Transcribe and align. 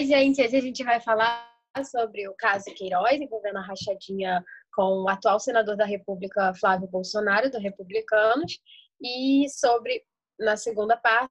Oi, 0.00 0.06
gente. 0.06 0.40
Hoje 0.40 0.56
a 0.56 0.60
gente 0.62 0.82
vai 0.82 0.98
falar 0.98 1.46
sobre 1.84 2.26
o 2.26 2.34
caso 2.34 2.64
Queiroz, 2.74 3.20
envolvendo 3.20 3.58
a 3.58 3.60
rachadinha 3.60 4.42
com 4.72 5.02
o 5.02 5.08
atual 5.10 5.38
senador 5.38 5.76
da 5.76 5.84
República, 5.84 6.54
Flávio 6.54 6.88
Bolsonaro, 6.88 7.50
do 7.50 7.58
Republicanos, 7.58 8.58
e 8.98 9.46
sobre, 9.50 10.02
na 10.38 10.56
segunda 10.56 10.96
parte, 10.96 11.30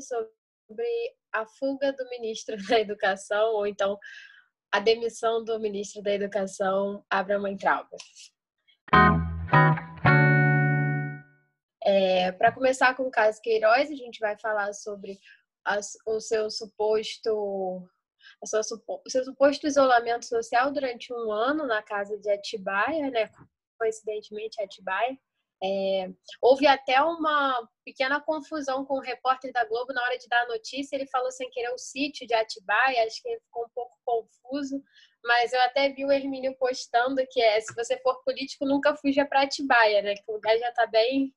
sobre 0.00 0.86
a 1.34 1.44
fuga 1.58 1.92
do 1.92 2.08
ministro 2.08 2.56
da 2.66 2.80
Educação, 2.80 3.56
ou 3.56 3.66
então 3.66 3.98
a 4.72 4.80
demissão 4.80 5.44
do 5.44 5.60
ministro 5.60 6.00
da 6.00 6.14
Educação, 6.14 7.04
Abraham 7.10 7.42
Weintraub. 7.42 7.88
É, 11.84 12.32
Para 12.32 12.52
começar 12.52 12.94
com 12.94 13.02
o 13.02 13.10
caso 13.10 13.38
Queiroz, 13.42 13.90
a 13.90 13.94
gente 13.94 14.18
vai 14.18 14.34
falar 14.38 14.72
sobre 14.72 15.18
o 16.06 16.20
seu 16.20 16.50
suposto 16.50 17.86
o 18.40 18.46
seu 18.46 19.24
suposto 19.24 19.66
isolamento 19.66 20.24
social 20.24 20.72
durante 20.72 21.12
um 21.12 21.32
ano 21.32 21.66
na 21.66 21.82
casa 21.82 22.16
de 22.18 22.30
Atibaia, 22.30 23.10
né? 23.10 23.30
coincidentemente 23.78 24.60
Atibaia. 24.60 25.16
É, 25.62 26.08
houve 26.40 26.68
até 26.68 27.02
uma 27.02 27.68
pequena 27.84 28.20
confusão 28.20 28.84
com 28.84 28.94
o 28.94 29.02
repórter 29.02 29.52
da 29.52 29.64
Globo 29.64 29.92
na 29.92 30.02
hora 30.02 30.16
de 30.16 30.28
dar 30.28 30.42
a 30.42 30.48
notícia. 30.48 30.94
Ele 30.94 31.06
falou 31.06 31.32
sem 31.32 31.50
querer 31.50 31.72
o 31.72 31.78
sítio 31.78 32.26
de 32.26 32.34
Atibaia, 32.34 33.04
acho 33.04 33.20
que 33.22 33.28
ele 33.28 33.40
ficou 33.40 33.64
um 33.64 33.70
pouco 33.74 33.96
confuso. 34.04 34.82
Mas 35.24 35.52
eu 35.52 35.60
até 35.62 35.88
vi 35.88 36.04
o 36.04 36.12
Hermínio 36.12 36.56
postando 36.56 37.24
que 37.30 37.40
é: 37.40 37.60
se 37.60 37.74
você 37.74 37.98
for 38.02 38.22
político, 38.22 38.64
nunca 38.64 38.94
fuja 38.96 39.26
para 39.26 39.42
Atibaia, 39.42 40.02
né? 40.02 40.14
Que 40.14 40.24
o 40.28 40.34
lugar 40.34 40.56
já 40.58 40.68
está 40.68 40.86
bem, 40.86 41.34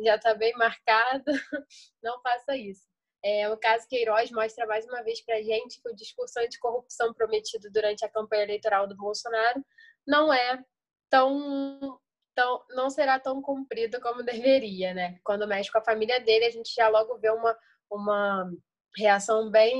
já 0.00 0.18
tá 0.18 0.34
bem 0.34 0.52
marcado. 0.54 1.24
Não 2.02 2.20
faça 2.20 2.56
isso. 2.56 2.91
É, 3.24 3.48
o 3.48 3.56
caso 3.56 3.86
Queiroz 3.88 4.30
mostra 4.32 4.66
mais 4.66 4.84
uma 4.86 5.02
vez 5.02 5.24
para 5.24 5.36
a 5.36 5.42
gente 5.42 5.80
que 5.80 5.88
o 5.88 5.94
discurso 5.94 6.40
anticorrupção 6.40 7.14
prometido 7.14 7.70
durante 7.70 8.04
a 8.04 8.08
campanha 8.08 8.42
eleitoral 8.42 8.88
do 8.88 8.96
Bolsonaro 8.96 9.64
não 10.06 10.32
é 10.32 10.62
tão, 11.08 12.00
tão 12.34 12.64
não 12.70 12.90
será 12.90 13.20
tão 13.20 13.40
cumprido 13.40 14.00
como 14.00 14.24
deveria, 14.24 14.92
né? 14.92 15.18
Quando 15.22 15.46
mexe 15.46 15.70
com 15.70 15.78
a 15.78 15.84
família 15.84 16.20
dele, 16.20 16.46
a 16.46 16.50
gente 16.50 16.74
já 16.74 16.88
logo 16.88 17.16
vê 17.18 17.30
uma, 17.30 17.56
uma 17.90 18.50
reação 18.96 19.50
bem, 19.50 19.76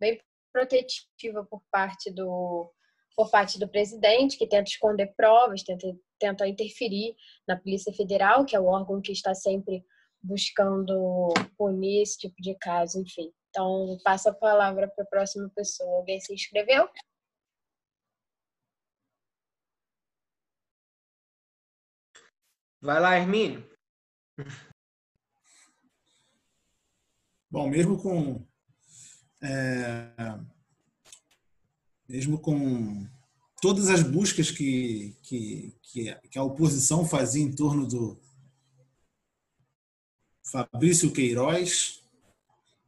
bem 0.00 0.20
protetiva 0.52 1.44
por 1.44 1.62
parte 1.70 2.10
do 2.10 2.72
por 3.16 3.30
parte 3.30 3.58
do 3.58 3.66
presidente, 3.66 4.36
que 4.36 4.46
tenta 4.46 4.68
esconder 4.68 5.14
provas, 5.16 5.62
tenta, 5.62 5.86
tenta 6.18 6.46
interferir 6.46 7.16
na 7.48 7.56
Polícia 7.56 7.90
Federal, 7.94 8.44
que 8.44 8.54
é 8.54 8.60
o 8.60 8.66
órgão 8.66 9.00
que 9.00 9.10
está 9.10 9.34
sempre 9.34 9.82
buscando 10.26 11.32
punir 11.56 12.02
esse 12.02 12.18
tipo 12.18 12.36
de 12.40 12.54
caso, 12.56 13.00
enfim. 13.00 13.32
Então, 13.50 13.98
passo 14.04 14.28
a 14.28 14.34
palavra 14.34 14.88
para 14.88 15.04
a 15.04 15.06
próxima 15.06 15.48
pessoa. 15.54 15.98
Alguém 15.98 16.20
se 16.20 16.34
inscreveu? 16.34 16.88
Vai 22.80 23.00
lá, 23.00 23.16
Hermínio. 23.16 23.68
Bom, 27.50 27.68
mesmo 27.68 28.00
com 28.00 28.46
é, 29.42 30.12
mesmo 32.08 32.38
com 32.38 33.06
todas 33.60 33.88
as 33.88 34.02
buscas 34.02 34.50
que, 34.50 35.16
que, 35.22 35.74
que, 35.82 36.38
a 36.38 36.42
oposição 36.42 37.04
fazia 37.04 37.42
em 37.42 37.54
torno 37.54 37.86
do, 37.86 38.20
Fabrício 40.50 41.12
Queiroz, 41.12 42.02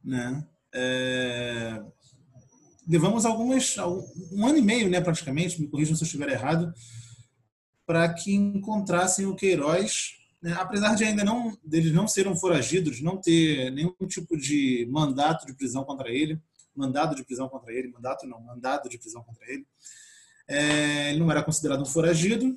né? 0.03 0.45
É, 0.73 1.81
levamos 2.87 3.25
algumas 3.25 3.75
um 4.31 4.45
ano 4.45 4.57
e 4.57 4.61
meio, 4.61 4.89
né, 4.89 5.01
praticamente, 5.01 5.61
me 5.61 5.67
corrijam 5.67 5.95
se 5.95 6.03
eu 6.03 6.05
estiver 6.05 6.29
errado, 6.29 6.73
para 7.85 8.11
que 8.13 8.33
encontrassem 8.33 9.25
o 9.25 9.35
Queiroz, 9.35 10.15
né, 10.41 10.53
apesar 10.53 10.95
de 10.95 11.03
ainda 11.03 11.23
não 11.23 11.57
deles 11.63 11.91
não 11.91 12.07
serem 12.07 12.35
foragidos, 12.35 13.01
não 13.01 13.17
ter 13.17 13.71
nenhum 13.71 13.93
tipo 14.07 14.37
de 14.37 14.87
mandato 14.89 15.45
de 15.45 15.53
prisão 15.53 15.83
contra 15.83 16.09
ele, 16.09 16.39
mandado 16.75 17.15
de 17.15 17.23
prisão 17.23 17.49
contra 17.49 17.73
ele, 17.73 17.89
mandato 17.89 18.25
não, 18.25 18.39
mandado 18.41 18.87
de 18.87 18.97
prisão 18.97 19.23
contra 19.23 19.45
ele. 19.51 19.65
É, 20.47 21.09
ele 21.09 21.19
não 21.19 21.29
era 21.29 21.43
considerado 21.43 21.81
um 21.81 21.85
foragido, 21.85 22.55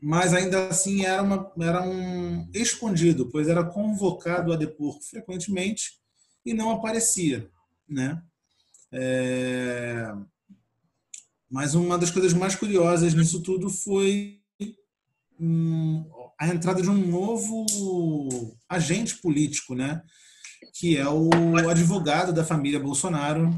mas 0.00 0.34
ainda 0.34 0.68
assim 0.68 1.04
era, 1.04 1.22
uma, 1.22 1.52
era 1.58 1.82
um 1.82 2.48
escondido, 2.52 3.30
pois 3.30 3.48
era 3.48 3.64
convocado 3.64 4.52
a 4.52 4.56
depor 4.56 5.00
frequentemente 5.02 5.98
e 6.44 6.52
não 6.52 6.70
aparecia, 6.70 7.50
né? 7.88 8.22
É... 8.92 10.12
Mas 11.50 11.74
uma 11.74 11.96
das 11.96 12.10
coisas 12.10 12.32
mais 12.32 12.54
curiosas 12.54 13.14
nisso 13.14 13.42
tudo 13.42 13.70
foi 13.70 14.40
a 16.38 16.48
entrada 16.48 16.82
de 16.82 16.90
um 16.90 16.94
novo 16.94 17.66
agente 18.68 19.16
político, 19.16 19.74
né? 19.74 20.02
Que 20.74 20.96
é 20.96 21.08
o 21.08 21.30
advogado 21.68 22.32
da 22.32 22.44
família 22.44 22.80
Bolsonaro, 22.80 23.54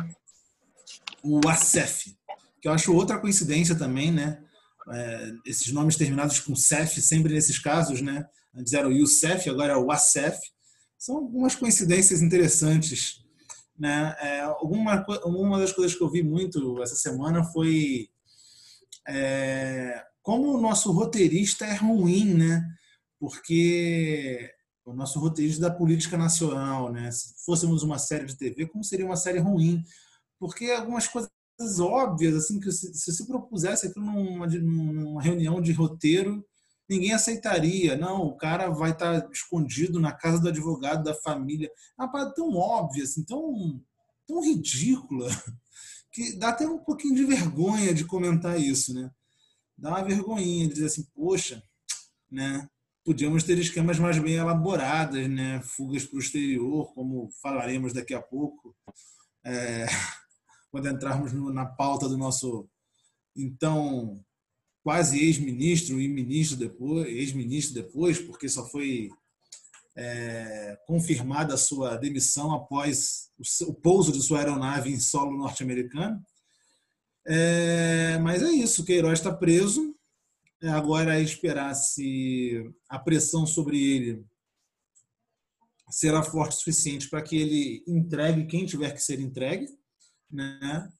o 1.22 1.41
Acef, 1.49 2.16
que 2.60 2.69
eu 2.69 2.72
acho 2.72 2.94
outra 2.94 3.19
coincidência 3.19 3.75
também, 3.75 4.10
né? 4.12 4.43
É, 4.91 5.32
esses 5.47 5.72
nomes 5.72 5.97
terminados 5.97 6.41
com 6.41 6.54
CEF, 6.54 7.00
sempre 7.00 7.32
nesses 7.34 7.59
casos, 7.59 8.00
né? 8.00 8.26
Antes 8.54 8.72
era 8.72 8.88
o 8.88 8.93
Youssef, 8.93 9.49
agora 9.49 9.75
é 9.75 9.76
o 9.76 9.91
Acef. 9.91 10.38
São 10.99 11.16
algumas 11.16 11.54
coincidências 11.54 12.22
interessantes. 12.22 13.25
Né? 13.78 14.16
É, 14.21 14.41
alguma, 14.41 15.06
uma 15.25 15.59
das 15.59 15.72
coisas 15.72 15.97
que 15.97 16.03
eu 16.03 16.10
vi 16.10 16.22
muito 16.22 16.82
essa 16.82 16.97
semana 16.97 17.44
foi 17.44 18.09
é, 19.06 20.04
como 20.21 20.53
o 20.53 20.60
nosso 20.60 20.91
roteirista 20.91 21.65
é 21.65 21.75
ruim, 21.76 22.34
né? 22.34 22.62
Porque 23.20 24.50
o 24.84 24.93
nosso 24.93 25.20
roteirista 25.20 25.62
da 25.62 25.70
política 25.70 26.19
nacional, 26.19 26.93
né? 26.93 27.10
Se 27.10 27.34
fôssemos 27.44 27.82
uma 27.82 27.99
série 27.99 28.26
de 28.26 28.37
TV, 28.37 28.66
como 28.66 28.82
seria 28.82 29.06
uma 29.06 29.16
série 29.16 29.38
ruim? 29.38 29.82
Porque 30.38 30.70
algumas 30.70 31.06
coisas 31.06 31.31
óbvias, 31.80 32.34
assim, 32.34 32.60
que 32.60 32.70
se, 32.70 32.92
se 32.94 33.26
propusesse 33.26 33.88
aquilo 33.88 34.06
numa, 34.06 34.46
numa 34.46 35.22
reunião 35.22 35.60
de 35.60 35.72
roteiro, 35.72 36.44
ninguém 36.88 37.12
aceitaria. 37.12 37.96
Não, 37.96 38.22
o 38.22 38.36
cara 38.36 38.69
vai 38.70 38.92
estar 38.92 39.28
escondido 39.32 40.00
na 40.00 40.12
casa 40.12 40.41
do 40.41 40.48
advogado 40.48 41.02
da 41.02 41.14
família. 41.14 41.70
Uma 41.98 42.10
parada 42.10 42.34
tão 42.34 42.54
óbvia, 42.54 43.04
assim, 43.04 43.24
tão, 43.24 43.80
tão 44.26 44.42
ridícula, 44.42 45.28
que 46.12 46.36
dá 46.36 46.50
até 46.50 46.66
um 46.66 46.78
pouquinho 46.78 47.16
de 47.16 47.24
vergonha 47.24 47.92
de 47.92 48.04
comentar 48.04 48.60
isso, 48.60 48.94
né? 48.94 49.10
Dá 49.76 49.90
uma 49.90 50.04
vergonhinha 50.04 50.66
de 50.66 50.75
dizer 50.75 50.86
assim, 50.86 51.06
poxa, 51.14 51.62
né? 52.30 52.69
Podíamos 53.04 53.42
ter 53.42 53.58
esquemas 53.58 53.98
mais 53.98 54.19
bem 54.19 54.34
elaborados, 54.34 55.28
né? 55.28 55.60
Fugas 55.62 56.04
para 56.04 56.16
o 56.16 56.20
exterior, 56.20 56.92
como 56.94 57.30
falaremos 57.42 57.92
daqui 57.92 58.14
a 58.14 58.20
pouco. 58.20 58.76
É 59.44 59.86
quando 60.70 60.88
entrarmos 60.88 61.32
no, 61.32 61.52
na 61.52 61.66
pauta 61.66 62.08
do 62.08 62.16
nosso 62.16 62.68
então 63.36 64.20
quase 64.82 65.18
ex-ministro 65.18 66.00
e 66.00 66.08
ministro 66.08 66.56
depois, 66.56 67.06
ex-ministro 67.06 67.74
depois, 67.74 68.18
porque 68.18 68.48
só 68.48 68.66
foi 68.66 69.10
é, 69.96 70.78
confirmada 70.86 71.54
a 71.54 71.58
sua 71.58 71.96
demissão 71.96 72.54
após 72.54 73.30
o, 73.38 73.70
o, 73.70 73.74
pouso 73.74 74.12
de 74.12 74.22
sua 74.22 74.38
aeronave 74.38 74.90
em 74.90 74.98
solo 74.98 75.36
norte-americano. 75.36 76.24
É, 77.26 78.18
mas 78.18 78.42
é 78.42 78.50
isso, 78.50 78.84
Queiroz 78.84 79.18
está 79.18 79.32
preso. 79.32 79.94
É, 80.62 80.69
agora 80.69 81.19
é 81.19 81.22
esperar 81.22 81.75
se 81.75 82.64
a 82.88 82.98
pressão 82.98 83.46
sobre 83.46 83.78
ele 83.78 84.25
será 85.90 86.22
forte 86.22 86.52
o 86.52 86.58
suficiente 86.58 87.08
para 87.08 87.22
que 87.22 87.37
ele 87.37 87.84
entregue 87.87 88.46
quem 88.46 88.66
tiver 88.66 88.93
que 88.93 89.02
ser 89.02 89.20
entregue 89.20 89.69
né? 90.30 90.90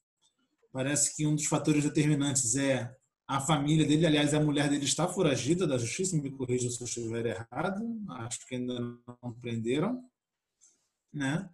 Parece 0.71 1.15
que 1.15 1.25
um 1.25 1.35
dos 1.35 1.45
fatores 1.45 1.83
determinantes 1.83 2.55
é 2.55 2.93
a 3.27 3.39
família 3.39 3.85
dele, 3.85 4.07
aliás, 4.07 4.33
a 4.33 4.39
mulher 4.39 4.69
dele 4.69 4.85
está 4.85 5.07
foragida 5.07 5.67
da 5.67 5.77
justiça, 5.77 6.17
me 6.17 6.31
corrija 6.31 6.67
se 6.69 6.81
eu 6.81 6.85
estiver 6.85 7.25
errado, 7.27 7.85
acho 8.21 8.47
que 8.47 8.55
ainda 8.55 8.79
não 8.79 9.33
prenderam, 9.39 10.03
né? 11.13 11.47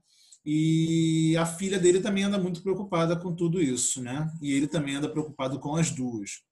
E 0.45 1.36
a 1.38 1.45
filha 1.45 1.77
dele 1.77 2.00
também 2.00 2.24
anda 2.24 2.38
muito 2.38 2.62
preocupada 2.62 3.18
com 3.18 3.36
tudo 3.36 3.62
isso, 3.62 4.01
né? 4.01 4.31
E 4.42 4.54
ele 4.54 4.68
também 4.68 4.95
anda 4.95 5.10
preocupado 5.10 5.60
com 5.60 5.75
as 5.75 5.92
duas. 5.92 6.44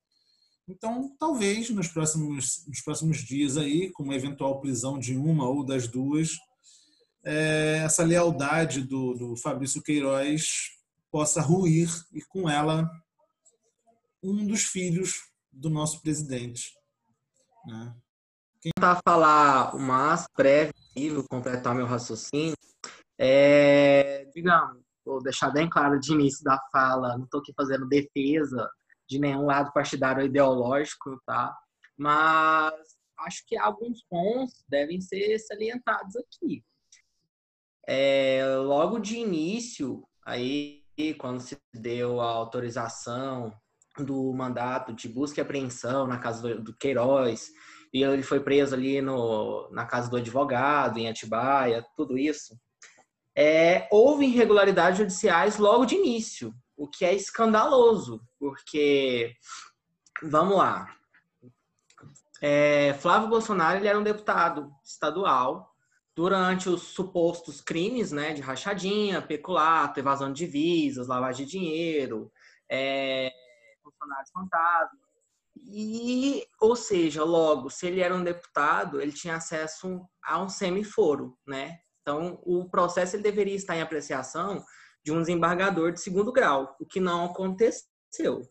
Então, 0.67 1.15
talvez 1.19 1.69
nos 1.69 1.87
próximos, 1.87 2.65
nos 2.67 2.81
próximos 2.81 3.19
dias 3.19 3.55
aí, 3.55 3.91
com 3.91 4.03
uma 4.03 4.15
eventual 4.15 4.59
prisão 4.59 4.99
de 4.99 5.15
uma 5.15 5.47
ou 5.47 5.63
das 5.63 5.87
duas, 5.87 6.31
é, 7.23 7.81
essa 7.85 8.03
lealdade 8.03 8.81
do, 8.81 9.13
do 9.13 9.37
Fabrício 9.37 9.81
Queiroz 9.81 10.71
possa 11.13 11.39
ruir 11.39 11.87
e 12.11 12.23
com 12.23 12.49
ela 12.49 12.89
um 14.23 14.47
dos 14.47 14.63
filhos 14.63 15.31
do 15.51 15.69
nosso 15.69 16.01
presidente. 16.01 16.73
Né? 17.67 17.95
Quem 18.59 18.71
a 18.81 18.99
falar 19.07 19.75
o 19.75 19.79
mais 19.79 20.25
breve, 20.35 20.73
completar 21.29 21.75
meu 21.75 21.85
raciocínio, 21.85 22.57
é, 23.19 24.25
digamos, 24.33 24.81
vou 25.05 25.21
deixar 25.21 25.51
bem 25.51 25.69
claro 25.69 25.99
de 25.99 26.13
início 26.13 26.43
da 26.43 26.59
fala, 26.71 27.15
não 27.15 27.25
estou 27.25 27.41
aqui 27.41 27.53
fazendo 27.55 27.87
defesa 27.87 28.67
de 29.07 29.19
nenhum 29.19 29.45
lado 29.45 29.71
partidário 29.71 30.21
ou 30.21 30.27
ideológico, 30.27 31.21
tá? 31.27 31.55
Mas 31.95 32.73
acho 33.19 33.45
que 33.45 33.55
alguns 33.55 34.03
pontos 34.09 34.63
devem 34.67 34.99
ser 34.99 35.37
salientados 35.37 36.15
aqui. 36.15 36.65
É, 37.87 38.43
logo 38.57 38.97
de 38.97 39.17
início, 39.17 40.07
aí 40.25 40.82
quando 41.19 41.41
se 41.41 41.57
deu 41.73 42.21
a 42.21 42.25
autorização 42.25 43.53
do 43.97 44.33
mandato 44.33 44.93
de 44.93 45.07
busca 45.07 45.39
e 45.39 45.43
apreensão 45.43 46.07
na 46.07 46.17
casa 46.17 46.55
do, 46.55 46.75
Queiroz, 46.75 47.51
e 47.93 48.03
ele 48.03 48.23
foi 48.23 48.39
preso 48.39 48.73
ali 48.73 49.01
no, 49.01 49.69
na 49.71 49.85
casa 49.85 50.09
do 50.09 50.17
advogado, 50.17 50.97
em 50.97 51.07
Atibaia, 51.07 51.85
tudo 51.95 52.17
isso. 52.17 52.57
É, 53.35 53.87
houve 53.91 54.25
irregularidades 54.25 54.99
judiciais 54.99 55.57
logo 55.57 55.85
de 55.85 55.95
início, 55.95 56.53
o 56.75 56.87
que 56.87 57.05
é 57.05 57.13
escandaloso, 57.13 58.21
porque, 58.39 59.33
vamos 60.23 60.57
lá, 60.57 60.87
é, 62.41 62.93
Flávio 62.95 63.29
Bolsonaro 63.29 63.79
ele 63.79 63.87
era 63.87 63.97
um 63.97 64.03
deputado 64.03 64.69
estadual 64.83 65.72
durante 66.15 66.69
os 66.69 66.83
supostos 66.83 67.59
crimes 67.61 68.11
né, 68.11 68.33
de 68.33 68.41
rachadinha, 68.41 69.21
peculato, 69.21 69.99
evasão 69.99 70.31
de 70.31 70.45
divisas, 70.45 71.07
lavagem 71.07 71.45
de 71.45 71.51
dinheiro, 71.51 72.31
é, 72.69 73.31
funcionários 73.83 74.29
fantasma. 74.31 74.99
E, 75.55 76.45
ou 76.59 76.75
seja, 76.75 77.23
logo, 77.23 77.69
se 77.69 77.87
ele 77.87 78.01
era 78.01 78.13
um 78.13 78.23
deputado, 78.23 79.01
ele 79.01 79.11
tinha 79.11 79.35
acesso 79.35 80.05
a 80.23 80.41
um 80.41 80.49
semiforo, 80.49 81.37
né? 81.47 81.79
Então, 82.01 82.39
o 82.43 82.69
processo 82.69 83.15
ele 83.15 83.23
deveria 83.23 83.55
estar 83.55 83.75
em 83.77 83.81
apreciação 83.81 84.63
de 85.03 85.11
um 85.11 85.19
desembargador 85.19 85.91
de 85.91 86.01
segundo 86.01 86.31
grau, 86.31 86.75
o 86.79 86.85
que 86.85 86.99
não 86.99 87.25
aconteceu, 87.25 88.41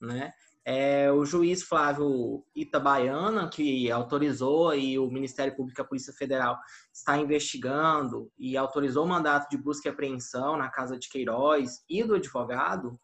né? 0.00 0.32
É, 0.66 1.12
o 1.12 1.26
juiz 1.26 1.62
Flávio 1.62 2.42
Itabaiana, 2.54 3.50
que 3.50 3.90
autorizou 3.90 4.74
e 4.74 4.98
o 4.98 5.10
Ministério 5.10 5.54
Público 5.54 5.78
e 5.78 5.82
a 5.82 5.86
Polícia 5.86 6.12
Federal 6.14 6.58
está 6.92 7.18
investigando 7.18 8.30
e 8.38 8.56
autorizou 8.56 9.04
o 9.04 9.08
mandato 9.08 9.50
de 9.50 9.58
busca 9.58 9.88
e 9.88 9.92
apreensão 9.92 10.56
na 10.56 10.70
casa 10.70 10.98
de 10.98 11.08
Queiroz 11.10 11.84
e 11.88 12.02
do 12.02 12.14
advogado, 12.14 12.98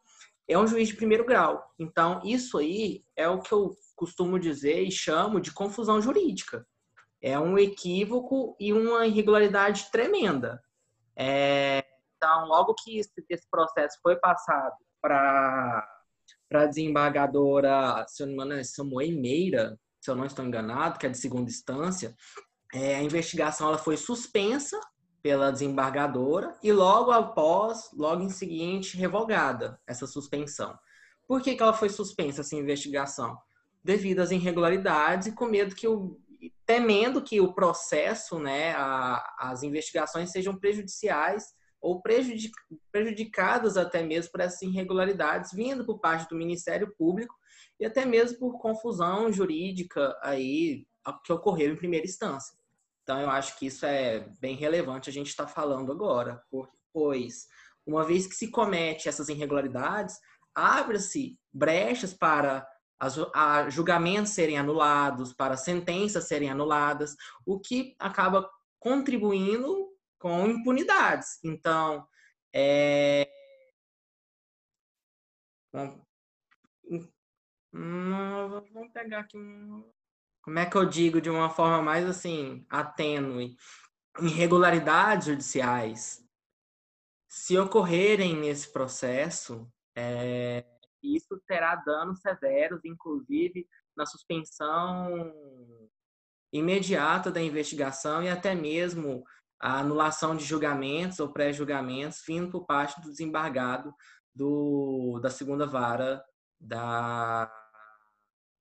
é 0.49 0.59
um 0.59 0.67
juiz 0.67 0.89
de 0.89 0.97
primeiro 0.97 1.25
grau. 1.25 1.63
Então, 1.79 2.21
isso 2.25 2.59
aí 2.59 3.05
é 3.15 3.29
o 3.29 3.41
que 3.41 3.53
eu 3.53 3.71
costumo 3.95 4.39
dizer 4.39 4.83
e 4.83 4.91
chamo 4.91 5.41
de 5.41 5.53
confusão 5.53 6.01
jurídica. 6.01 6.67
É 7.23 7.39
um 7.39 7.59
equívoco 7.59 8.57
e 8.59 8.73
uma 8.73 9.07
irregularidade 9.07 9.91
tremenda. 9.93 10.61
É, 11.15 11.85
então, 12.17 12.47
logo 12.47 12.75
que 12.75 12.99
esse, 12.99 13.49
processo 13.51 13.99
foi 14.03 14.17
passado 14.17 14.75
para 15.01 15.87
para 16.51 16.63
a 16.63 16.67
desembargadora, 16.67 18.05
se 18.09 18.25
eu 18.25 18.27
não 18.27 18.35
me 18.35 18.43
engano, 18.43 18.61
é 18.61 18.65
Samuel 18.65 19.13
Meira, 19.13 19.79
se 20.01 20.11
eu 20.11 20.17
não 20.17 20.27
estou 20.27 20.45
enganado, 20.45 20.99
que 20.99 21.07
é 21.07 21.09
de 21.09 21.17
segunda 21.17 21.49
instância, 21.49 22.13
é, 22.75 22.97
a 22.97 23.03
investigação 23.03 23.69
ela 23.69 23.79
foi 23.79 23.97
suspensa 23.97 24.79
pela 25.23 25.53
desembargadora 25.53 26.57
e 26.61 26.73
logo 26.73 27.13
após, 27.13 27.91
logo 27.93 28.23
em 28.23 28.31
seguinte, 28.31 28.97
revogada 28.97 29.81
essa 29.87 30.09
suspensão. 30.09 30.77
Por 31.29 31.41
que, 31.41 31.55
que 31.55 31.63
ela 31.63 31.73
foi 31.73 31.89
suspensa 31.89 32.41
essa 32.41 32.57
investigação? 32.57 33.39
Devido 33.85 34.19
às 34.19 34.33
irregularidades 34.33 35.29
e 35.29 35.33
com 35.33 35.47
medo 35.47 35.75
que 35.75 35.87
o 35.87 36.19
temendo 36.67 37.23
que 37.23 37.41
o 37.41 37.53
processo, 37.53 38.39
né, 38.39 38.73
a, 38.73 39.23
as 39.39 39.63
investigações 39.63 40.31
sejam 40.31 40.57
prejudiciais 40.57 41.53
ou 41.81 42.03
prejudicadas 42.93 43.77
até 43.77 44.03
mesmo 44.03 44.31
por 44.33 44.41
essas 44.41 44.61
irregularidades 44.63 45.53
vindo 45.53 45.85
por 45.85 45.99
parte 45.99 46.29
do 46.29 46.37
Ministério 46.37 46.95
Público 46.97 47.35
e 47.79 47.87
até 47.87 48.05
mesmo 48.05 48.39
por 48.39 48.59
confusão 48.59 49.33
jurídica 49.33 50.17
aí 50.23 50.87
que 51.25 51.33
ocorreu 51.33 51.73
em 51.73 51.77
primeira 51.77 52.07
instância. 52.07 52.55
Então 53.03 53.21
eu 53.21 53.31
acho 53.31 53.59
que 53.59 53.67
isso 53.67 53.87
é 53.87 54.29
bem 54.41 54.55
relevante 54.55 55.09
a 55.09 55.13
gente 55.13 55.29
estar 55.29 55.47
tá 55.47 55.51
falando 55.51 55.91
agora, 55.91 56.43
pois 56.93 57.47
uma 57.87 58.05
vez 58.05 58.27
que 58.27 58.35
se 58.35 58.51
comete 58.51 59.09
essas 59.09 59.29
irregularidades, 59.29 60.17
abre-se 60.55 61.39
brechas 61.53 62.13
para 62.13 62.67
as, 63.01 63.17
a, 63.35 63.71
julgamentos 63.71 64.33
serem 64.33 64.59
anulados, 64.59 65.33
para 65.33 65.57
sentenças 65.57 66.29
serem 66.29 66.51
anuladas, 66.51 67.17
o 67.47 67.59
que 67.59 67.95
acaba 67.99 68.49
contribuindo 68.79 69.90
com 70.21 70.47
impunidades. 70.47 71.41
Então, 71.43 72.07
é... 72.55 73.29
Vamos 77.73 78.93
pegar 78.93 79.21
aqui. 79.21 79.39
Como 80.43 80.59
é 80.59 80.67
que 80.67 80.77
eu 80.77 80.85
digo 80.85 81.21
de 81.21 81.31
uma 81.31 81.51
forma 81.51 81.83
mais 81.83 82.07
assim, 82.07 82.65
atênue? 82.69 83.57
Irregularidades 84.21 85.29
judiciais, 85.29 86.27
se 87.29 87.57
ocorrerem 87.57 88.37
nesse 88.37 88.73
processo, 88.73 89.73
é... 89.97 90.65
isso 91.03 91.41
terá 91.47 91.77
danos 91.77 92.21
severos, 92.21 92.85
inclusive 92.85 93.69
na 93.97 94.05
suspensão 94.05 95.33
imediata 96.53 97.31
da 97.31 97.41
investigação 97.41 98.23
e 98.23 98.29
até 98.29 98.55
mesmo 98.55 99.25
a 99.61 99.79
anulação 99.79 100.35
de 100.35 100.45
julgamentos 100.45 101.21
ou 101.21 101.33
pré-julgamentos 101.33 102.23
vindo 102.27 102.51
por 102.51 102.65
parte 102.65 102.99
do 103.03 103.11
desembargado 103.11 103.95
do, 104.35 105.21
da 105.23 105.29
segunda 105.31 105.67
vara 105.67 106.25
da 106.59 107.53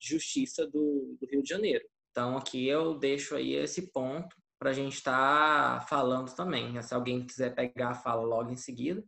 Justiça 0.01 0.65
do, 0.65 1.17
do, 1.19 1.25
Rio 1.25 1.41
de 1.41 1.49
Janeiro. 1.49 1.85
Então, 2.11 2.37
aqui 2.37 2.67
eu 2.67 2.97
deixo 2.97 3.35
aí 3.35 3.53
esse 3.53 3.91
ponto 3.91 4.35
para 4.57 4.71
a 4.71 4.73
gente 4.73 4.95
estar 4.95 5.79
tá 5.79 5.85
falando 5.85 6.33
também. 6.35 6.81
Se 6.81 6.93
alguém 6.93 7.25
quiser 7.25 7.55
pegar, 7.55 7.95
fala 7.95 8.21
logo 8.21 8.51
em 8.51 8.57
seguida. 8.57 9.03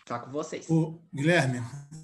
Está 0.00 0.20
com 0.20 0.30
vocês. 0.30 0.70
Ô, 0.70 1.02
Guilherme, 1.12 1.58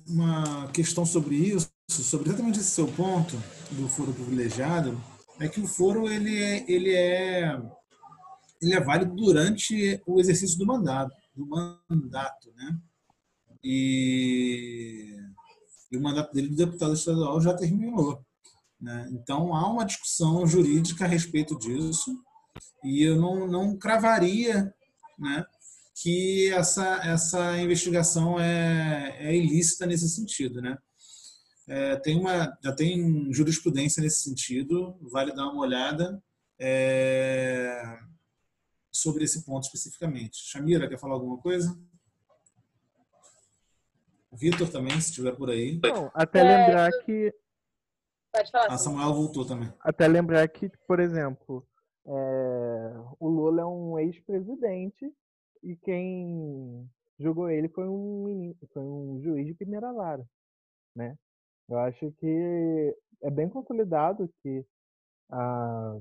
uma 0.09 0.71
questão 0.73 1.07
sobre 1.07 1.37
isso 1.37 1.73
sobre 2.01 2.29
exatamente 2.29 2.61
esse 2.61 2.71
seu 2.71 2.87
ponto 2.89 3.37
do 3.73 3.89
foro 3.89 4.13
privilegiado 4.15 4.99
é 5.39 5.49
que 5.49 5.61
o 5.61 5.67
foro 5.67 6.09
ele 6.09 6.43
é, 6.43 6.65
ele 6.71 6.95
é 6.95 7.61
ele 8.61 8.75
é 8.75 8.81
válido 8.81 9.15
durante 9.15 10.01
o 10.07 10.21
exercício 10.21 10.57
do 10.57 10.65
mandato, 10.65 11.17
do 11.35 11.45
mandato, 11.47 12.53
né? 12.55 12.79
E, 13.63 15.17
e 15.91 15.97
o 15.97 16.01
mandato 16.01 16.33
dele 16.33 16.49
do 16.49 16.57
deputado 16.57 16.95
estadual 16.95 17.41
já 17.41 17.55
terminou, 17.55 18.25
né? 18.81 19.09
Então 19.11 19.55
há 19.55 19.69
uma 19.69 19.85
discussão 19.85 20.47
jurídica 20.47 21.05
a 21.05 21.09
respeito 21.09 21.59
disso 21.59 22.17
e 22.85 23.03
eu 23.03 23.17
não, 23.17 23.49
não 23.49 23.77
cravaria, 23.77 24.73
né? 25.19 25.45
Que 26.01 26.51
essa 26.53 27.01
essa 27.05 27.61
investigação 27.61 28.39
é, 28.39 29.17
é 29.19 29.37
ilícita 29.37 29.87
nesse 29.87 30.09
sentido, 30.09 30.63
né? 30.63 30.79
É, 31.73 31.97
tem 31.97 32.21
uma, 32.21 32.59
já 32.63 32.71
tem 32.75 33.33
jurisprudência 33.33 34.03
nesse 34.03 34.21
sentido, 34.21 34.95
vale 35.01 35.33
dar 35.33 35.47
uma 35.47 35.63
olhada 35.63 36.23
é, 36.59 37.99
sobre 38.91 39.25
esse 39.25 39.43
ponto 39.43 39.65
especificamente. 39.65 40.37
Shamira, 40.37 40.87
quer 40.87 40.99
falar 40.99 41.15
alguma 41.15 41.39
coisa? 41.39 41.75
Vitor 44.31 44.69
também, 44.71 45.01
se 45.01 45.09
estiver 45.09 45.35
por 45.35 45.49
aí. 45.49 45.81
Não, 45.83 46.11
até 46.13 46.41
é, 46.41 46.43
lembrar 46.43 46.91
que. 47.07 47.35
Pode 48.31 48.51
falar. 48.51 48.67
A 48.67 48.77
Samuel 48.77 49.15
voltou 49.15 49.47
também. 49.47 49.73
Até 49.81 50.07
lembrar 50.07 50.47
que, 50.49 50.71
por 50.87 51.01
exemplo, 51.01 51.67
é, 52.07 52.95
o 53.19 53.29
Lula 53.29 53.63
é 53.63 53.67
um 53.67 53.99
ex-presidente 53.99 55.11
e 55.63 55.75
quem 55.77 56.87
julgou 57.19 57.49
ele 57.49 57.71
foi 57.71 57.89
um, 57.89 58.55
foi 58.75 58.83
um 58.83 59.23
juiz 59.23 59.47
de 59.47 59.55
primeira 59.55 59.91
vara, 59.91 60.29
né? 60.95 61.17
Eu 61.69 61.79
acho 61.79 62.13
que 62.13 62.97
é 63.23 63.31
bem 63.31 63.49
consolidado 63.49 64.29
que 64.43 64.65
ah, 65.31 65.99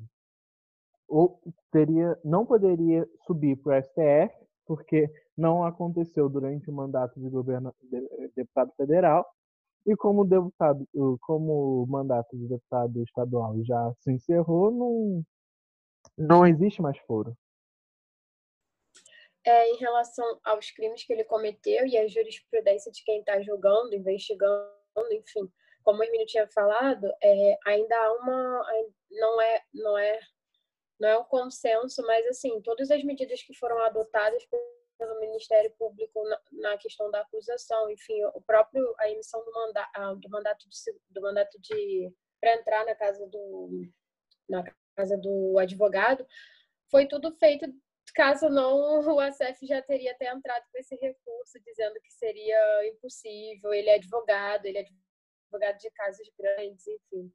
ou 1.11 1.41
teria, 1.71 2.17
não 2.23 2.45
poderia 2.45 3.07
subir 3.25 3.57
para 3.57 3.79
o 3.79 3.83
STF, 3.83 4.33
porque 4.65 5.11
não 5.37 5.65
aconteceu 5.65 6.29
durante 6.29 6.69
o 6.69 6.73
mandato 6.73 7.19
de 7.19 7.29
governo 7.29 7.75
de, 7.81 8.01
deputado 8.35 8.71
federal, 8.77 9.25
e 9.85 9.95
como 9.95 10.23
deputado, 10.23 10.87
como 11.21 11.83
o 11.83 11.87
mandato 11.87 12.37
de 12.37 12.47
deputado 12.47 13.03
estadual 13.03 13.55
já 13.63 13.93
se 13.99 14.11
encerrou, 14.11 14.71
não, 14.71 15.25
não 16.17 16.47
existe 16.47 16.81
mais 16.81 16.97
foro. 16.99 17.35
É, 19.43 19.71
em 19.71 19.77
relação 19.77 20.39
aos 20.43 20.69
crimes 20.69 21.03
que 21.03 21.11
ele 21.11 21.23
cometeu 21.23 21.87
e 21.87 21.97
a 21.97 22.07
jurisprudência 22.07 22.91
de 22.91 23.03
quem 23.03 23.19
está 23.19 23.41
julgando, 23.41 23.95
investigando, 23.95 24.69
enfim, 25.11 25.51
como 25.83 25.99
o 25.99 26.03
Hermínio 26.03 26.27
tinha 26.27 26.47
falado, 26.47 27.11
é, 27.21 27.57
ainda 27.65 27.95
há 27.95 28.13
uma. 28.13 28.65
Não 29.09 29.41
é, 29.41 29.61
não 29.73 29.97
é 29.97 30.19
não 30.99 31.09
é 31.09 31.17
um 31.17 31.23
consenso, 31.23 32.03
mas 32.05 32.27
assim, 32.27 32.61
todas 32.61 32.91
as 32.91 33.03
medidas 33.03 33.41
que 33.41 33.55
foram 33.55 33.79
adotadas 33.79 34.45
pelo 34.99 35.19
Ministério 35.19 35.71
Público 35.71 36.23
na, 36.25 36.39
na 36.51 36.77
questão 36.77 37.09
da 37.09 37.21
acusação, 37.21 37.89
enfim, 37.89 38.23
o 38.35 38.41
próprio 38.41 38.93
a 38.99 39.09
emissão 39.09 39.43
do, 39.43 39.51
manda, 39.51 39.89
do 40.21 40.29
mandato 40.29 40.69
de, 40.69 40.77
do 41.09 41.21
mandato 41.21 41.59
de 41.59 42.13
para 42.39 42.55
entrar 42.55 42.85
na 42.85 42.93
casa 42.93 43.27
do 43.27 43.89
na 44.47 44.63
casa 44.95 45.17
do 45.17 45.57
advogado, 45.57 46.25
foi 46.91 47.07
tudo 47.07 47.31
feito 47.31 47.65
caso 48.13 48.49
não 48.49 48.99
o 48.99 49.19
ACF 49.19 49.65
já 49.65 49.81
teria 49.81 50.11
até 50.11 50.31
entrado 50.31 50.63
com 50.71 50.77
esse 50.77 50.95
recurso 50.95 51.59
dizendo 51.65 51.99
que 52.01 52.11
seria 52.11 52.87
impossível, 52.87 53.73
ele 53.73 53.89
é 53.89 53.95
advogado, 53.95 54.65
ele 54.65 54.77
é 54.79 54.85
advogado 55.45 55.77
de 55.77 55.91
casos 55.91 56.29
grandes, 56.37 56.87
enfim. 56.87 57.31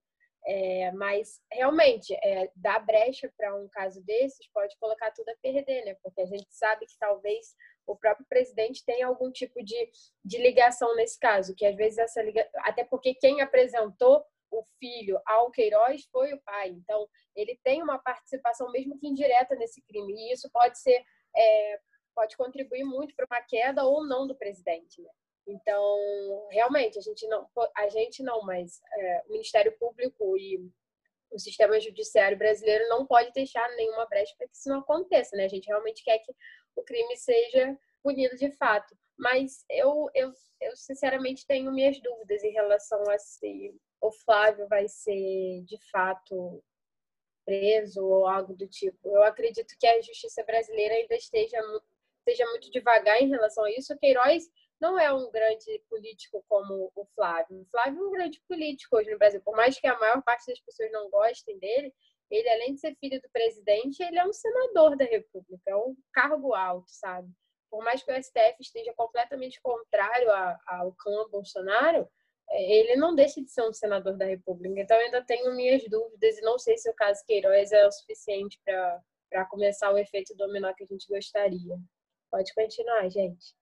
É, 0.49 0.93
mas 0.93 1.41
realmente, 1.51 2.15
é, 2.23 2.49
dar 2.55 2.79
brecha 2.79 3.29
para 3.37 3.57
um 3.57 3.69
caso 3.69 4.01
desses 4.05 4.49
pode 4.53 4.77
colocar 4.79 5.11
tudo 5.11 5.29
a 5.29 5.37
perder, 5.43 5.85
né? 5.85 5.97
Porque 6.01 6.21
a 6.21 6.27
gente 6.27 6.47
sabe 6.51 6.87
que 6.87 6.97
talvez 7.01 7.57
o 7.85 7.97
próprio 7.97 8.25
presidente 8.29 8.85
tenha 8.85 9.09
algum 9.09 9.31
tipo 9.33 9.63
de, 9.65 9.91
de 10.25 10.39
ligação 10.39 10.95
nesse 10.95 11.19
caso, 11.19 11.55
que 11.55 11.67
às 11.67 11.75
vezes 11.75 11.99
essa 11.99 12.23
ligação. 12.23 12.51
Até 12.59 12.85
porque 12.85 13.15
quem 13.15 13.41
apresentou 13.41 14.25
o 14.51 14.65
filho 14.79 15.21
ao 15.27 15.51
Queiroz 15.51 16.05
foi 16.11 16.33
o 16.33 16.41
pai. 16.43 16.71
Então, 16.71 17.09
ele 17.35 17.59
tem 17.63 17.83
uma 17.83 17.99
participação, 17.99 18.71
mesmo 18.71 18.99
que 18.99 19.07
indireta, 19.07 19.55
nesse 19.55 19.83
crime. 19.83 20.13
E 20.13 20.33
isso 20.33 20.51
pode 20.51 20.79
ser. 20.79 21.05
É, 21.37 21.81
pode 22.15 22.37
contribuir 22.37 22.83
muito 22.83 23.15
para 23.15 23.27
uma 23.31 23.43
queda 23.43 23.85
ou 23.85 24.07
não 24.07 24.27
do 24.27 24.35
presidente, 24.35 25.03
né? 25.03 25.11
Então, 25.47 26.49
realmente, 26.51 26.99
a 26.99 27.03
gente 27.03 27.27
não, 27.29 27.49
a 27.77 27.89
gente 27.89 28.23
não, 28.23 28.43
mas 28.43 28.81
é, 28.95 29.23
o 29.29 29.33
Ministério 29.33 29.77
Público 29.79 30.37
e 30.37 30.59
o 31.31 31.39
sistema 31.39 31.79
judiciário 31.79 32.37
brasileiro 32.37 32.89
não 32.89 33.07
pode 33.07 33.33
deixar 33.33 33.69
nenhuma 33.77 34.07
brecha 34.07 34.35
para 34.37 34.49
que 34.49 34.57
isso 34.57 34.69
não 34.69 34.81
aconteça, 34.81 35.37
né? 35.37 35.45
A 35.45 35.49
gente 35.49 35.67
realmente 35.67 36.03
quer 36.03 36.19
que 36.19 36.33
o 36.75 36.83
crime 36.83 37.17
seja 37.17 37.79
punido 38.03 38.37
de 38.37 38.51
fato. 38.53 38.97
Mas 39.19 39.65
eu, 39.71 40.09
eu, 40.15 40.33
eu 40.61 40.77
sinceramente 40.77 41.47
tenho 41.47 41.73
minhas 41.73 42.01
dúvidas 42.01 42.43
em 42.43 42.53
relação 42.53 43.03
a 43.09 43.19
se 43.19 43.75
o 44.07 44.13
Flávio 44.13 44.67
vai 44.69 44.89
ser 44.89 45.63
de 45.65 45.79
fato 45.91 46.63
preso 47.45 48.05
ou 48.05 48.27
algo 48.27 48.55
do 48.55 48.67
tipo. 48.67 49.09
Eu 49.09 49.23
acredito 49.23 49.77
que 49.79 49.87
a 49.87 50.01
justiça 50.01 50.43
brasileira 50.45 50.95
ainda 50.95 51.15
esteja, 51.15 51.61
muito 52.51 52.71
devagar 52.71 53.21
em 53.21 53.29
relação 53.29 53.65
a 53.65 53.71
isso. 53.71 53.95
O 53.95 53.99
Queiroz 53.99 54.45
não 54.81 54.99
é 54.99 55.13
um 55.13 55.31
grande 55.31 55.83
político 55.89 56.45
como 56.49 56.91
o 56.95 57.05
Flávio. 57.15 57.61
O 57.61 57.67
Flávio 57.67 58.03
é 58.03 58.07
um 58.07 58.11
grande 58.11 58.41
político 58.49 58.97
hoje 58.97 59.11
no 59.11 59.19
Brasil. 59.19 59.41
Por 59.43 59.55
mais 59.57 59.79
que 59.79 59.87
a 59.87 59.99
maior 59.99 60.23
parte 60.23 60.47
das 60.47 60.61
pessoas 60.61 60.91
não 60.91 61.09
gostem 61.09 61.59
dele, 61.59 61.95
ele, 62.31 62.49
além 62.49 62.75
de 62.75 62.81
ser 62.81 62.97
filho 62.97 63.21
do 63.21 63.31
presidente, 63.31 64.03
ele 64.03 64.19
é 64.19 64.27
um 64.27 64.33
senador 64.33 64.97
da 64.97 65.05
República, 65.05 65.71
é 65.71 65.77
um 65.77 65.97
cargo 66.13 66.55
alto, 66.55 66.91
sabe? 66.91 67.31
Por 67.71 67.85
mais 67.85 68.03
que 68.03 68.11
o 68.11 68.23
STF 68.23 68.57
esteja 68.61 68.93
completamente 68.95 69.61
contrário 69.61 70.29
ao 70.67 70.93
clã 70.95 71.29
Bolsonaro, 71.31 72.09
ele 72.51 72.97
não 72.97 73.15
deixa 73.15 73.43
de 73.43 73.51
ser 73.51 73.63
um 73.63 73.73
senador 73.73 74.17
da 74.17 74.25
República. 74.25 74.81
Então, 74.81 74.97
ainda 74.99 75.23
tenho 75.25 75.55
minhas 75.55 75.83
dúvidas 75.89 76.39
e 76.39 76.43
não 76.43 76.59
sei 76.59 76.79
se 76.79 76.89
o 76.89 76.95
caso 76.95 77.25
Queiroz 77.27 77.73
é 77.73 77.87
o 77.87 77.93
suficiente 77.93 78.61
para 78.65 79.45
começar 79.47 79.93
o 79.93 79.99
efeito 79.99 80.35
dominó 80.37 80.73
que 80.75 80.85
a 80.85 80.87
gente 80.87 81.09
gostaria. 81.09 81.77
Pode 82.31 82.55
continuar, 82.55 83.09
gente. 83.09 83.55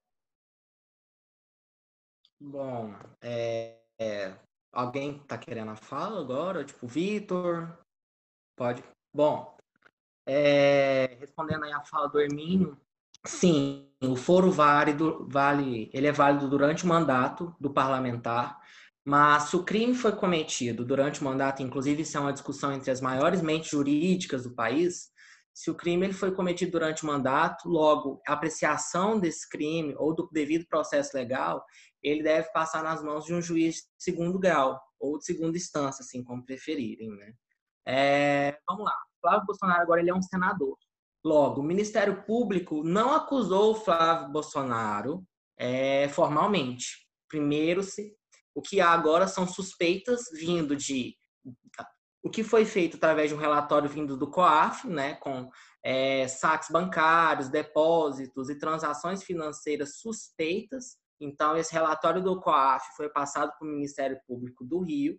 Bom, 2.40 2.94
é, 3.22 3.78
é, 3.98 4.34
alguém 4.72 5.16
está 5.16 5.38
querendo 5.38 5.70
a 5.70 5.76
fala 5.76 6.20
agora? 6.20 6.64
Tipo, 6.64 6.86
Vitor? 6.86 7.78
Pode? 8.56 8.84
Bom, 9.12 9.56
é, 10.26 11.16
respondendo 11.20 11.64
aí 11.64 11.72
a 11.72 11.84
fala 11.84 12.08
do 12.08 12.20
Hermínio, 12.20 12.78
sim, 13.24 13.88
o 14.02 14.16
foro 14.16 14.50
válido, 14.50 15.26
vale, 15.28 15.90
ele 15.92 16.06
é 16.06 16.12
válido 16.12 16.48
durante 16.48 16.84
o 16.84 16.88
mandato 16.88 17.54
do 17.60 17.70
parlamentar, 17.70 18.60
mas 19.04 19.44
se 19.44 19.56
o 19.56 19.64
crime 19.64 19.94
foi 19.94 20.12
cometido 20.12 20.84
durante 20.84 21.20
o 21.20 21.25
mandato, 21.25 21.62
inclusive 21.62 22.02
isso 22.02 22.16
é 22.16 22.20
uma 22.20 22.32
discussão 22.32 22.73
entre 22.73 22.90
as 22.90 23.00
maiores 23.00 23.42
mentes 23.42 23.70
jurídicas 23.70 24.44
do 24.44 24.54
país, 24.54 25.12
se 25.52 25.70
o 25.70 25.75
crime 25.75 26.06
ele 26.06 26.12
foi 26.12 26.34
cometido 26.34 26.73
durante 26.73 27.04
o 27.04 27.06
mandato, 27.06 27.68
logo 27.68 28.20
a 28.26 28.32
apreciação 28.32 29.20
desse 29.20 29.49
crime 29.49 29.94
ou 29.99 30.14
do 30.14 30.28
devido 30.32 30.66
processo 30.66 31.16
legal, 31.16 31.64
ele 32.02 32.23
deve 32.23 32.50
passar 32.50 32.82
nas 32.82 33.02
mãos 33.02 33.25
de 33.25 33.32
um 33.32 33.40
juiz 33.40 33.76
de 33.76 33.82
segundo 33.99 34.38
grau 34.38 34.80
ou 34.99 35.18
de 35.18 35.25
segunda 35.25 35.56
instância, 35.56 36.02
assim 36.02 36.25
como 36.25 36.44
preferirem, 36.44 37.11
né? 37.11 37.32
É, 37.87 38.58
vamos 38.66 38.84
lá. 38.84 38.96
Flávio 39.20 39.46
Bolsonaro 39.46 39.82
agora 39.82 40.00
ele 40.00 40.11
é 40.11 40.14
um 40.14 40.23
senador. 40.23 40.76
Logo, 41.25 41.61
o 41.61 41.64
Ministério 41.64 42.25
Público 42.25 42.82
não 42.82 43.14
acusou 43.14 43.73
o 43.73 43.75
Flávio 43.75 44.32
Bolsonaro 44.32 45.25
é, 45.56 46.08
formalmente. 46.08 47.06
Primeiro, 47.28 47.82
se, 47.82 48.14
o 48.54 48.62
que 48.62 48.80
há 48.80 48.90
agora 48.90 49.26
são 49.26 49.46
suspeitas 49.46 50.25
vindo 50.32 50.76
de 50.76 51.16
o 52.23 52.30
que 52.30 52.42
foi 52.42 52.64
feito 52.64 52.96
através 52.96 53.28
de 53.28 53.34
um 53.34 53.38
relatório 53.38 53.88
vindo 53.88 54.16
do 54.16 54.30
COAF, 54.30 54.88
né, 54.88 55.14
com 55.16 55.50
é, 55.84 56.26
saques 56.26 56.70
bancários, 56.70 57.50
depósitos 57.50 58.49
e 58.49 58.58
transações 58.58 59.23
financeiras 59.23 59.99
suspeitas 59.99 60.96
então, 61.20 61.56
esse 61.56 61.73
relatório 61.73 62.23
do 62.23 62.40
COAF 62.40 62.84
foi 62.96 63.08
passado 63.08 63.52
para 63.56 63.66
o 63.66 63.70
Ministério 63.70 64.20
Público 64.26 64.64
do 64.64 64.80
Rio. 64.80 65.18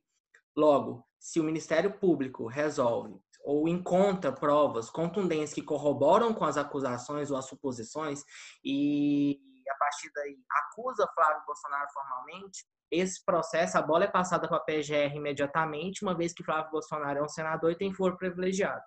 Logo, 0.55 1.05
se 1.19 1.39
o 1.39 1.43
Ministério 1.43 1.97
Público 1.99 2.47
resolve 2.47 3.19
ou 3.43 3.67
encontra 3.67 4.31
provas 4.31 4.89
contundentes 4.89 5.53
que 5.53 5.61
corroboram 5.61 6.33
com 6.33 6.45
as 6.45 6.57
acusações 6.57 7.29
ou 7.29 7.37
as 7.37 7.45
suposições 7.45 8.23
e 8.63 9.39
a 9.69 9.75
partir 9.77 10.11
daí 10.13 10.37
acusa 10.49 11.07
Flávio 11.13 11.43
Bolsonaro 11.45 11.87
formalmente, 11.93 12.65
esse 12.91 13.23
processo, 13.23 13.77
a 13.77 13.81
bola 13.81 14.05
é 14.05 14.07
passada 14.07 14.47
para 14.47 14.57
a 14.57 14.61
PGR 14.61 15.15
imediatamente, 15.15 16.03
uma 16.03 16.15
vez 16.15 16.33
que 16.33 16.43
Flávio 16.43 16.71
Bolsonaro 16.71 17.19
é 17.19 17.23
um 17.23 17.27
senador 17.27 17.71
e 17.71 17.77
tem 17.77 17.93
foro 17.93 18.17
privilegiado. 18.17 18.83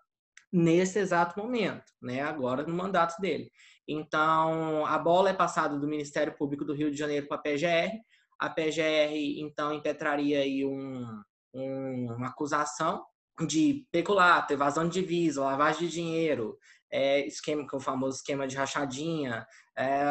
Nesse 0.52 0.98
exato 0.98 1.38
momento, 1.38 1.84
né? 2.00 2.22
agora 2.22 2.62
no 2.62 2.74
mandato 2.74 3.20
dele. 3.20 3.50
Então, 3.86 4.86
a 4.86 4.98
bola 4.98 5.30
é 5.30 5.34
passada 5.34 5.78
do 5.78 5.88
Ministério 5.88 6.36
Público 6.36 6.64
do 6.64 6.74
Rio 6.74 6.90
de 6.90 6.96
Janeiro 6.96 7.26
para 7.26 7.38
a 7.38 7.40
PGR. 7.40 7.98
A 8.38 8.48
PGR, 8.48 9.40
então, 9.40 9.72
impetraria 9.72 10.40
aí 10.40 10.64
um, 10.64 11.22
um, 11.54 12.14
uma 12.14 12.28
acusação 12.28 13.04
de 13.46 13.86
peculato, 13.90 14.52
evasão 14.52 14.88
de 14.88 15.00
divisa, 15.00 15.44
lavagem 15.44 15.86
de 15.86 15.94
dinheiro, 15.94 16.56
é, 16.90 17.26
esquema, 17.26 17.66
que 17.66 17.74
é 17.74 17.78
o 17.78 17.80
famoso 17.80 18.16
esquema 18.16 18.46
de 18.46 18.56
rachadinha, 18.56 19.46
é, 19.76 20.04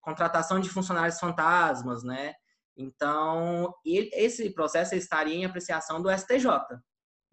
contratação 0.00 0.58
de 0.60 0.68
funcionários 0.68 1.18
fantasmas, 1.18 2.02
né? 2.02 2.34
Então, 2.76 3.72
ele, 3.84 4.10
esse 4.12 4.50
processo 4.50 4.94
estaria 4.94 5.34
em 5.34 5.44
apreciação 5.44 6.02
do 6.02 6.10
STJ, 6.10 6.48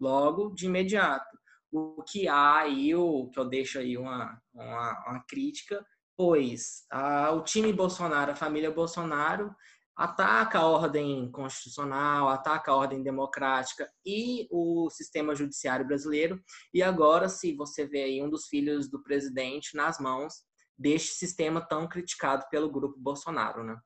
logo 0.00 0.50
de 0.50 0.66
imediato 0.66 1.32
o 1.72 2.02
que 2.02 2.28
há 2.28 2.58
aí, 2.58 2.94
o 2.94 3.30
que 3.30 3.40
eu 3.40 3.46
deixo 3.46 3.78
aí 3.78 3.96
uma, 3.96 4.38
uma, 4.52 5.04
uma 5.08 5.24
crítica, 5.26 5.84
pois 6.14 6.84
a, 6.90 7.32
o 7.32 7.42
time 7.42 7.72
Bolsonaro, 7.72 8.32
a 8.32 8.36
família 8.36 8.70
Bolsonaro, 8.70 9.54
ataca 9.96 10.58
a 10.58 10.66
ordem 10.66 11.30
constitucional, 11.30 12.28
ataca 12.28 12.70
a 12.70 12.76
ordem 12.76 13.02
democrática 13.02 13.90
e 14.04 14.46
o 14.50 14.90
sistema 14.90 15.34
judiciário 15.34 15.86
brasileiro. 15.86 16.42
E 16.74 16.82
agora, 16.82 17.28
se 17.28 17.54
você 17.54 17.86
vê 17.86 18.02
aí 18.04 18.22
um 18.22 18.28
dos 18.28 18.46
filhos 18.46 18.90
do 18.90 19.02
presidente 19.02 19.74
nas 19.74 19.98
mãos 19.98 20.34
deste 20.78 21.14
sistema 21.14 21.66
tão 21.66 21.88
criticado 21.88 22.44
pelo 22.50 22.70
grupo 22.70 22.98
Bolsonaro, 22.98 23.64
né? 23.64 23.76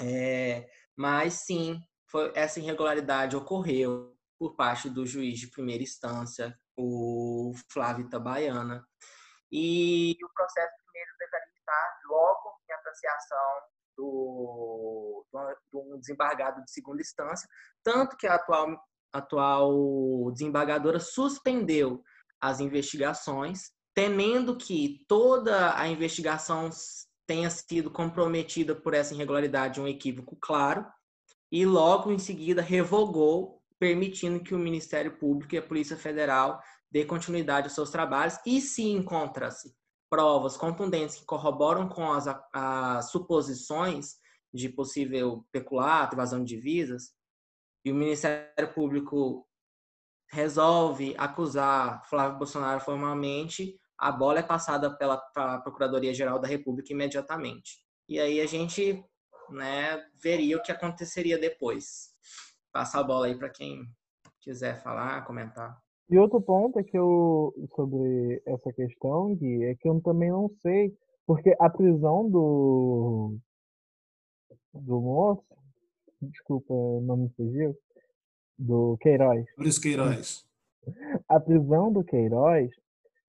É, 0.00 0.66
mas 0.96 1.34
sim, 1.34 1.80
foi, 2.10 2.32
essa 2.34 2.60
irregularidade 2.60 3.36
ocorreu 3.36 4.14
por 4.38 4.54
parte 4.54 4.90
do 4.90 5.06
juiz 5.06 5.38
de 5.38 5.48
primeira 5.48 5.82
instância, 5.82 6.58
o 6.76 7.52
Flávio 7.70 8.06
Itabaiana. 8.06 8.84
E 9.50 10.16
o 10.22 10.28
processo 10.34 10.72
primeiro 10.84 11.12
deveria 11.18 11.54
estar 11.54 12.00
logo 12.06 12.58
em 12.68 12.72
apreciação 12.74 13.60
do, 13.96 15.24
do, 15.70 15.98
desembargado 15.98 16.64
de 16.64 16.70
segunda 16.70 17.00
instância, 17.00 17.48
tanto 17.84 18.16
que 18.16 18.26
a 18.26 18.34
atual, 18.34 18.82
atual 19.12 20.30
desembargadora 20.32 20.98
suspendeu 20.98 22.02
as 22.40 22.60
investigações, 22.60 23.70
temendo 23.94 24.56
que 24.56 25.04
toda 25.06 25.78
a 25.78 25.86
investigação 25.86 26.70
tenha 27.26 27.50
sido 27.50 27.90
comprometida 27.90 28.74
por 28.74 28.94
essa 28.94 29.14
irregularidade, 29.14 29.80
um 29.80 29.88
equívoco 29.88 30.36
claro, 30.40 30.86
e 31.50 31.64
logo 31.66 32.10
em 32.10 32.18
seguida 32.18 32.62
revogou 32.62 33.62
permitindo 33.78 34.40
que 34.40 34.54
o 34.54 34.58
Ministério 34.58 35.18
Público 35.18 35.54
e 35.54 35.58
a 35.58 35.62
Polícia 35.62 35.96
Federal 35.96 36.62
dê 36.90 37.04
continuidade 37.04 37.66
aos 37.66 37.74
seus 37.74 37.90
trabalhos 37.90 38.38
e 38.46 38.60
se 38.60 38.82
encontra-se 38.84 39.74
provas 40.08 40.58
contundentes 40.58 41.16
que 41.16 41.24
corroboram 41.24 41.88
com 41.88 42.12
as, 42.12 42.26
as 42.52 43.10
suposições 43.10 44.16
de 44.52 44.68
possível 44.68 45.46
peculato, 45.50 46.14
evasão 46.14 46.44
de 46.44 46.54
divisas, 46.54 47.14
e 47.84 47.90
o 47.90 47.94
Ministério 47.94 48.72
Público 48.74 49.48
resolve 50.30 51.14
acusar 51.18 52.06
Flávio 52.08 52.38
Bolsonaro 52.38 52.80
formalmente, 52.80 53.80
a 54.02 54.10
bola 54.10 54.40
é 54.40 54.42
passada 54.42 54.90
pela 54.96 55.16
Procuradoria-Geral 55.62 56.40
da 56.40 56.48
República 56.48 56.92
imediatamente. 56.92 57.78
E 58.08 58.18
aí 58.18 58.40
a 58.40 58.46
gente 58.46 59.00
né, 59.48 60.02
veria 60.20 60.56
o 60.56 60.62
que 60.62 60.72
aconteceria 60.72 61.38
depois. 61.38 62.10
Passar 62.72 62.98
a 62.98 63.04
bola 63.04 63.26
aí 63.26 63.38
para 63.38 63.48
quem 63.48 63.84
quiser 64.40 64.82
falar, 64.82 65.24
comentar. 65.24 65.78
E 66.10 66.18
outro 66.18 66.40
ponto 66.40 66.80
é 66.80 66.82
que 66.82 66.98
eu 66.98 67.54
sobre 67.76 68.42
essa 68.44 68.72
questão, 68.72 69.36
Gui, 69.36 69.66
é 69.66 69.76
que 69.76 69.88
eu 69.88 70.00
também 70.00 70.30
não 70.30 70.50
sei, 70.60 70.92
porque 71.24 71.54
a 71.60 71.70
prisão 71.70 72.28
do 72.28 73.38
do 74.74 75.00
moço, 75.00 75.44
desculpa, 76.20 76.74
não 77.02 77.18
me 77.18 77.30
fugiu, 77.36 77.78
do 78.58 78.96
Queiroz. 79.00 79.44
Maurício 79.56 79.80
Queiroz. 79.80 80.44
A 81.28 81.38
prisão 81.38 81.92
do 81.92 82.02
Queiroz, 82.02 82.68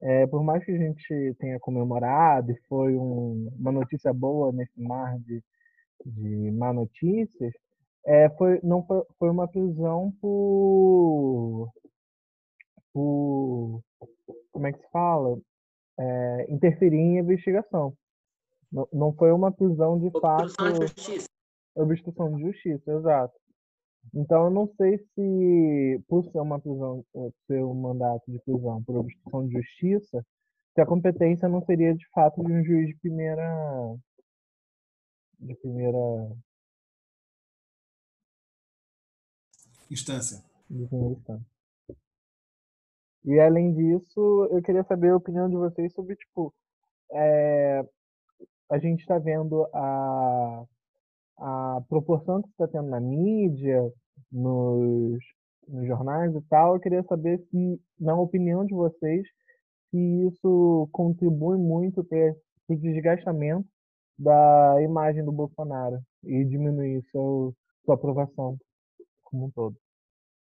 é, 0.03 0.27
por 0.27 0.43
mais 0.43 0.65
que 0.65 0.73
a 0.73 0.79
gente 0.79 1.35
tenha 1.39 1.59
comemorado 1.59 2.53
e 2.53 2.61
foi 2.69 2.97
um, 2.97 3.49
uma 3.59 3.73
notícia 3.73 4.13
boa 4.13 4.53
nesse 4.53 4.81
mar 4.81 5.19
de, 5.21 5.43
de 6.05 6.51
má 6.53 6.73
notícias, 6.73 7.53
é, 8.05 8.29
foi, 8.31 8.61
não 8.63 8.85
foi, 8.87 9.03
foi 9.19 9.31
uma 9.31 9.49
prisão 9.49 10.13
por, 10.21 11.73
por 12.93 13.83
como 14.53 14.67
é 14.67 14.73
que 14.73 14.79
se 14.79 14.91
fala? 14.91 15.39
É, 15.99 16.47
interferir 16.51 16.99
em 16.99 17.19
investigação. 17.19 17.95
Não, 18.71 18.89
não 18.93 19.13
foi 19.13 19.33
uma 19.33 19.51
prisão 19.51 19.99
de 19.99 20.07
Obstrução 20.07 20.67
fato. 20.67 20.81
de 20.81 20.87
justiça. 20.87 21.29
Obstrução 21.75 22.37
de 22.37 22.43
justiça, 22.43 22.93
exato. 22.93 23.35
Então 24.15 24.45
eu 24.45 24.51
não 24.51 24.67
sei 24.77 24.99
se, 24.99 26.03
por 26.09 26.25
ser 26.31 26.41
uma 26.41 26.61
prisão, 26.61 27.05
eh, 27.17 27.31
ser 27.47 27.65
um 27.65 27.75
mandato 27.75 28.31
de 28.31 28.39
prisão 28.41 28.83
por 28.85 28.97
obstrução 28.97 29.47
de 29.47 29.53
justiça, 29.55 30.25
se 30.75 30.81
a 30.81 30.87
competência 30.87 31.49
não 31.49 31.63
seria 31.65 31.95
de 31.95 32.07
fato 32.11 32.43
de 32.45 32.53
um 32.53 32.65
juiz 32.65 32.89
de 32.89 32.97
primeira 32.97 33.97
de 35.39 35.55
primeira 35.57 35.99
Instância. 39.91 40.43
de 40.69 40.87
primeira 40.87 41.15
instância. 41.15 41.47
E 43.25 43.41
além 43.41 43.75
disso, 43.75 44.49
eu 44.51 44.63
queria 44.63 44.85
saber 44.85 45.11
a 45.11 45.17
opinião 45.17 45.49
de 45.49 45.57
vocês 45.57 45.93
sobre 45.93 46.17
tipo 46.17 46.55
é, 47.13 47.85
a 48.71 48.79
gente 48.79 49.01
está 49.01 49.19
vendo 49.19 49.65
a 49.75 50.65
a 51.39 51.83
proporção 51.89 52.43
que 52.43 52.49
está 52.49 52.67
tendo 52.67 52.89
na 52.89 53.01
mídia, 53.01 53.93
nos, 54.31 55.19
nos 55.69 55.87
jornais 55.87 56.35
e 56.35 56.41
tal, 56.43 56.75
eu 56.75 56.81
queria 56.81 57.03
saber 57.05 57.39
se, 57.51 57.81
na 57.99 58.19
opinião 58.19 58.65
de 58.65 58.75
vocês, 58.75 59.27
se 59.91 59.99
isso 60.27 60.89
contribui 60.93 61.59
muito 61.59 62.03
para 62.05 62.35
o 62.69 62.77
desgastamento 62.77 63.69
da 64.19 64.77
imagem 64.83 65.25
do 65.25 65.33
Bolsonaro 65.33 66.01
e 66.25 66.45
diminuir 66.45 67.03
seu, 67.11 67.55
sua 67.85 67.95
aprovação 67.95 68.59
como 69.23 69.47
um 69.47 69.51
todo. 69.51 69.77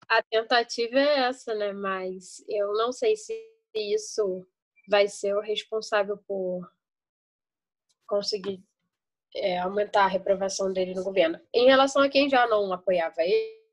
A 0.07 0.23
tentativa 0.23 0.97
é 0.97 1.19
essa, 1.27 1.53
né? 1.53 1.73
Mas 1.73 2.43
eu 2.47 2.73
não 2.73 2.91
sei 2.91 3.15
se 3.15 3.33
isso 3.75 4.47
vai 4.89 5.07
ser 5.07 5.35
o 5.35 5.41
responsável 5.41 6.17
por 6.27 6.67
conseguir 8.07 8.63
é, 9.35 9.59
aumentar 9.59 10.05
a 10.05 10.07
reprovação 10.07 10.71
dele 10.71 10.93
no 10.93 11.03
governo. 11.03 11.39
Em 11.53 11.65
relação 11.65 12.01
a 12.01 12.09
quem 12.09 12.29
já 12.29 12.47
não 12.47 12.71
apoiava 12.73 13.21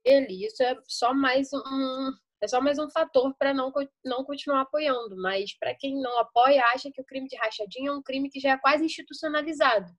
ele, 0.04 0.44
isso 0.46 0.62
é 0.62 0.76
só 0.86 1.12
mais 1.12 1.48
um 1.52 2.12
é 2.42 2.46
só 2.46 2.60
mais 2.60 2.78
um 2.78 2.88
fator 2.90 3.34
para 3.38 3.54
não, 3.54 3.72
não 4.04 4.22
continuar 4.22 4.60
apoiando. 4.60 5.16
Mas 5.16 5.56
para 5.58 5.74
quem 5.74 6.00
não 6.00 6.18
apoia, 6.18 6.62
acha 6.66 6.90
que 6.92 7.00
o 7.00 7.04
crime 7.04 7.26
de 7.28 7.36
rachadinha 7.36 7.88
é 7.88 7.92
um 7.92 8.02
crime 8.02 8.28
que 8.28 8.38
já 8.38 8.52
é 8.52 8.58
quase 8.58 8.84
institucionalizado. 8.84 9.90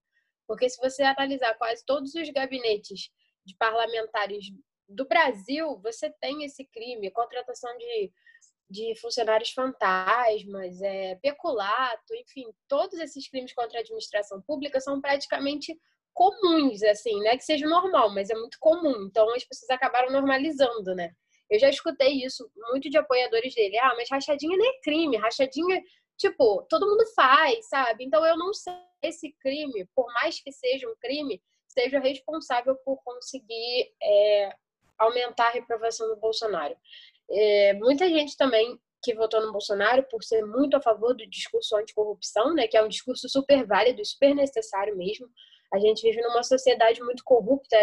Porque 0.47 0.69
se 0.69 0.77
você 0.79 1.01
analisar 1.03 1.55
quase 1.55 1.84
todos 1.86 2.13
os 2.13 2.29
gabinetes 2.29 3.10
de 3.43 3.55
parlamentares 3.58 4.45
do 4.88 5.05
Brasil, 5.08 5.79
você 5.81 6.10
tem 6.21 6.43
esse 6.43 6.63
crime, 6.65 7.12
contratação 7.12 7.75
de 7.77 8.12
de 8.69 8.93
funcionários 8.99 9.51
fantasmas, 9.51 10.82
é, 10.82 11.15
peculato, 11.15 12.13
enfim, 12.15 12.45
todos 12.67 12.99
esses 12.99 13.30
crimes 13.30 13.53
contra 13.53 13.80
a 13.80 13.82
administração 13.82 14.41
pública 14.41 14.80
são 14.80 14.99
praticamente 14.99 15.77
comuns, 16.13 16.82
assim, 16.84 17.19
não 17.19 17.27
é 17.27 17.38
que 17.38 17.45
seja 17.45 17.67
normal, 17.67 18.13
mas 18.13 18.30
é 18.30 18.36
muito 18.36 18.58
comum. 18.60 19.06
Então 19.06 19.34
as 19.34 19.45
pessoas 19.45 19.69
acabaram 19.69 20.12
normalizando, 20.12 20.95
né? 20.95 21.12
Eu 21.49 21.60
já 21.60 21.69
escutei 21.69 22.25
isso 22.25 22.49
muito 22.71 22.89
de 22.89 22.97
apoiadores 22.97 23.53
dele. 23.53 23.77
Ah, 23.77 23.93
mas 23.95 24.10
rachadinha 24.10 24.58
nem 24.58 24.69
é 24.69 24.82
crime, 24.82 25.17
rachadinha, 25.17 25.82
tipo, 26.17 26.65
todo 26.69 26.88
mundo 26.88 27.06
faz, 27.15 27.69
sabe? 27.69 28.03
Então 28.03 28.25
eu 28.25 28.38
não 28.38 28.53
sei 28.53 28.73
se 28.73 29.08
esse 29.08 29.36
crime, 29.39 29.88
por 29.95 30.12
mais 30.13 30.41
que 30.41 30.51
seja 30.51 30.89
um 30.89 30.95
crime, 30.99 31.41
seja 31.67 31.99
responsável 31.99 32.75
por 32.84 33.01
conseguir 33.03 33.93
é, 34.01 34.56
aumentar 34.97 35.47
a 35.47 35.51
reprovação 35.51 36.08
do 36.10 36.19
Bolsonaro. 36.19 36.75
É, 37.29 37.73
muita 37.73 38.07
gente 38.09 38.35
também 38.37 38.79
que 39.03 39.13
votou 39.13 39.41
no 39.41 39.51
Bolsonaro 39.51 40.03
por 40.09 40.23
ser 40.23 40.43
muito 40.45 40.75
a 40.75 40.81
favor 40.81 41.15
do 41.15 41.27
discurso 41.27 41.75
anticorrupção, 41.75 42.53
né, 42.53 42.67
que 42.67 42.77
é 42.77 42.83
um 42.83 42.87
discurso 42.87 43.29
super 43.29 43.65
válido, 43.65 44.03
super 44.03 44.33
necessário 44.35 44.97
mesmo. 44.97 45.29
A 45.73 45.79
gente 45.79 46.01
vive 46.01 46.21
numa 46.21 46.43
sociedade 46.43 47.01
muito 47.01 47.23
corrupta 47.23 47.75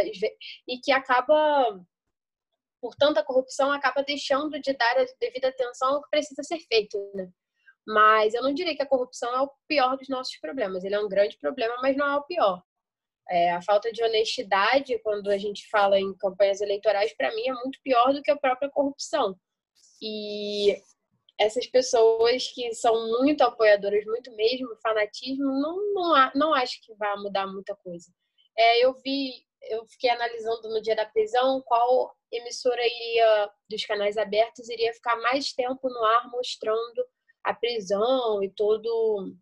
e 0.67 0.79
que 0.79 0.91
acaba, 0.91 1.81
por 2.81 2.95
tanta 2.97 3.23
corrupção, 3.23 3.71
acaba 3.71 4.03
deixando 4.03 4.61
de 4.61 4.73
dar 4.73 4.99
a 4.99 5.05
devida 5.21 5.49
atenção 5.49 5.95
ao 5.95 6.03
que 6.03 6.11
precisa 6.11 6.43
ser 6.43 6.59
feito. 6.61 6.99
Né? 7.15 7.29
Mas 7.87 8.33
eu 8.33 8.43
não 8.43 8.55
diria 8.55 8.75
que 8.75 8.83
a 8.83 8.89
corrupção 8.89 9.35
é 9.35 9.41
o 9.43 9.51
pior 9.69 9.97
dos 9.97 10.09
nossos 10.09 10.37
problemas. 10.39 10.83
Ele 10.83 10.95
é 10.95 11.01
um 11.01 11.09
grande 11.09 11.37
problema, 11.39 11.77
mas 11.83 11.97
não 11.97 12.07
é 12.07 12.17
o 12.17 12.25
pior. 12.25 12.63
É, 13.31 13.53
a 13.53 13.63
falta 13.63 13.91
de 13.91 14.03
honestidade, 14.03 14.99
quando 14.99 15.31
a 15.31 15.39
gente 15.39 15.69
fala 15.71 15.99
em 15.99 16.15
campanhas 16.15 16.61
eleitorais, 16.61 17.15
para 17.17 17.35
mim 17.35 17.49
é 17.49 17.55
muito 17.55 17.81
pior 17.83 18.13
do 18.13 18.23
que 18.23 18.31
a 18.31 18.37
própria 18.37 18.71
corrupção. 18.71 19.35
E 20.03 20.77
essas 21.39 21.67
pessoas 21.67 22.49
que 22.49 22.73
são 22.75 23.09
muito 23.19 23.43
apoiadoras, 23.43 24.05
muito 24.05 24.31
mesmo, 24.37 24.77
fanatismo, 24.83 25.45
não, 25.45 25.93
não, 25.95 26.31
não 26.35 26.55
acho 26.55 26.81
que 26.83 26.95
vai 26.95 27.17
mudar 27.17 27.47
muita 27.47 27.75
coisa. 27.77 28.13
É, 28.57 28.85
eu 28.85 28.95
vi, 29.03 29.33
eu 29.63 29.87
fiquei 29.87 30.11
analisando 30.11 30.69
no 30.69 30.81
dia 30.81 30.95
da 30.95 31.07
prisão 31.07 31.63
qual 31.63 32.15
emissora 32.31 32.85
iria, 32.87 33.51
dos 33.69 33.85
canais 33.85 34.17
abertos, 34.17 34.69
iria 34.69 34.93
ficar 34.93 35.17
mais 35.17 35.53
tempo 35.53 35.89
no 35.89 36.05
ar 36.05 36.31
mostrando 36.31 37.05
a 37.43 37.53
prisão 37.53 38.43
e 38.43 38.51
todo 38.51 39.35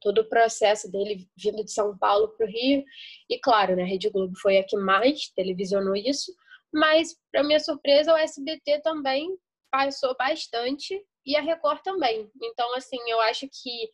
todo 0.00 0.20
o 0.20 0.28
processo 0.28 0.90
dele 0.90 1.28
vindo 1.36 1.64
de 1.64 1.72
São 1.72 1.96
Paulo 1.96 2.28
para 2.28 2.46
o 2.46 2.48
Rio. 2.48 2.84
E 3.28 3.38
claro, 3.38 3.76
né, 3.76 3.82
a 3.82 3.86
Rede 3.86 4.10
Globo 4.10 4.34
foi 4.38 4.58
a 4.58 4.64
que 4.64 4.76
mais 4.76 5.28
televisionou 5.30 5.96
isso, 5.96 6.34
mas 6.72 7.16
para 7.30 7.42
minha 7.42 7.60
surpresa 7.60 8.12
o 8.12 8.16
SBT 8.16 8.80
também 8.82 9.36
passou 9.70 10.16
bastante 10.16 11.00
e 11.24 11.36
a 11.36 11.40
Record 11.40 11.80
também. 11.82 12.30
Então, 12.42 12.74
assim, 12.74 12.98
eu 13.08 13.20
acho 13.20 13.48
que 13.48 13.90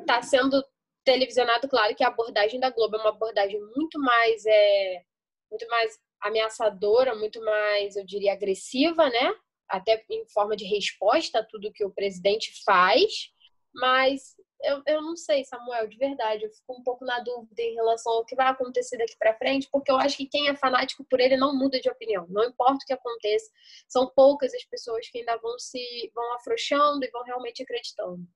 está 0.00 0.22
sendo 0.22 0.64
televisionado, 1.04 1.68
claro 1.68 1.94
que 1.94 2.04
a 2.04 2.08
abordagem 2.08 2.60
da 2.60 2.70
Globo 2.70 2.96
é 2.96 3.00
uma 3.00 3.10
abordagem 3.10 3.60
muito 3.76 3.98
mais 4.00 4.44
é 4.46 5.02
muito 5.50 5.68
mais 5.68 5.98
ameaçadora, 6.20 7.14
muito 7.14 7.40
mais, 7.44 7.96
eu 7.96 8.04
diria, 8.04 8.32
agressiva, 8.32 9.08
né? 9.08 9.34
Até 9.68 10.02
em 10.10 10.26
forma 10.28 10.56
de 10.56 10.64
resposta 10.64 11.38
a 11.38 11.44
tudo 11.44 11.72
que 11.72 11.84
o 11.84 11.92
presidente 11.92 12.50
faz, 12.64 13.30
mas 13.74 14.34
eu, 14.64 14.82
eu 14.86 15.02
não 15.02 15.16
sei, 15.16 15.44
Samuel, 15.44 15.86
de 15.86 15.96
verdade. 15.96 16.44
Eu 16.44 16.50
fico 16.50 16.72
um 16.72 16.82
pouco 16.82 17.04
na 17.04 17.20
dúvida 17.20 17.62
em 17.62 17.74
relação 17.74 18.12
ao 18.12 18.24
que 18.24 18.34
vai 18.34 18.48
acontecer 18.48 18.96
daqui 18.96 19.16
para 19.18 19.36
frente, 19.36 19.68
porque 19.70 19.90
eu 19.90 19.96
acho 19.96 20.16
que 20.16 20.26
quem 20.26 20.48
é 20.48 20.56
fanático 20.56 21.04
por 21.04 21.20
ele 21.20 21.36
não 21.36 21.56
muda 21.56 21.80
de 21.80 21.90
opinião. 21.90 22.26
Não 22.28 22.44
importa 22.44 22.84
o 22.84 22.86
que 22.86 22.92
aconteça, 22.92 23.50
são 23.88 24.10
poucas 24.14 24.52
as 24.54 24.64
pessoas 24.64 25.08
que 25.08 25.18
ainda 25.18 25.36
vão 25.36 25.58
se 25.58 26.10
vão 26.14 26.34
afrouxando 26.34 27.04
e 27.04 27.10
vão 27.10 27.22
realmente 27.22 27.62
acreditando. 27.62 28.26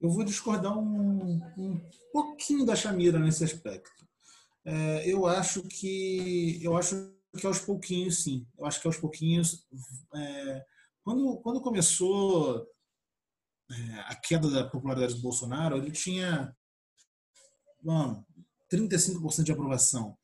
Eu 0.00 0.10
vou 0.10 0.24
discordar 0.24 0.78
um, 0.78 1.40
um 1.56 1.90
pouquinho 2.12 2.64
da 2.64 2.76
Chamira 2.76 3.18
nesse 3.18 3.42
aspecto. 3.42 4.06
É, 4.64 5.10
eu 5.10 5.26
acho 5.26 5.62
que 5.66 6.62
eu 6.62 6.76
acho 6.76 7.12
que 7.38 7.46
aos 7.46 7.58
pouquinhos, 7.58 8.22
sim. 8.22 8.46
Eu 8.58 8.66
acho 8.66 8.80
que 8.80 8.86
aos 8.86 8.96
pouquinhos, 8.96 9.66
é, 10.14 10.64
quando 11.02 11.38
quando 11.40 11.60
começou 11.60 12.66
a 14.06 14.14
queda 14.14 14.50
da 14.50 14.64
popularidade 14.64 15.14
do 15.14 15.20
Bolsonaro, 15.20 15.76
ele 15.76 15.90
tinha 15.90 16.54
mano, 17.82 18.24
35% 18.72 19.42
de 19.42 19.52
aprovação. 19.52 20.16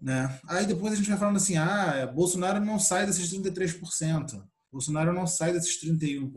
Né? 0.00 0.40
Aí 0.48 0.66
depois 0.66 0.92
a 0.92 0.96
gente 0.96 1.08
vai 1.08 1.18
falando 1.18 1.36
assim, 1.36 1.56
ah, 1.56 2.06
Bolsonaro 2.06 2.64
não 2.64 2.78
sai 2.78 3.06
desses 3.06 3.32
33%, 3.32 4.42
Bolsonaro 4.70 5.12
não 5.12 5.26
sai 5.26 5.52
desses 5.52 5.82
31%, 5.82 6.30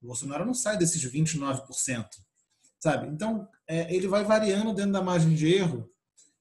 Bolsonaro 0.00 0.44
não 0.44 0.54
sai 0.54 0.76
desses 0.76 1.02
29%, 1.02 2.06
sabe? 2.78 3.08
Então, 3.08 3.48
é, 3.66 3.94
ele 3.94 4.06
vai 4.06 4.24
variando 4.24 4.74
dentro 4.74 4.92
da 4.92 5.02
margem 5.02 5.34
de 5.34 5.46
erro 5.46 5.90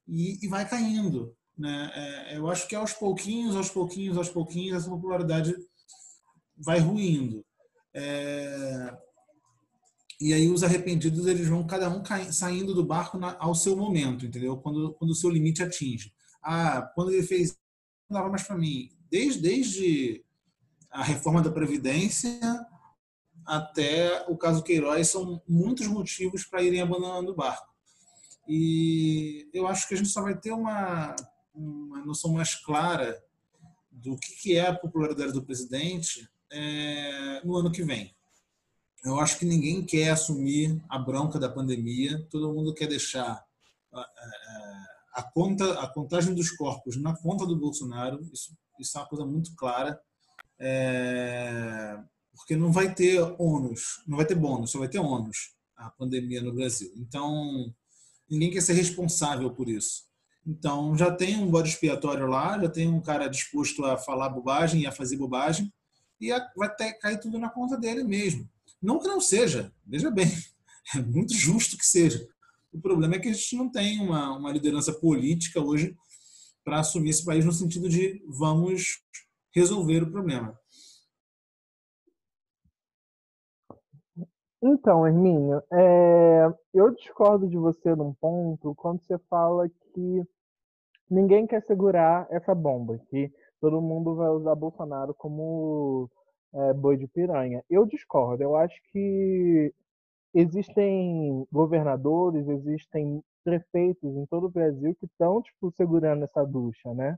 e, 0.08 0.44
e 0.46 0.48
vai 0.48 0.68
caindo. 0.68 1.36
Né? 1.58 1.92
É, 1.94 2.38
eu 2.38 2.50
acho 2.50 2.68
que 2.68 2.76
aos 2.76 2.92
pouquinhos, 2.92 3.56
aos 3.56 3.70
pouquinhos, 3.70 4.18
aos 4.18 4.30
pouquinhos, 4.30 4.78
essa 4.78 4.90
popularidade 4.90 5.56
vai 6.58 6.80
ruindo. 6.80 7.44
É, 7.97 8.97
e 10.19 10.34
aí 10.34 10.49
os 10.49 10.63
arrependidos 10.63 11.25
eles 11.27 11.47
vão 11.47 11.65
cada 11.65 11.89
um 11.89 12.03
saindo 12.31 12.73
do 12.73 12.86
barco 12.86 13.17
na, 13.17 13.38
ao 13.39 13.55
seu 13.55 13.75
momento, 13.75 14.25
entendeu? 14.25 14.58
Quando, 14.58 14.93
quando 14.93 15.12
o 15.12 15.15
seu 15.15 15.29
limite 15.29 15.63
atinge. 15.63 16.13
Ah, 16.43 16.81
quando 16.93 17.12
ele 17.12 17.23
fez, 17.23 17.58
não 18.10 18.17
dava 18.17 18.29
mais 18.29 18.43
para 18.43 18.58
mim. 18.58 18.91
Desde, 19.10 19.41
desde 19.41 20.25
a 20.91 21.03
reforma 21.03 21.41
da 21.41 21.51
Previdência 21.51 22.39
até 23.45 24.25
o 24.27 24.38
caso 24.38 24.63
Queiroz 24.63 25.10
são 25.10 25.41
muitos 25.47 25.88
motivos 25.88 26.43
para 26.43 26.63
irem 26.63 26.81
abandonando 26.81 27.31
o 27.31 27.36
barco. 27.36 27.73
E 28.47 29.49
eu 29.53 29.67
acho 29.67 29.88
que 29.88 29.93
a 29.93 29.97
gente 29.97 30.10
só 30.10 30.21
vai 30.21 30.38
ter 30.38 30.51
uma, 30.51 31.15
uma 31.53 32.03
noção 32.05 32.34
mais 32.34 32.55
clara 32.55 33.21
do 33.91 34.17
que 34.17 34.55
é 34.55 34.67
a 34.67 34.75
popularidade 34.75 35.31
do 35.31 35.43
presidente 35.43 36.27
é, 36.56 37.41
no 37.44 37.58
ano 37.58 37.72
que 37.72 37.84
vem. 37.84 38.15
Eu 39.04 39.20
acho 39.20 39.38
que 39.38 39.46
ninguém 39.46 39.86
quer 39.86 40.10
assumir 40.10 40.82
a 40.89 40.98
bronca 40.98 41.38
da 41.38 41.50
pandemia, 41.50 42.26
todo 42.32 42.54
mundo 42.54 42.74
quer 42.74 42.88
deixar 42.88 43.44
a, 43.94 44.00
a, 44.00 44.86
a 45.15 45.24
conta, 45.24 45.80
a 45.80 45.88
contagem 45.88 46.34
dos 46.34 46.50
corpos 46.52 46.96
na 46.98 47.15
conta 47.15 47.46
do 47.46 47.58
Bolsonaro, 47.58 48.20
isso, 48.34 48.56
isso 48.80 48.98
é 48.98 49.02
uma 49.02 49.08
coisa 49.08 49.26
muito 49.26 49.54
clara, 49.56 50.00
é, 50.58 52.00
porque 52.34 52.56
não 52.56 52.72
vai 52.72 52.94
ter 52.94 53.20
ônus, 53.38 54.02
não 54.08 54.18
vai 54.18 54.26
ter 54.26 54.36
bônus, 54.36 54.72
só 54.72 54.80
vai 54.80 54.88
ter 54.88 55.00
ônus 55.00 55.54
a 55.76 55.89
pandemia 55.91 56.41
no 56.41 56.54
Brasil. 56.54 56.91
Então, 56.96 57.72
ninguém 58.30 58.50
quer 58.50 58.62
ser 58.62 58.74
responsável 58.74 59.52
por 59.52 59.70
isso. 59.70 60.06
Então, 60.48 60.96
já 60.96 61.12
tem 61.12 61.38
um 61.38 61.50
bode 61.50 61.70
expiatório 61.70 62.28
lá, 62.28 62.60
já 62.60 62.70
tem 62.70 62.88
um 62.88 63.02
cara 63.02 63.28
disposto 63.28 63.84
a 63.84 63.98
falar 63.98 64.30
bobagem 64.30 64.82
e 64.82 64.88
a 64.88 64.91
fazer 64.91 65.18
bobagem, 65.18 65.72
e 66.19 66.30
vai 66.56 66.73
ter, 66.75 66.93
cair 66.93 67.19
tudo 67.19 67.38
na 67.38 67.49
conta 67.49 67.78
dele 67.78 68.04
mesmo. 68.04 68.49
Não 68.82 68.99
que 68.99 69.08
não 69.08 69.19
seja, 69.19 69.71
veja 69.86 70.12
bem, 70.12 70.28
é 70.95 70.99
muito 70.99 71.34
justo 71.34 71.78
que 71.78 71.86
seja. 71.86 72.28
O 72.71 72.80
problema 72.80 73.15
é 73.15 73.19
que 73.19 73.30
a 73.30 73.34
gente 73.34 73.56
não 73.56 73.69
tem 73.69 73.99
uma, 73.99 74.38
uma 74.38 74.51
liderança 74.51 74.93
política 74.93 75.62
hoje 75.62 75.95
para 76.63 76.80
assumir 76.80 77.12
esse 77.12 77.23
país 77.23 77.45
no 77.45 77.51
sentido 77.51 77.88
de 77.88 78.21
vamos 78.28 79.01
resolver 79.54 80.04
o 80.04 80.12
problema. 80.12 80.60
Então, 84.62 85.06
Hermínio, 85.06 85.62
é, 85.71 86.47
eu 86.73 86.89
discordo 86.95 87.47
de 87.47 87.56
você 87.56 87.95
num 87.95 88.13
ponto 88.13 88.73
quando 88.75 88.99
você 89.01 89.17
fala 89.30 89.69
que 89.69 90.23
ninguém 91.10 91.45
quer 91.45 91.62
segurar 91.65 92.28
essa 92.32 92.56
bomba, 92.56 92.99
que 93.10 93.32
todo 93.62 93.82
mundo 93.82 94.15
vai 94.15 94.30
usar 94.30 94.56
Bolsonaro 94.56 95.13
como 95.13 96.10
é, 96.54 96.74
boi 96.74 96.98
de 96.98 97.08
piranha. 97.08 97.63
Eu 97.70 97.86
discordo. 97.86 98.44
Eu 98.44 98.56
acho 98.56 98.76
que 98.91 99.74
existem 100.34 101.46
governadores, 101.52 102.48
existem 102.48 103.22
prefeitos 103.44 104.15
em 104.15 104.26
todo 104.26 104.48
o 104.48 104.52
Brasil 104.52 104.96
que 104.96 105.06
estão 105.06 105.41
tipo 105.41 105.72
segurando 105.78 106.24
essa 106.26 106.44
ducha, 106.46 106.94
né? 106.94 107.18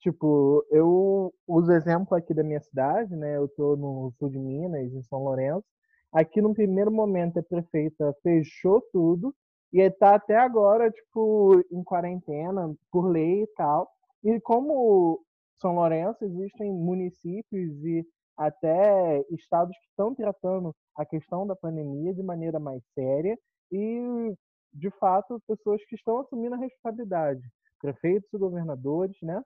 Tipo, 0.00 0.64
eu 0.70 1.32
uso 1.46 1.72
exemplo 1.72 2.16
aqui 2.16 2.32
da 2.32 2.42
minha 2.44 2.60
cidade, 2.60 3.14
né? 3.16 3.36
Eu 3.36 3.48
tô 3.48 3.76
no 3.76 4.12
sul 4.18 4.30
de 4.30 4.38
Minas, 4.38 4.92
em 4.92 5.02
São 5.02 5.24
Lourenço. 5.24 5.64
Aqui 6.12 6.40
no 6.40 6.54
primeiro 6.54 6.90
momento 6.90 7.38
a 7.38 7.42
prefeita 7.42 8.14
fechou 8.22 8.80
tudo 8.92 9.34
e 9.72 9.80
está 9.80 10.14
até 10.14 10.36
agora 10.36 10.90
tipo 10.90 11.62
em 11.70 11.82
quarentena 11.84 12.74
por 12.90 13.08
lei 13.08 13.42
e 13.42 13.46
tal. 13.56 13.88
E 14.24 14.40
como 14.40 15.20
São 15.60 15.74
Lourenço 15.74 16.24
existem 16.24 16.72
municípios 16.72 17.84
e 17.84 18.06
até 18.36 19.24
estados 19.30 19.76
que 19.76 19.86
estão 19.88 20.14
tratando 20.14 20.74
a 20.96 21.04
questão 21.04 21.46
da 21.46 21.56
pandemia 21.56 22.14
de 22.14 22.22
maneira 22.22 22.60
mais 22.60 22.82
séria 22.94 23.36
e 23.72 24.32
de 24.72 24.90
fato 24.98 25.42
pessoas 25.46 25.84
que 25.86 25.96
estão 25.96 26.20
assumindo 26.20 26.54
a 26.54 26.58
responsabilidade, 26.58 27.42
prefeitos 27.80 28.28
e 28.32 28.38
governadores, 28.38 29.16
né? 29.22 29.42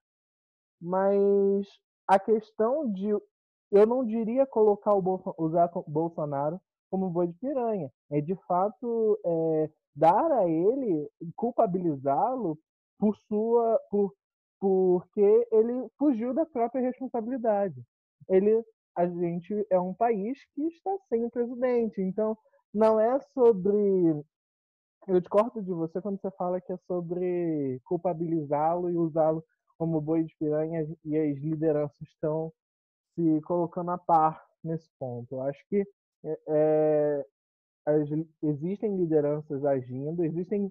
Mas 0.80 1.66
a 2.06 2.18
questão 2.18 2.90
de 2.92 3.08
eu 3.72 3.86
não 3.86 4.04
diria 4.04 4.46
colocar 4.46 4.94
o 4.94 5.34
usar 5.38 5.70
Bolsonaro 5.86 6.60
como 6.90 7.08
boi 7.08 7.28
de 7.28 7.34
piranha. 7.38 7.90
É 8.10 8.20
de 8.20 8.36
fato 8.46 9.18
é, 9.24 9.70
dar 9.96 10.30
a 10.30 10.46
ele, 10.46 11.08
culpabilizá-lo 11.34 12.58
por 12.98 13.16
sua, 13.16 13.80
por, 13.90 14.12
porque 14.62 15.48
ele 15.50 15.88
fugiu 15.98 16.32
da 16.32 16.46
própria 16.46 16.80
responsabilidade. 16.80 17.82
Ele, 18.28 18.64
a 18.96 19.08
gente 19.08 19.66
é 19.68 19.80
um 19.80 19.92
país 19.92 20.38
que 20.54 20.62
está 20.68 20.96
sem 21.08 21.28
presidente, 21.30 22.00
então 22.00 22.38
não 22.72 23.00
é 23.00 23.18
sobre 23.34 24.24
eu 25.08 25.18
discordo 25.18 25.60
de 25.60 25.72
você 25.72 26.00
quando 26.00 26.20
você 26.20 26.30
fala 26.36 26.60
que 26.60 26.72
é 26.72 26.76
sobre 26.86 27.80
culpabilizá-lo 27.86 28.88
e 28.88 28.96
usá-lo 28.96 29.44
como 29.76 30.00
boi 30.00 30.22
de 30.22 30.36
piranha 30.36 30.86
e 31.04 31.18
as 31.18 31.38
lideranças 31.38 32.00
estão 32.00 32.52
se 33.16 33.40
colocando 33.40 33.90
a 33.90 33.98
par 33.98 34.46
nesse 34.62 34.88
ponto. 34.96 35.34
Eu 35.34 35.42
acho 35.42 35.60
que 35.68 35.84
é, 36.24 36.40
é, 36.46 37.26
as, 37.84 38.08
existem 38.44 38.96
lideranças 38.96 39.64
agindo, 39.64 40.24
existem, 40.24 40.70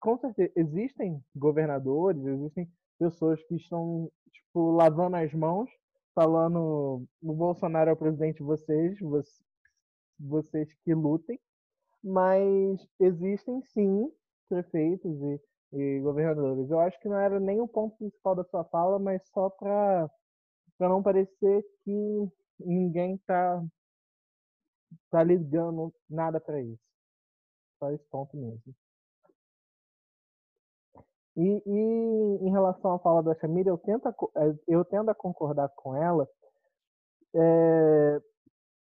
com 0.00 0.16
certeza, 0.16 0.50
existem 0.56 1.22
governadores, 1.36 2.24
existem 2.24 2.66
pessoas 3.00 3.42
que 3.44 3.56
estão, 3.56 4.12
tipo, 4.30 4.72
lavando 4.72 5.16
as 5.16 5.32
mãos, 5.32 5.70
falando 6.14 7.06
o 7.22 7.32
Bolsonaro 7.32 7.88
é 7.88 7.92
o 7.94 7.96
presidente 7.96 8.36
de 8.36 8.42
vocês, 8.42 8.98
vocês, 10.18 10.72
que 10.84 10.92
lutem, 10.92 11.40
mas 12.04 12.86
existem 13.00 13.62
sim 13.62 14.12
prefeitos 14.50 15.18
e, 15.22 15.40
e 15.72 16.00
governadores. 16.00 16.70
Eu 16.70 16.78
acho 16.80 17.00
que 17.00 17.08
não 17.08 17.16
era 17.16 17.40
nem 17.40 17.60
o 17.60 17.68
ponto 17.68 17.96
principal 17.96 18.34
da 18.36 18.44
sua 18.44 18.64
fala, 18.64 18.98
mas 18.98 19.26
só 19.30 19.48
para 19.48 20.10
para 20.76 20.88
não 20.88 21.02
parecer 21.02 21.62
que 21.84 22.28
ninguém 22.58 23.18
tá 23.26 23.62
tá 25.10 25.22
ligando 25.22 25.92
nada 26.08 26.40
para 26.40 26.60
isso. 26.62 26.82
Só 27.78 27.90
esse 27.92 28.04
ponto 28.10 28.36
mesmo. 28.36 28.74
E, 31.36 31.62
e, 31.64 32.46
em 32.46 32.50
relação 32.50 32.92
à 32.92 32.98
fala 32.98 33.22
da 33.22 33.34
Shamira, 33.36 33.70
eu 33.70 33.80
eh, 33.86 34.54
eu 34.66 34.84
tendo 34.84 35.10
a 35.10 35.14
concordar 35.14 35.68
com 35.76 35.94
ela, 35.94 36.28
é, 37.34 38.20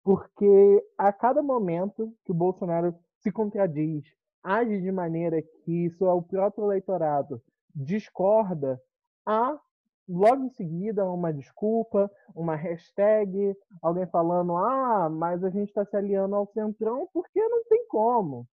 porque 0.03 0.85
a 0.97 1.11
cada 1.11 1.43
momento 1.43 2.13
que 2.23 2.31
o 2.31 2.35
Bolsonaro 2.35 2.95
se 3.19 3.31
contradiz, 3.31 4.05
age 4.41 4.79
de 4.81 4.91
maneira 4.91 5.41
que 5.41 5.85
isso 5.85 6.05
é 6.05 6.13
o 6.13 6.21
próprio 6.21 6.65
eleitorado 6.65 7.41
discorda, 7.77 8.81
há 9.25 9.59
logo 10.07 10.45
em 10.45 10.49
seguida 10.49 11.05
uma 11.05 11.33
desculpa, 11.33 12.09
uma 12.33 12.55
hashtag, 12.55 13.55
alguém 13.81 14.07
falando, 14.07 14.55
ah, 14.55 15.09
mas 15.09 15.43
a 15.43 15.49
gente 15.49 15.67
está 15.67 15.85
se 15.85 15.95
aliando 15.95 16.35
ao 16.35 16.47
Centrão 16.47 17.07
porque 17.13 17.39
não 17.39 17.63
tem 17.65 17.85
como. 17.87 18.47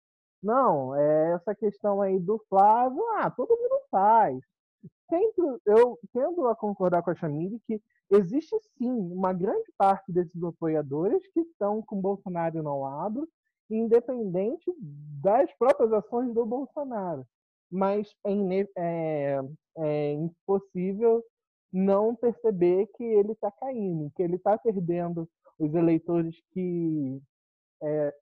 Não, 0.43 0.95
é 0.97 1.35
essa 1.35 1.55
questão 1.55 2.03
aí 2.03 2.19
do 2.19 2.39
Flávio, 2.49 3.03
ah, 3.19 3.31
todo 3.31 3.57
mundo 3.57 3.81
faz. 3.91 4.39
Sempre 5.09 5.61
eu 5.67 5.99
tendo 6.13 6.49
a 6.49 6.57
concordar 6.57 7.03
com 7.03 7.11
a 7.11 7.15
Chamide 7.15 7.61
que 7.67 7.81
existe 8.11 8.57
sim 8.77 8.91
uma 8.91 9.33
grande 9.33 9.71
parte 9.79 10.11
desses 10.11 10.43
apoiadores 10.43 11.23
que 11.33 11.41
estão 11.41 11.83
com 11.83 12.01
Bolsonaro 12.01 12.63
no 12.63 12.83
lado, 12.83 13.29
independente 13.71 14.73
das 14.79 15.53
próprias 15.55 15.93
ações 15.93 16.35
do 16.35 16.45
Bolsonaro. 16.45 17.25
Mas 17.71 18.13
é, 18.27 18.69
é, 18.77 19.41
é 19.79 20.13
impossível 20.13 21.23
não 21.73 22.15
perceber 22.15 22.87
que 22.97 23.05
ele 23.05 23.33
está 23.33 23.51
caindo, 23.51 24.11
que 24.15 24.23
ele 24.23 24.37
está 24.37 24.59
perdendo 24.59 25.29
os 25.59 25.75
eleitores 25.75 26.37
que 26.53 27.21
é, 27.83 28.15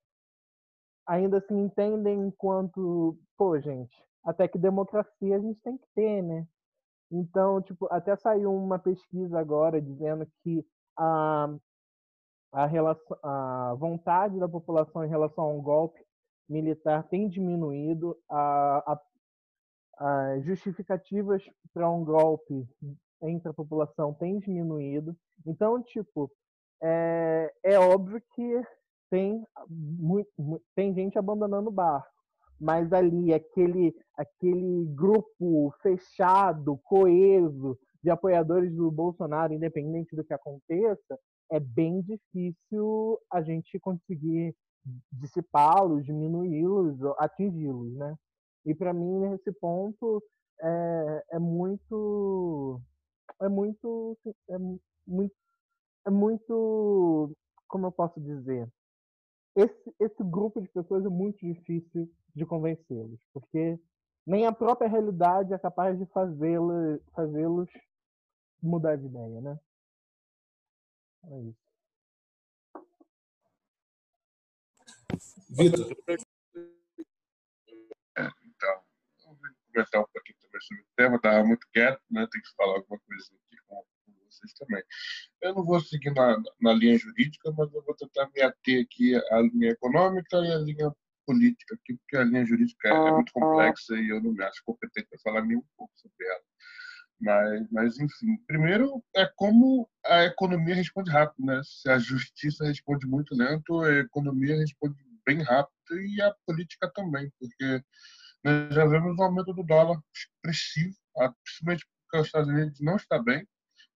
ainda 1.11 1.41
se 1.41 1.53
entendem 1.53 2.27
enquanto, 2.27 3.17
pô, 3.37 3.59
gente, 3.59 3.93
até 4.23 4.47
que 4.47 4.57
democracia 4.57 5.35
a 5.35 5.39
gente 5.39 5.59
tem 5.59 5.77
que 5.77 5.85
ter, 5.93 6.21
né? 6.21 6.47
Então, 7.11 7.61
tipo, 7.61 7.85
até 7.91 8.15
saiu 8.15 8.55
uma 8.55 8.79
pesquisa 8.79 9.37
agora 9.37 9.81
dizendo 9.81 10.25
que 10.41 10.65
a, 10.97 11.53
a, 12.53 12.65
relação, 12.65 13.17
a 13.21 13.75
vontade 13.77 14.39
da 14.39 14.47
população 14.47 15.03
em 15.03 15.09
relação 15.09 15.43
a 15.43 15.53
um 15.53 15.61
golpe 15.61 16.01
militar 16.47 17.03
tem 17.03 17.27
diminuído, 17.27 18.17
a, 18.29 18.93
a 18.93 19.01
as 20.03 20.43
justificativas 20.45 21.43
para 21.71 21.87
um 21.87 22.03
golpe 22.03 22.67
entre 23.21 23.49
a 23.49 23.53
população 23.53 24.15
tem 24.15 24.39
diminuído. 24.39 25.15
Então, 25.45 25.79
tipo, 25.83 26.31
é, 26.81 27.53
é 27.61 27.77
óbvio 27.77 28.19
que 28.33 28.63
tem, 29.11 29.45
muito, 29.69 30.31
tem 30.75 30.93
gente 30.95 31.19
abandonando 31.19 31.69
o 31.69 31.73
barco. 31.73 32.09
mas 32.59 32.93
ali 32.93 33.33
aquele 33.33 33.93
aquele 34.15 34.85
grupo 34.95 35.73
fechado, 35.81 36.79
coeso 36.83 37.77
de 38.03 38.09
apoiadores 38.09 38.73
do 38.75 38.89
Bolsonaro, 38.91 39.53
independente 39.53 40.15
do 40.15 40.23
que 40.23 40.33
aconteça, 40.33 41.19
é 41.51 41.59
bem 41.59 42.01
difícil 42.01 43.19
a 43.31 43.41
gente 43.41 43.79
conseguir 43.79 44.55
dissipá-los, 45.11 46.05
diminuí-los, 46.05 46.99
atingi-los, 47.19 47.93
né? 47.95 48.15
E 48.65 48.73
para 48.75 48.93
mim 48.93 49.19
nesse 49.19 49.51
ponto 49.53 50.23
é, 50.61 51.23
é 51.33 51.39
muito 51.39 52.79
é 53.41 53.49
muito 53.49 54.17
é 54.49 54.57
muito 55.07 55.35
é 56.07 56.11
muito 56.11 57.31
como 57.67 57.87
eu 57.87 57.91
posso 57.91 58.19
dizer 58.21 58.67
esse 59.55 59.95
esse 59.99 60.23
grupo 60.23 60.61
de 60.61 60.67
pessoas 60.69 61.05
é 61.05 61.09
muito 61.09 61.39
difícil 61.45 62.09
de 62.35 62.45
convencê-los 62.45 63.19
porque 63.33 63.79
nem 64.25 64.45
a 64.45 64.51
própria 64.51 64.87
realidade 64.87 65.53
é 65.53 65.59
capaz 65.59 65.97
de 65.97 66.05
fazê-los 66.07 67.01
fazê-los 67.13 67.69
mudar 68.61 68.95
de 68.95 69.05
ideia 69.05 69.41
né? 69.41 69.59
É 71.23 71.39
isso. 71.41 71.61
Vitor. 75.49 75.85
É, 78.17 78.27
então 78.45 78.81
comentar 79.71 80.01
um 80.01 80.07
pouquinho 80.13 80.37
também 80.41 80.61
sobre 80.61 80.83
o 80.83 80.85
tema, 80.95 81.15
estava 81.15 81.43
muito 81.45 81.67
quieto, 81.71 82.01
né? 82.09 82.27
Tem 82.31 82.41
que 82.41 82.55
falar 82.55 82.77
alguma 82.77 82.99
coisa 82.99 83.25
aqui 83.25 83.50
vocês 84.41 84.53
também. 84.53 84.83
Eu 85.41 85.55
não 85.55 85.63
vou 85.63 85.79
seguir 85.79 86.13
na, 86.13 86.41
na 86.59 86.73
linha 86.73 86.97
jurídica, 86.97 87.51
mas 87.57 87.73
eu 87.73 87.83
vou 87.83 87.95
tentar 87.95 88.29
me 88.35 88.41
ater 88.41 88.83
aqui 88.83 89.15
à 89.15 89.41
linha 89.41 89.71
econômica 89.71 90.37
e 90.37 90.51
à 90.51 90.57
linha 90.57 90.91
política, 91.25 91.75
aqui, 91.75 91.95
porque 91.97 92.17
a 92.17 92.23
linha 92.23 92.45
jurídica 92.45 92.89
é, 92.89 92.91
é 92.91 93.11
muito 93.11 93.31
complexa 93.31 93.95
e 93.95 94.09
eu 94.09 94.21
não 94.21 94.33
me 94.33 94.43
acho 94.43 94.61
competente 94.65 95.07
para 95.09 95.19
falar 95.19 95.45
nem 95.45 95.57
um 95.57 95.63
pouco 95.77 95.93
sobre 95.95 96.27
ela. 96.27 96.41
Mas, 97.19 97.67
mas, 97.71 97.99
enfim, 97.99 98.37
primeiro 98.47 99.03
é 99.15 99.29
como 99.35 99.87
a 100.03 100.23
economia 100.23 100.73
responde 100.73 101.11
rápido, 101.11 101.45
né? 101.45 101.61
Se 101.63 101.87
a 101.87 101.99
justiça 101.99 102.65
responde 102.65 103.05
muito 103.05 103.35
lento, 103.35 103.79
a 103.81 103.99
economia 103.99 104.57
responde 104.57 104.95
bem 105.25 105.43
rápido 105.43 105.99
e 105.99 106.19
a 106.19 106.33
política 106.47 106.91
também, 106.95 107.31
porque 107.39 107.83
nós 108.43 108.73
já 108.73 108.85
vemos 108.85 109.17
um 109.19 109.23
aumento 109.23 109.53
do 109.53 109.63
dólar 109.63 110.01
expressivo, 110.15 110.95
principalmente 111.43 111.85
porque 111.85 112.17
os 112.17 112.25
Estados 112.25 112.49
Unidos 112.49 112.79
não 112.81 112.95
está 112.95 113.21
bem. 113.21 113.47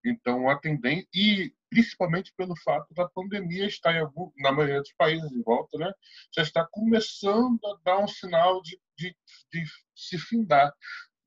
Então, 0.05 0.47
a 0.47 0.57
tendência, 0.59 1.07
e 1.13 1.51
principalmente 1.69 2.31
pelo 2.37 2.55
fato 2.57 2.93
da 2.93 3.09
pandemia 3.09 3.65
estar 3.65 3.93
em 3.93 3.99
algum, 3.99 4.31
na 4.37 4.51
maioria 4.51 4.79
dos 4.79 4.93
países 4.93 5.31
em 5.31 5.41
volta, 5.41 5.77
né, 5.77 5.91
já 6.33 6.43
está 6.43 6.65
começando 6.71 7.59
a 7.65 7.77
dar 7.83 7.99
um 7.99 8.07
sinal 8.07 8.61
de, 8.61 8.79
de, 8.97 9.15
de 9.51 9.65
se 9.95 10.17
findar. 10.19 10.71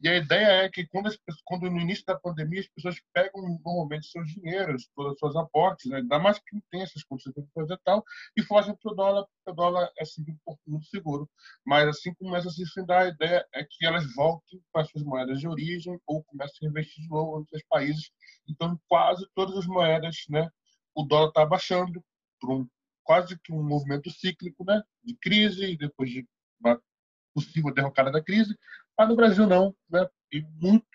E 0.00 0.08
a 0.08 0.16
ideia 0.16 0.64
é 0.64 0.68
que 0.68 0.86
quando, 0.86 1.10
quando 1.44 1.68
no 1.70 1.80
início 1.80 2.04
da 2.04 2.18
pandemia 2.18 2.60
as 2.60 2.68
pessoas 2.68 3.00
pegam 3.12 3.42
normalmente 3.42 4.06
seus 4.06 4.30
dinheiros, 4.32 4.88
todas 4.94 5.12
as 5.12 5.18
suas 5.18 5.36
aportes, 5.36 5.90
né, 5.90 5.98
ainda 5.98 6.18
mais 6.20 6.38
que 6.38 6.60
tem 6.70 6.82
essas 6.82 7.02
condições 7.02 7.34
fazer 7.52 7.78
tal, 7.84 8.04
e 8.36 8.42
fogem 8.42 8.76
para 8.76 8.92
o 8.92 8.94
dólar, 8.94 9.24
porque 9.24 9.50
o 9.50 9.54
dólar 9.54 9.90
é 9.98 10.04
sempre 10.04 10.36
muito 10.66 10.86
seguro. 10.86 11.28
Mas 11.66 11.88
assim 11.88 12.14
começa 12.14 12.48
a 12.48 12.52
se 12.52 12.64
findar, 12.66 13.06
a 13.06 13.08
ideia 13.08 13.44
é 13.52 13.64
que 13.64 13.84
elas 13.84 14.04
voltem 14.14 14.62
para 14.72 14.84
suas 14.84 15.02
moedas 15.02 15.40
de 15.40 15.48
origem 15.48 15.98
ou 16.06 16.22
comecem 16.24 16.68
a 16.68 16.70
investir 16.70 17.02
de 17.02 17.08
novo 17.08 17.40
nos 17.40 17.48
seus 17.48 17.62
países. 17.68 18.10
Então, 18.48 18.80
quase 18.88 19.26
todas 19.34 19.56
as 19.56 19.66
moedas, 19.66 20.16
né, 20.28 20.48
o 20.94 21.02
dólar 21.02 21.28
está 21.28 21.44
baixando 21.44 22.04
por 22.40 22.50
um 22.52 22.68
quase 23.02 23.38
que 23.38 23.52
um 23.52 23.62
movimento 23.62 24.10
cíclico, 24.10 24.64
né, 24.64 24.82
de 25.02 25.16
crise 25.16 25.64
e 25.64 25.78
depois 25.78 26.10
de 26.10 26.28
uma 26.60 26.78
possível 27.34 27.72
derrocada 27.72 28.10
da 28.12 28.22
crise, 28.22 28.54
mas 28.98 29.08
no 29.08 29.16
Brasil 29.16 29.46
não, 29.46 29.74
né? 29.88 30.06
E 30.32 30.42
muito 30.60 30.86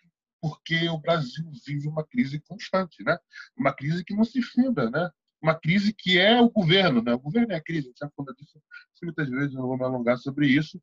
porque 0.41 0.89
o 0.89 0.97
Brasil 0.97 1.49
vive 1.65 1.87
uma 1.87 2.05
crise 2.05 2.37
constante, 2.41 3.01
né? 3.01 3.17
Uma 3.57 3.73
crise 3.73 4.03
que 4.03 4.13
não 4.13 4.25
se 4.25 4.41
finda, 4.41 4.89
né? 4.89 5.09
Uma 5.41 5.55
crise 5.55 5.93
que 5.93 6.19
é 6.19 6.41
o 6.41 6.49
governo, 6.49 7.01
né? 7.01 7.13
O 7.13 7.19
governo 7.19 7.53
é 7.53 7.55
a 7.55 7.63
crise, 7.63 7.87
a 7.87 7.89
gente 7.89 7.99
já 7.99 8.11
falou 8.15 8.33
disso 8.35 8.61
muitas 9.01 9.29
vezes, 9.29 9.53
não 9.53 9.67
vou 9.67 9.77
me 9.77 9.83
alongar 9.83 10.17
sobre 10.17 10.47
isso. 10.47 10.81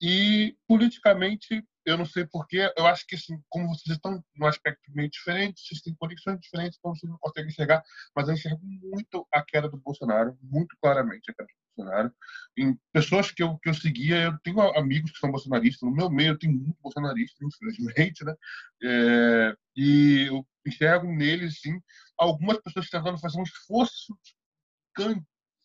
E 0.00 0.56
politicamente, 0.66 1.64
eu 1.84 1.98
não 1.98 2.06
sei 2.06 2.26
porquê, 2.26 2.72
eu 2.76 2.86
acho 2.86 3.06
que 3.06 3.14
assim, 3.14 3.38
como 3.48 3.68
vocês 3.68 3.96
estão 3.96 4.22
num 4.36 4.46
aspecto 4.46 4.90
meio 4.92 5.10
diferente, 5.10 5.60
vocês 5.60 5.80
têm 5.80 5.94
conexões 5.94 6.40
diferentes, 6.40 6.78
então 6.78 6.94
vocês 6.94 7.10
não 7.10 7.18
conseguem 7.18 7.50
enxergar, 7.50 7.82
mas 8.14 8.28
eu 8.28 8.34
enxergo 8.34 8.60
muito 8.64 9.26
a 9.32 9.42
queda 9.42 9.68
do 9.68 9.76
Bolsonaro, 9.76 10.36
muito 10.42 10.76
claramente 10.80 11.30
a 11.30 11.34
queda 11.34 11.48
do 11.48 11.76
Bolsonaro. 11.76 12.12
Em 12.56 12.78
pessoas 12.92 13.30
que 13.30 13.42
eu, 13.42 13.58
que 13.58 13.68
eu 13.68 13.74
seguia, 13.74 14.22
eu 14.22 14.38
tenho 14.42 14.60
amigos 14.78 15.10
que 15.12 15.18
são 15.18 15.30
bolsonaristas, 15.30 15.88
no 15.88 15.94
meu 15.94 16.10
meio 16.10 16.30
eu 16.30 16.38
tenho 16.38 16.54
muito 16.54 16.78
bolsonarista, 16.82 17.44
infelizmente, 17.44 18.24
né? 18.24 18.34
É, 18.82 19.56
e 19.76 20.26
eu 20.28 20.46
enxergo 20.66 21.06
neles, 21.12 21.60
sim, 21.60 21.78
algumas 22.18 22.58
pessoas 22.58 22.88
tentando 22.88 23.18
fazer 23.18 23.38
um 23.38 23.42
esforço 23.42 24.16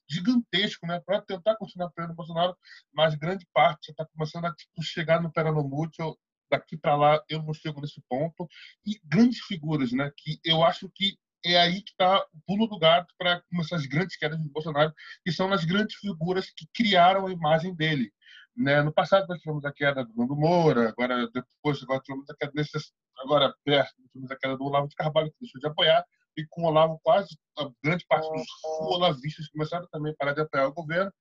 gigantesco 0.09 0.87
né, 0.87 0.99
para 1.05 1.21
tentar 1.21 1.55
continuar 1.55 1.87
apoiando 1.87 2.13
o 2.13 2.15
Bolsonaro, 2.15 2.55
mas 2.93 3.15
grande 3.15 3.45
parte 3.53 3.87
já 3.87 3.91
está 3.91 4.05
começando 4.05 4.45
a 4.45 4.53
tipo, 4.53 4.81
chegar 4.81 5.21
no 5.21 5.31
Peronomútil, 5.31 6.17
daqui 6.51 6.77
para 6.77 6.95
lá 6.95 7.21
eu 7.29 7.43
não 7.43 7.53
chego 7.53 7.79
nesse 7.79 8.01
ponto, 8.09 8.47
e 8.85 8.99
grandes 9.03 9.39
figuras, 9.41 9.91
né, 9.91 10.11
que 10.17 10.39
eu 10.43 10.63
acho 10.63 10.89
que 10.93 11.17
é 11.45 11.57
aí 11.57 11.81
que 11.81 11.91
está 11.91 12.19
o 12.19 12.41
pulo 12.45 12.67
do 12.67 12.77
gato 12.77 13.13
para 13.17 13.41
começar 13.49 13.77
as 13.77 13.85
grandes 13.85 14.17
quedas 14.17 14.37
do 14.37 14.49
Bolsonaro, 14.49 14.93
que 15.23 15.31
são 15.31 15.51
as 15.53 15.63
grandes 15.63 15.95
figuras 15.95 16.49
que 16.51 16.67
criaram 16.73 17.27
a 17.27 17.31
imagem 17.31 17.73
dele. 17.73 18.11
Né? 18.55 18.81
No 18.81 18.91
passado 18.91 19.25
nós 19.27 19.39
tivemos 19.39 19.63
a 19.63 19.71
queda 19.71 20.03
do 20.03 20.13
Nando 20.17 20.35
Moura, 20.35 20.89
agora 20.89 21.29
depois 21.31 21.81
agora 21.81 22.01
tivemos 22.01 22.29
a 22.29 22.35
queda 22.35 22.51
nesses, 22.53 22.91
agora 23.19 23.53
perto 23.63 23.95
tivemos 24.11 24.31
a 24.31 24.35
queda 24.35 24.57
do 24.57 24.65
Olavo 24.65 24.89
de 24.89 24.95
Carvalho 24.95 25.31
que 25.31 25.37
deixou 25.39 25.61
de 25.61 25.67
apoiar 25.67 26.03
e 26.39 26.47
com 26.49 26.63
o 26.63 26.65
Olavo 26.65 26.99
quase 27.03 27.37
a 27.57 27.69
grande 27.83 28.05
parte 28.07 28.29
dos 28.29 28.47
olavistas 28.63 29.47
começaram 29.49 29.87
também 29.91 30.13
a 30.13 30.15
parar 30.15 30.33
de 30.33 30.41
apoiar 30.41 30.67
o 30.67 30.73
governo 30.73 31.11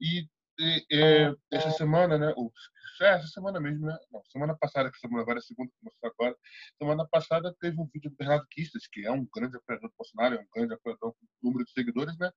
e, 0.00 0.26
e, 0.58 0.86
e 0.90 1.36
essa 1.52 1.70
semana, 1.70 2.18
né, 2.18 2.32
ou 2.36 2.52
é, 3.00 3.14
essa 3.14 3.28
semana 3.28 3.60
mesmo, 3.60 3.86
né? 3.86 3.96
Não, 4.12 4.22
semana 4.24 4.56
passada, 4.56 4.90
que 4.90 4.98
semana 4.98 5.22
agora 5.22 5.38
é 5.38 5.42
segunda, 5.42 5.70
começou 5.78 6.10
agora. 6.10 6.36
Semana 6.78 7.06
passada 7.08 7.54
teve 7.60 7.80
um 7.80 7.88
vídeo 7.92 8.10
do 8.10 8.16
Bernardo 8.16 8.46
Kistas, 8.50 8.88
que 8.88 9.06
é 9.06 9.12
um 9.12 9.26
grande 9.32 9.56
apoiador 9.56 9.88
do 9.88 9.94
Bolsonaro, 9.96 10.34
é 10.34 10.40
um 10.40 10.46
grande 10.52 10.74
apoiador 10.74 11.12
com 11.12 11.26
número 11.48 11.64
de 11.64 11.70
seguidores, 11.70 12.18
né? 12.18 12.30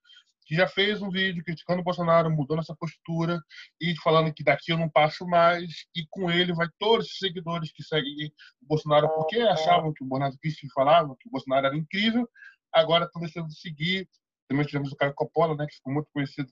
Que 0.46 0.56
já 0.56 0.68
fez 0.68 1.02
um 1.02 1.10
vídeo 1.10 1.44
criticando 1.44 1.82
o 1.82 1.84
Bolsonaro, 1.84 2.30
mudou 2.30 2.58
nossa 2.58 2.76
postura 2.76 3.40
e 3.80 3.96
falando 4.04 4.34
que 4.34 4.44
daqui 4.44 4.72
eu 4.72 4.78
não 4.78 4.90
passo 4.90 5.26
mais. 5.26 5.86
E 5.96 6.06
com 6.10 6.30
ele 6.30 6.54
vai 6.54 6.68
todos 6.78 7.08
os 7.08 7.18
seguidores 7.18 7.72
que 7.72 7.84
seguem 7.84 8.28
o 8.62 8.68
Bolsonaro, 8.68 9.10
porque 9.16 9.40
achavam 9.40 9.94
que 9.94 10.04
o 10.04 10.08
Bernardo 10.08 10.38
Kistas 10.38 10.70
falava 10.74 11.16
que 11.20 11.28
o 11.28 11.32
Bolsonaro 11.32 11.68
era 11.68 11.78
incrível, 11.78 12.30
agora 12.72 13.06
estão 13.06 13.22
deixando 13.22 13.48
de 13.48 13.60
seguir 13.60 14.08
também 14.52 14.66
tivemos 14.66 14.92
o 14.92 14.98
Caio 14.98 15.14
Coppola, 15.14 15.56
né, 15.56 15.66
que 15.66 15.76
ficou 15.76 15.94
muito 15.94 16.10
conhecido 16.14 16.52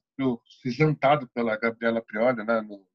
ser 0.61 0.71
jantado 0.71 1.29
pela 1.33 1.57
Gabriela 1.57 2.01
Prioli, 2.01 2.45
né, 2.45 2.61
no 2.61 2.87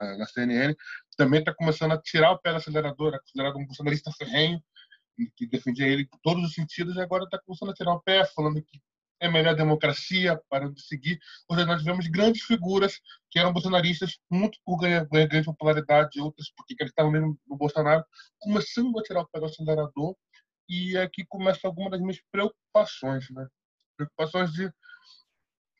na 0.00 0.26
CNN, 0.26 0.74
também 1.16 1.40
está 1.40 1.54
começando 1.54 1.92
a 1.92 2.00
tirar 2.00 2.32
o 2.32 2.38
pé 2.38 2.50
do 2.50 2.56
acelerador, 2.56 3.14
é 3.14 3.18
considerado 3.18 3.56
um 3.56 3.64
bolsonarista 3.64 4.12
ferrenho, 4.12 4.62
que 5.36 5.46
defendia 5.46 5.86
ele 5.86 6.02
em 6.02 6.18
todos 6.22 6.44
os 6.44 6.52
sentidos, 6.52 6.96
e 6.96 7.00
agora 7.00 7.24
está 7.24 7.38
começando 7.38 7.70
a 7.70 7.74
tirar 7.74 7.94
o 7.94 8.00
pé, 8.00 8.24
falando 8.26 8.62
que 8.62 8.82
é 9.20 9.28
melhor 9.28 9.52
a 9.52 9.56
democracia, 9.56 10.40
para 10.50 10.70
de 10.70 10.82
seguir. 10.82 11.18
Ou 11.48 11.56
seja, 11.56 11.66
nós 11.66 11.78
tivemos 11.80 12.06
grandes 12.08 12.42
figuras 12.42 13.00
que 13.30 13.38
eram 13.38 13.52
bolsonaristas, 13.52 14.18
muito 14.30 14.58
por 14.64 14.78
ganhar, 14.78 15.06
ganhar 15.06 15.26
grande 15.26 15.46
popularidade, 15.46 16.20
outras 16.20 16.50
porque 16.56 16.74
acreditavam 16.74 17.10
mesmo 17.10 17.38
no 17.46 17.56
Bolsonaro, 17.56 18.04
começando 18.40 18.98
a 18.98 19.02
tirar 19.02 19.22
o 19.22 19.28
pé 19.28 19.40
do 19.40 19.46
acelerador, 19.46 20.14
e 20.68 20.98
aqui 20.98 21.24
começam 21.24 21.70
algumas 21.70 21.92
das 21.92 22.00
minhas 22.00 22.20
preocupações, 22.30 23.30
né? 23.30 23.46
Preocupações 23.96 24.52
de 24.52 24.72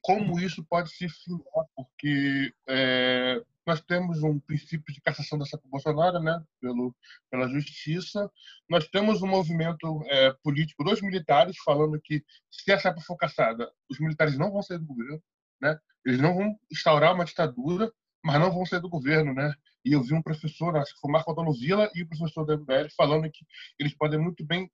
como 0.04 0.38
isso 0.38 0.62
pode 0.68 0.90
se 0.90 1.08
filmar, 1.08 1.64
porque 1.74 2.52
é, 2.68 3.42
nós 3.66 3.80
temos 3.80 4.22
um 4.22 4.38
princípio 4.38 4.92
de 4.92 5.00
cassação 5.00 5.38
da 5.38 5.46
Sapa 5.46 5.66
Bolsonaro, 5.66 6.20
né, 6.20 6.42
pelo, 6.60 6.94
pela 7.30 7.48
justiça. 7.48 8.30
Nós 8.68 8.86
temos 8.88 9.22
um 9.22 9.26
movimento 9.26 10.02
é, 10.06 10.34
político 10.42 10.84
dos 10.84 11.00
militares 11.00 11.56
falando 11.64 11.98
que 12.00 12.22
se 12.50 12.70
a 12.70 12.78
Sapa 12.78 13.00
for 13.00 13.16
cassada, 13.16 13.72
os 13.90 13.98
militares 13.98 14.36
não 14.36 14.52
vão 14.52 14.62
sair 14.62 14.78
do 14.78 14.86
governo, 14.86 15.22
né? 15.60 15.78
Eles 16.04 16.20
não 16.20 16.34
vão 16.34 16.54
instaurar 16.70 17.14
uma 17.14 17.24
ditadura, 17.24 17.90
mas 18.22 18.38
não 18.38 18.52
vão 18.52 18.66
sair 18.66 18.80
do 18.80 18.90
governo, 18.90 19.32
né? 19.32 19.54
E 19.82 19.92
eu 19.92 20.02
vi 20.02 20.12
um 20.12 20.22
professor, 20.22 20.76
acho 20.76 20.94
que 20.94 21.00
foi 21.00 21.10
Marco 21.10 21.32
Antônio 21.32 21.52
Vila 21.54 21.90
e 21.94 22.02
o 22.02 22.08
professor 22.08 22.44
da 22.44 22.56
MBL 22.58 22.88
falando 22.94 23.30
que 23.30 23.46
eles 23.78 23.94
podem 23.96 24.18
muito 24.18 24.44
bem 24.44 24.70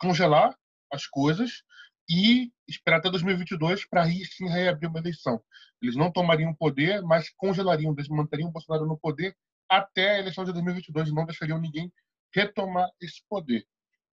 congelar 0.00 0.56
as 0.92 1.06
coisas 1.06 1.62
e 2.10 2.52
esperar 2.68 2.98
até 2.98 3.08
2022 3.08 3.86
para 3.88 4.02
aí 4.02 4.24
sim 4.24 4.48
reabrir 4.48 4.88
uma 4.88 4.98
eleição. 4.98 5.40
Eles 5.80 5.94
não 5.94 6.10
tomariam 6.10 6.52
poder, 6.52 7.00
mas 7.02 7.30
congelariam, 7.30 7.94
desmantariam 7.94 8.48
o 8.48 8.52
Bolsonaro 8.52 8.84
no 8.84 8.98
poder 8.98 9.36
até 9.68 10.16
a 10.16 10.18
eleição 10.18 10.44
de 10.44 10.52
2022 10.52 11.08
e 11.08 11.14
não 11.14 11.24
deixariam 11.24 11.60
ninguém 11.60 11.92
retomar 12.34 12.90
esse 13.00 13.22
poder. 13.28 13.64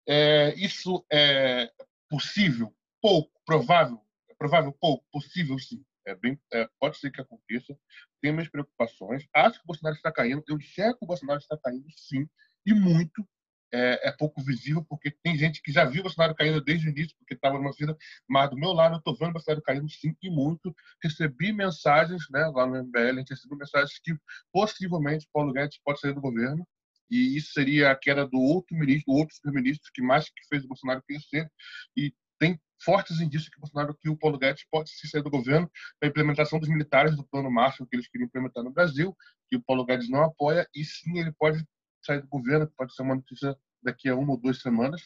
É, 0.08 0.56
isso 0.56 1.06
é 1.12 1.70
possível? 2.10 2.74
Pouco. 3.02 3.30
Provável? 3.46 4.00
É 4.30 4.36
provável? 4.36 4.72
Pouco. 4.72 5.06
Possível, 5.12 5.60
sim. 5.60 5.84
É 6.08 6.16
bem, 6.16 6.40
é, 6.54 6.68
pode 6.80 6.98
ser 6.98 7.12
que 7.12 7.22
aconteça. 7.22 7.78
Tenho 8.22 8.34
minhas 8.34 8.50
preocupações. 8.50 9.28
Acho 9.34 9.60
que 9.60 9.66
o 9.66 9.68
Bolsonaro 9.68 9.96
está 9.98 10.12
caindo. 10.12 10.44
Eu 10.48 10.58
enxergo 10.58 10.98
que 10.98 11.04
o 11.04 11.08
Bolsonaro 11.08 11.40
está 11.40 11.58
caindo, 11.58 11.86
sim, 11.92 12.28
e 12.66 12.74
muito. 12.74 13.28
É, 13.74 14.10
é, 14.10 14.12
pouco 14.12 14.42
visível, 14.44 14.84
porque 14.84 15.12
tem 15.24 15.38
gente 15.38 15.62
que 15.62 15.72
já 15.72 15.86
viu 15.86 16.02
o 16.02 16.04
Bolsonaro 16.04 16.36
caindo 16.36 16.62
desde 16.62 16.88
o 16.88 16.92
início, 16.92 17.16
porque 17.18 17.36
estava 17.36 17.58
numa 17.58 17.72
vida, 17.72 17.96
mas 18.28 18.50
do 18.50 18.58
meu 18.58 18.74
lado 18.74 18.96
eu 18.96 18.98
estou 18.98 19.16
vendo 19.16 19.30
o 19.30 19.34
Bolsonaro 19.34 19.62
caindo 19.62 19.90
sim 19.90 20.14
e 20.22 20.30
muito. 20.30 20.76
Recebi 21.02 21.54
mensagens 21.54 22.24
né, 22.30 22.52
lá 22.54 22.68
no 22.68 22.84
MBL, 22.84 23.00
a 23.00 23.14
gente 23.20 23.30
recebeu 23.30 23.58
mensagens 23.58 23.98
que 24.04 24.14
possivelmente 24.52 25.28
Paulo 25.32 25.54
Guedes 25.54 25.80
pode 25.86 26.02
sair 26.02 26.14
do 26.14 26.20
governo, 26.20 26.68
e 27.10 27.38
isso 27.38 27.52
seria 27.54 27.92
a 27.92 27.96
queda 27.96 28.26
do 28.28 28.40
outro 28.40 28.76
ministro, 28.76 29.14
do 29.14 29.20
outro 29.20 29.36
primeiro-ministro 29.42 29.92
que 29.94 30.02
mais 30.02 30.26
que 30.26 30.48
fez 30.50 30.64
o 30.64 30.68
Bolsonaro 30.68 31.04
crescer, 31.08 31.50
e 31.96 32.14
tem 32.40 32.60
fortes 32.84 33.20
indícios 33.22 33.50
que 33.50 33.58
o 33.58 33.62
Bolsonaro, 33.62 33.96
que 33.96 34.10
o 34.10 34.18
Paulo 34.18 34.38
Guedes 34.38 34.66
pode 34.72 34.90
se 34.90 35.08
sair 35.08 35.22
do 35.22 35.30
governo 35.30 35.70
para 36.00 36.08
a 36.08 36.10
implementação 36.10 36.60
dos 36.60 36.70
militares 36.70 37.16
do 37.16 37.24
Plano 37.24 37.52
Marshall 37.52 37.88
que 37.88 37.96
eles 37.96 38.08
queriam 38.08 38.26
implementar 38.26 38.64
no 38.64 38.72
Brasil, 38.72 39.16
que 39.48 39.58
o 39.58 39.62
Paulo 39.62 39.86
Guedes 39.86 40.10
não 40.10 40.24
apoia, 40.24 40.68
e 40.74 40.84
sim 40.84 41.20
ele 41.20 41.32
pode 41.34 41.64
sair 42.06 42.22
do 42.22 42.28
governo, 42.28 42.72
pode 42.78 42.94
ser 42.94 43.04
uma 43.04 43.16
notícia 43.16 43.56
daqui 43.84 44.10
a 44.10 44.16
uma 44.16 44.32
ou 44.34 44.40
duas 44.40 44.62
semanas, 44.62 45.02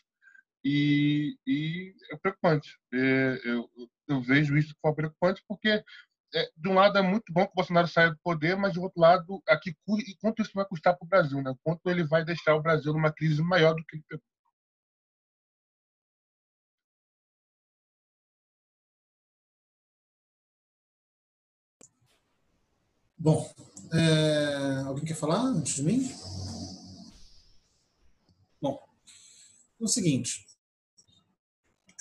e, 0.63 1.37
e 1.45 1.93
é 2.11 2.17
preocupante. 2.17 2.77
É, 2.93 3.39
eu, 3.45 3.69
eu, 4.07 4.21
vejo 4.21 4.57
isso 4.57 4.75
como 4.81 4.95
preocupante 4.95 5.43
porque 5.47 5.83
é, 6.35 6.49
de 6.57 6.69
um 6.69 6.73
lado 6.73 6.97
é 6.97 7.01
muito 7.01 7.31
bom 7.31 7.45
que 7.45 7.51
o 7.51 7.55
Bolsonaro 7.55 7.87
saia 7.87 8.09
do 8.11 8.17
poder, 8.23 8.57
mas 8.57 8.73
de 8.73 8.79
outro 8.79 8.99
lado, 8.99 9.41
aqui 9.47 9.71
e 9.71 10.15
quanto 10.19 10.41
isso 10.41 10.51
vai 10.55 10.65
custar 10.65 10.95
para 10.97 11.05
o 11.05 11.07
Brasil, 11.09 11.41
né? 11.41 11.53
Quanto 11.63 11.89
ele 11.89 12.03
vai 12.03 12.25
deixar 12.25 12.55
o 12.55 12.61
Brasil 12.61 12.93
numa 12.93 13.13
crise 13.13 13.41
maior 13.43 13.73
do 13.75 13.83
que 13.85 13.97
ele 13.97 14.03
pegou. 14.09 14.23
Bom, 23.17 23.53
é... 23.93 24.81
alguém 24.87 25.05
quer 25.05 25.15
falar 25.15 25.41
antes 25.41 25.75
de 25.75 25.83
mim? 25.83 26.01
Bom, 28.61 28.77
é 28.77 29.64
o 29.79 29.87
seguinte, 29.87 30.45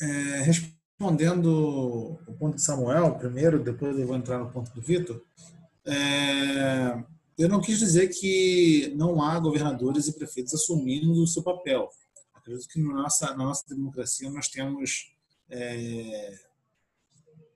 é, 0.00 0.42
respondendo 0.42 2.18
o 2.26 2.34
ponto 2.38 2.56
de 2.56 2.62
Samuel 2.62 3.16
primeiro, 3.16 3.62
depois 3.62 3.98
eu 3.98 4.06
vou 4.06 4.16
entrar 4.16 4.38
no 4.38 4.50
ponto 4.50 4.72
do 4.72 4.80
Vitor, 4.80 5.22
é, 5.86 7.04
eu 7.36 7.48
não 7.48 7.60
quis 7.60 7.78
dizer 7.78 8.08
que 8.08 8.92
não 8.96 9.22
há 9.22 9.38
governadores 9.38 10.06
e 10.06 10.16
prefeitos 10.16 10.54
assumindo 10.54 11.22
o 11.22 11.26
seu 11.26 11.42
papel. 11.42 11.88
Acredito 12.32 12.68
que 12.68 12.80
na 12.80 12.94
nossa, 12.94 13.30
na 13.30 13.44
nossa 13.44 13.64
democracia 13.68 14.30
nós 14.30 14.48
temos 14.48 15.14
é, 15.50 16.38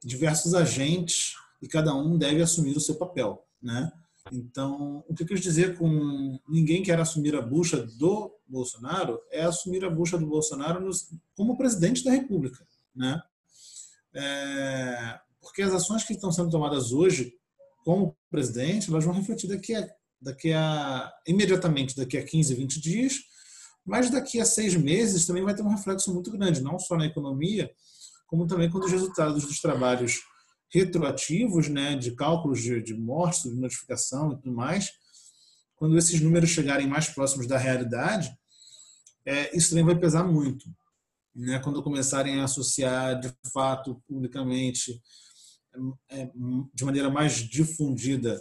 diversos 0.05 0.55
agentes 0.55 1.35
e 1.63 1.69
cada 1.69 1.95
um 1.95 2.19
deve 2.19 2.43
assumir 2.43 2.77
o 2.77 2.81
seu 2.81 2.97
papel 2.97 3.45
né? 3.63 3.91
Então, 4.33 5.05
o 5.09 5.15
que 5.15 5.23
eu 5.23 5.27
quis 5.27 5.41
dizer 5.41 5.77
com 5.77 6.39
ninguém 6.49 6.83
quer 6.83 7.01
assumir 7.01 7.35
a 7.35 7.43
bucha 7.43 7.87
do 7.99 8.35
Bolsonaro 8.49 9.21
é 9.31 9.43
assumir 9.43 9.85
a 9.85 9.91
bucha 9.91 10.19
do 10.19 10.27
Bolsonaro 10.27 10.81
nos, 10.81 11.11
como 11.37 11.57
presidente 11.57 12.05
da 12.05 12.11
República, 12.11 12.67
né? 12.95 13.21
É, 14.15 15.21
porque 15.41 15.63
as 15.63 15.73
ações 15.73 16.05
que 16.05 16.15
estão 16.15 16.33
sendo 16.33 16.51
tomadas 16.51 16.93
hoje 16.93 17.33
como 17.85 18.17
presidente, 18.31 18.91
elas 18.91 19.05
vão 19.05 19.15
refletir 19.15 19.49
daqui 19.49 19.75
a, 19.75 19.89
daqui 20.21 20.53
a 20.53 21.13
imediatamente 21.27 21.97
daqui 21.97 22.19
a 22.19 22.25
15, 22.25 22.55
20 22.55 22.81
dias, 22.81 23.15
mas 23.85 24.11
daqui 24.11 24.41
a 24.41 24.45
seis 24.45 24.75
meses 24.75 25.27
também 25.27 25.43
vai 25.43 25.55
ter 25.55 25.63
um 25.63 25.71
reflexo 25.71 26.13
muito 26.13 26.31
grande, 26.31 26.63
não 26.63 26.79
só 26.79 26.97
na 26.97 27.07
economia, 27.07 27.71
como 28.27 28.47
também 28.47 28.71
quando 28.71 28.85
os 28.85 28.93
resultados 28.93 29.45
dos 29.45 29.61
trabalhos 29.61 30.21
retroativos, 30.71 31.69
né, 31.69 31.97
de 31.97 32.15
cálculos 32.15 32.61
de, 32.61 32.83
de 32.83 32.95
mortes, 32.95 33.45
de 33.45 33.59
notificação 33.59 34.33
e 34.33 34.37
tudo 34.37 34.53
mais, 34.53 34.93
quando 35.77 35.97
esses 35.97 36.21
números 36.21 36.51
chegarem 36.51 36.87
mais 36.87 37.09
próximos 37.09 37.47
da 37.47 37.57
realidade, 37.57 38.37
é, 39.29 39.55
isso 39.55 39.71
também 39.71 39.85
vai 39.85 39.99
pesar 39.99 40.25
muito. 40.25 40.65
Né? 41.35 41.59
Quando 41.59 41.83
começarem 41.83 42.41
a 42.41 42.45
associar 42.45 43.21
de 43.21 43.31
fato, 43.53 44.03
publicamente, 44.09 45.01
é, 46.11 46.31
de 46.75 46.85
maneira 46.85 47.11
mais 47.11 47.35
difundida, 47.35 48.41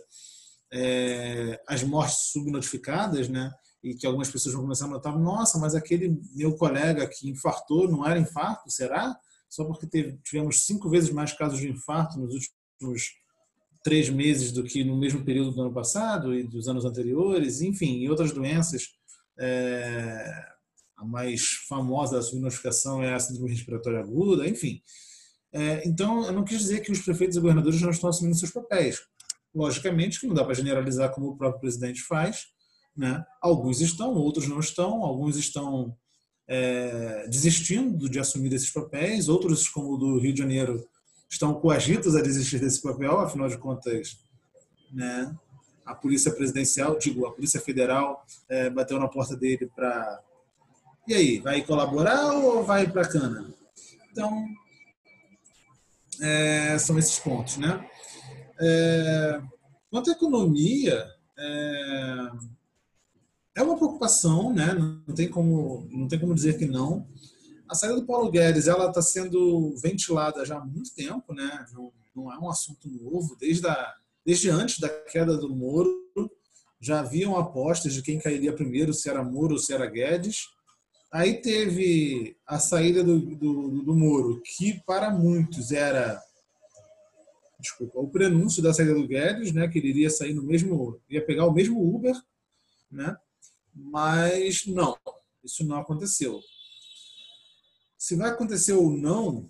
é, 0.72 1.62
as 1.68 1.84
mortes 1.84 2.32
subnotificadas, 2.32 3.28
né? 3.28 3.52
e 3.84 3.96
que 3.96 4.08
algumas 4.08 4.32
pessoas 4.32 4.56
vão 4.56 4.64
começar 4.64 4.86
a 4.86 4.90
notar, 4.90 5.18
nossa, 5.20 5.60
mas 5.60 5.76
aquele 5.76 6.20
meu 6.34 6.56
colega 6.56 7.06
que 7.08 7.30
infartou 7.30 7.90
não 7.90 8.08
era 8.08 8.20
infarto, 8.20 8.72
será? 8.72 9.14
só 9.50 9.66
porque 9.66 9.88
teve, 9.88 10.18
tivemos 10.24 10.66
cinco 10.66 10.90
vezes 10.90 11.10
mais 11.10 11.34
casos 11.34 11.60
de 11.60 11.70
infarto 11.70 12.20
nos 12.20 12.34
últimos 12.34 13.14
três 13.84 14.10
meses 14.10 14.52
do 14.52 14.64
que 14.64 14.84
no 14.84 14.98
mesmo 14.98 15.24
período 15.24 15.52
do 15.52 15.62
ano 15.62 15.74
passado 15.74 16.34
e 16.34 16.44
dos 16.44 16.68
anos 16.68 16.86
anteriores, 16.86 17.62
enfim, 17.62 18.00
e 18.00 18.10
outras 18.10 18.32
doenças. 18.32 18.90
É, 19.40 20.57
a 20.98 21.06
mais 21.06 21.66
famosa 21.70 22.18
da 22.18 22.22
subnotificação 22.22 23.04
é 23.04 23.14
a 23.14 23.20
síndrome 23.20 23.52
respiratória 23.52 24.00
aguda, 24.00 24.48
enfim. 24.48 24.82
É, 25.54 25.88
então, 25.88 26.26
eu 26.26 26.34
não 26.34 26.44
quis 26.44 26.60
dizer 26.60 26.82
que 26.82 26.92
os 26.92 27.02
prefeitos 27.02 27.38
e 27.38 27.40
governadores 27.40 27.82
não 27.82 27.92
estão 27.92 28.10
assumindo 28.10 28.36
seus 28.36 28.52
papéis. 28.52 29.00
Logicamente 29.54 30.20
que 30.20 30.28
não 30.28 30.34
dá 30.34 30.44
para 30.44 30.54
generalizar 30.54 31.12
como 31.12 31.30
o 31.30 31.38
próprio 31.38 31.62
presidente 31.62 32.02
faz. 32.02 32.48
Né? 32.96 33.24
Alguns 33.42 33.80
estão, 33.80 34.14
outros 34.16 34.48
não 34.48 34.60
estão, 34.60 35.04
alguns 35.04 35.38
estão 35.38 35.96
é, 36.48 37.28
desistindo 37.28 38.10
de 38.10 38.20
assumir 38.20 38.52
esses 38.54 38.72
papéis, 38.72 39.30
outros, 39.30 39.70
como 39.70 39.94
o 39.94 39.98
do 39.98 40.20
Rio 40.20 40.34
de 40.34 40.40
Janeiro, 40.40 40.84
estão 41.30 41.54
coagidos 41.54 42.16
a 42.16 42.22
desistir 42.22 42.60
desse 42.60 42.82
papel, 42.82 43.20
afinal 43.20 43.48
de 43.48 43.58
contas, 43.58 44.18
né, 44.92 45.36
a 45.86 45.96
Polícia 45.96 46.32
Presidencial, 46.32 46.98
digo, 46.98 47.26
a 47.26 47.32
Polícia 47.32 47.60
Federal 47.60 48.26
é, 48.50 48.70
bateu 48.70 49.00
na 49.00 49.08
porta 49.08 49.36
dele 49.36 49.70
para. 49.74 50.22
E 51.08 51.14
aí, 51.14 51.40
vai 51.40 51.62
colaborar 51.62 52.34
ou 52.34 52.66
vai 52.66 52.86
para 52.86 53.08
cana? 53.08 53.48
Então, 54.12 54.46
é, 56.22 56.78
são 56.78 57.00
esses 57.00 57.18
pontos, 57.18 57.56
né? 57.56 57.88
É, 58.60 59.42
quanto 59.90 60.10
à 60.10 60.14
economia, 60.14 61.08
é, 61.38 62.30
é 63.56 63.64
uma 63.64 63.78
preocupação, 63.78 64.54
né? 64.54 64.74
Não 64.74 65.16
tem 65.16 65.30
como, 65.30 65.88
não 65.90 66.10
tem 66.10 66.20
como 66.20 66.36
dizer 66.36 66.58
que 66.58 66.66
não. 66.66 67.08
A 67.70 67.76
saída 67.76 67.96
do 67.96 68.06
Paulo 68.06 68.30
Guedes, 68.30 68.68
ela 68.68 68.90
está 68.90 69.02
sendo 69.02 69.76
ventilada 69.78 70.46
já 70.46 70.58
há 70.58 70.66
muito 70.66 70.94
tempo, 70.94 71.34
né? 71.34 71.66
Não, 71.74 71.94
não 72.14 72.34
é 72.34 72.38
um 72.38 72.50
assunto 72.50 72.90
novo. 72.90 73.38
Desde, 73.40 73.66
a, 73.66 73.94
desde 74.26 74.50
antes 74.50 74.80
da 74.80 74.90
queda 74.90 75.38
do 75.38 75.56
Moro, 75.56 75.90
já 76.82 77.00
haviam 77.00 77.38
apostas 77.38 77.94
de 77.94 78.02
quem 78.02 78.20
cairia 78.20 78.54
primeiro, 78.54 78.94
se 78.94 79.10
era 79.10 79.24
Moro 79.24 79.54
ou 79.54 79.60
se 79.60 79.74
era 79.74 79.86
Guedes. 79.86 80.57
Aí 81.18 81.42
teve 81.42 82.38
a 82.46 82.60
saída 82.60 83.04
do, 83.04 83.20
do, 83.20 83.82
do 83.82 83.96
Moro, 83.96 84.40
que 84.42 84.80
para 84.86 85.10
muitos 85.10 85.72
era 85.72 86.22
desculpa, 87.60 88.00
o 88.00 88.08
prenúncio 88.08 88.62
da 88.62 88.72
saída 88.72 88.94
do 88.94 89.08
Guedes, 89.08 89.52
né, 89.52 89.68
que 89.68 89.80
ele 89.80 89.88
iria 89.88 90.12
sair 90.12 90.36
no 90.36 90.44
mesmo, 90.44 91.02
ia 91.10 91.26
pegar 91.26 91.48
o 91.48 91.52
mesmo 91.52 91.82
Uber, 91.82 92.16
né? 92.92 93.18
Mas 93.74 94.68
não, 94.68 94.96
isso 95.44 95.66
não 95.66 95.78
aconteceu. 95.78 96.40
Se 97.98 98.16
vai 98.16 98.30
acontecer 98.30 98.74
ou 98.74 98.92
não, 98.92 99.50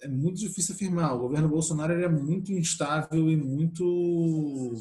é 0.00 0.08
muito 0.08 0.40
difícil 0.40 0.74
afirmar. 0.74 1.14
O 1.14 1.20
governo 1.20 1.48
Bolsonaro 1.48 1.92
é 1.92 2.08
muito 2.08 2.52
instável 2.52 3.30
e 3.30 3.36
muito 3.36 4.74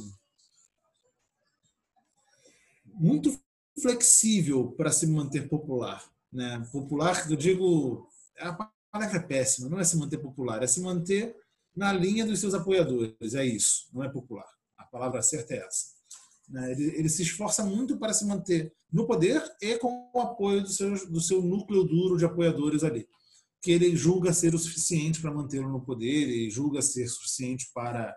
muito 2.95 3.39
flexível 3.79 4.71
para 4.71 4.91
se 4.91 5.05
manter 5.05 5.47
popular, 5.47 6.03
né? 6.36 6.67
Popular, 6.71 7.30
eu 7.32 7.38
digo, 7.38 8.08
a 8.39 8.54
palavra 8.91 9.17
é 9.17 9.21
péssima, 9.21 9.69
não 9.69 9.80
é 9.80 9.84
se 9.84 9.98
manter 9.98 10.17
popular, 10.17 10.62
é 10.62 10.67
se 10.67 10.82
manter 10.82 11.36
na 11.76 11.93
linha 11.93 12.26
dos 12.26 12.39
seus 12.39 12.54
apoiadores, 12.54 13.34
é 13.34 13.46
isso, 13.46 13.90
não 13.94 14.04
é 14.04 14.10
popular. 14.10 14.48
A 14.77 14.83
palavra 14.83 15.21
certa 15.21 15.54
é 15.54 15.65
essa. 15.65 15.96
Né? 16.50 16.71
Ele, 16.73 17.00
ele, 17.00 17.10
se 17.10 17.23
esforça 17.23 17.65
muito 17.65 17.98
para 17.98 18.13
se 18.13 18.25
manter 18.25 18.73
no 18.92 19.08
poder 19.08 19.42
e 19.62 19.77
com 19.77 20.12
o 20.13 20.19
apoio 20.19 20.62
do 20.62 20.69
seu, 20.69 21.10
do 21.10 21.21
seu 21.21 21.42
núcleo 21.42 21.83
duro 21.83 22.17
de 22.17 22.25
apoiadores 22.25 22.83
ali, 22.83 23.08
que 23.62 23.71
ele 23.71 23.96
julga 23.96 24.31
ser 24.31 24.54
o 24.54 24.60
suficiente 24.60 25.21
para 25.21 25.33
mantê-lo 25.33 25.69
no 25.69 25.83
poder 25.83 26.27
e 26.29 26.50
julga 26.50 26.81
ser 26.81 27.08
suficiente 27.08 27.71
para, 27.73 28.15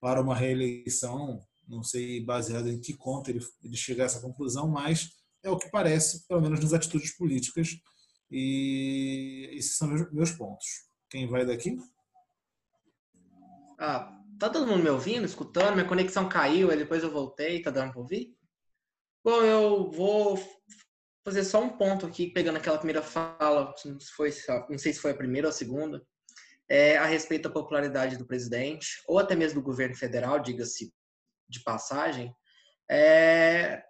para 0.00 0.20
uma 0.20 0.34
reeleição. 0.34 1.40
Não 1.68 1.82
sei 1.82 2.22
baseado 2.22 2.68
em 2.68 2.80
que 2.80 2.94
conta 2.94 3.30
ele, 3.30 3.40
ele 3.62 3.76
chega 3.76 4.02
a 4.02 4.06
essa 4.06 4.20
conclusão, 4.20 4.68
mas 4.68 5.10
é 5.44 5.50
o 5.50 5.56
que 5.58 5.70
parece, 5.70 6.26
pelo 6.26 6.40
menos 6.42 6.60
nas 6.60 6.72
atitudes 6.72 7.16
políticas. 7.16 7.68
E 8.30 9.48
esses 9.52 9.76
são 9.76 9.86
meus, 9.88 10.10
meus 10.12 10.30
pontos. 10.32 10.66
Quem 11.08 11.28
vai 11.28 11.46
daqui? 11.46 11.76
Ah, 13.78 14.10
Tá 14.38 14.50
todo 14.50 14.66
mundo 14.66 14.82
me 14.82 14.90
ouvindo, 14.90 15.24
escutando? 15.24 15.74
Minha 15.74 15.86
conexão 15.86 16.28
caiu, 16.28 16.68
aí 16.70 16.76
depois 16.76 17.02
eu 17.04 17.10
voltei, 17.10 17.62
tá 17.62 17.70
dando 17.70 17.92
pra 17.92 18.00
ouvir? 18.00 18.36
Bom, 19.22 19.42
eu 19.42 19.90
vou 19.92 20.36
fazer 21.24 21.44
só 21.44 21.62
um 21.62 21.68
ponto 21.78 22.04
aqui, 22.04 22.26
pegando 22.30 22.56
aquela 22.56 22.76
primeira 22.76 23.00
fala, 23.00 23.72
não, 23.84 23.98
foi, 24.16 24.30
não 24.68 24.76
sei 24.76 24.92
se 24.92 24.98
foi 24.98 25.12
a 25.12 25.16
primeira 25.16 25.46
ou 25.46 25.50
a 25.50 25.52
segunda. 25.54 26.04
é, 26.68 26.96
a 26.96 27.06
respeito 27.06 27.44
da 27.44 27.54
popularidade 27.54 28.16
do 28.16 28.26
presidente, 28.26 29.02
ou 29.06 29.18
até 29.18 29.36
mesmo 29.36 29.60
do 29.60 29.64
governo 29.64 29.94
federal, 29.94 30.40
diga-se 30.40 30.92
de 31.48 31.62
passagem, 31.62 32.34
é, 32.90 33.82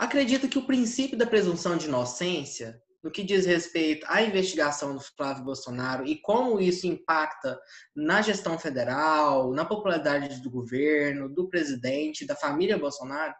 acredito 0.00 0.48
que 0.48 0.58
o 0.58 0.66
princípio 0.66 1.16
da 1.16 1.26
presunção 1.26 1.76
de 1.76 1.86
inocência, 1.86 2.80
no 3.04 3.10
que 3.10 3.22
diz 3.22 3.44
respeito 3.44 4.06
à 4.08 4.22
investigação 4.22 4.94
do 4.94 5.00
Flávio 5.00 5.44
Bolsonaro 5.44 6.06
e 6.06 6.18
como 6.22 6.58
isso 6.58 6.86
impacta 6.86 7.60
na 7.94 8.22
gestão 8.22 8.58
federal, 8.58 9.52
na 9.52 9.62
popularidade 9.62 10.40
do 10.40 10.50
governo, 10.50 11.28
do 11.28 11.50
presidente, 11.50 12.26
da 12.26 12.34
família 12.34 12.78
Bolsonaro, 12.78 13.34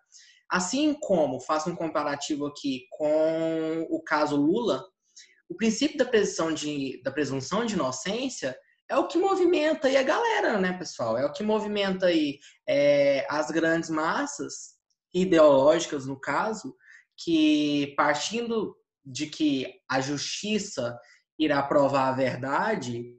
assim 0.51 0.95
como 1.01 1.41
faço 1.41 1.71
um 1.71 1.75
comparativo 1.75 2.45
aqui 2.45 2.85
com 2.91 3.87
o 3.89 4.03
caso 4.03 4.37
Lula, 4.37 4.85
o 5.49 5.57
princípio 5.57 5.97
da 5.97 6.05
presunção 6.05 6.53
de, 6.53 7.01
da 7.03 7.11
presunção 7.11 7.65
de 7.65 7.73
inocência 7.75 8.55
é 8.87 8.99
o 8.99 9.09
que 9.09 9.17
movimenta 9.17 9.89
aí 9.89 9.97
a 9.97 10.03
galera, 10.03 10.59
né, 10.59 10.75
pessoal? 10.75 11.17
É 11.17 11.25
o 11.25 11.33
que 11.33 11.43
movimenta 11.43 12.07
aí 12.07 12.39
é, 12.69 13.27
as 13.31 13.51
grandes 13.51 13.89
massas 13.89 14.79
ideológicas, 15.13 16.07
no 16.07 16.19
caso, 16.19 16.77
que 17.17 17.95
partindo 17.97 18.77
de 19.05 19.27
que 19.27 19.81
a 19.91 20.01
justiça 20.01 20.99
irá 21.39 21.63
provar 21.63 22.09
a 22.09 22.13
verdade, 22.13 23.17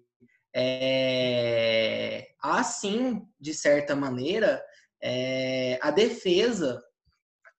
é, 0.56 2.28
há 2.42 2.64
sim, 2.64 3.22
de 3.39 3.54
certa 3.54 3.96
maneira, 3.96 4.64
é, 5.02 5.80
a 5.82 5.92
defesa 5.92 6.82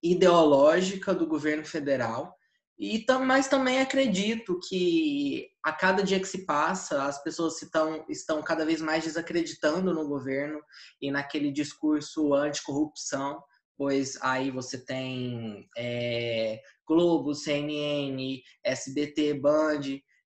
ideológica 0.03 1.15
do 1.15 1.27
governo 1.27 1.65
federal. 1.65 2.37
E, 2.79 3.05
mas 3.25 3.47
também 3.47 3.81
acredito 3.81 4.59
que 4.69 5.49
a 5.63 5.73
cada 5.73 6.03
dia 6.03 6.19
que 6.19 6.27
se 6.27 6.45
passa, 6.45 7.05
as 7.05 7.23
pessoas 7.23 7.61
estão, 7.63 8.05
estão 8.09 8.43
cada 8.43 8.65
vez 8.65 8.81
mais 8.81 9.05
desacreditando 9.05 9.95
no 9.95 10.09
governo 10.09 10.61
e 11.01 11.11
naquele 11.11 11.53
discurso 11.53 12.35
anticorrupção, 12.35 13.41
pois 13.77 14.17
aí 14.23 14.51
você 14.51 14.85
tem 14.85 15.69
é, 15.77 16.61
Globo, 16.87 17.35
CNN, 17.35 18.43
SBT, 18.65 19.35
Band, 19.35 19.81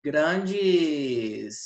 grandes 0.04 1.56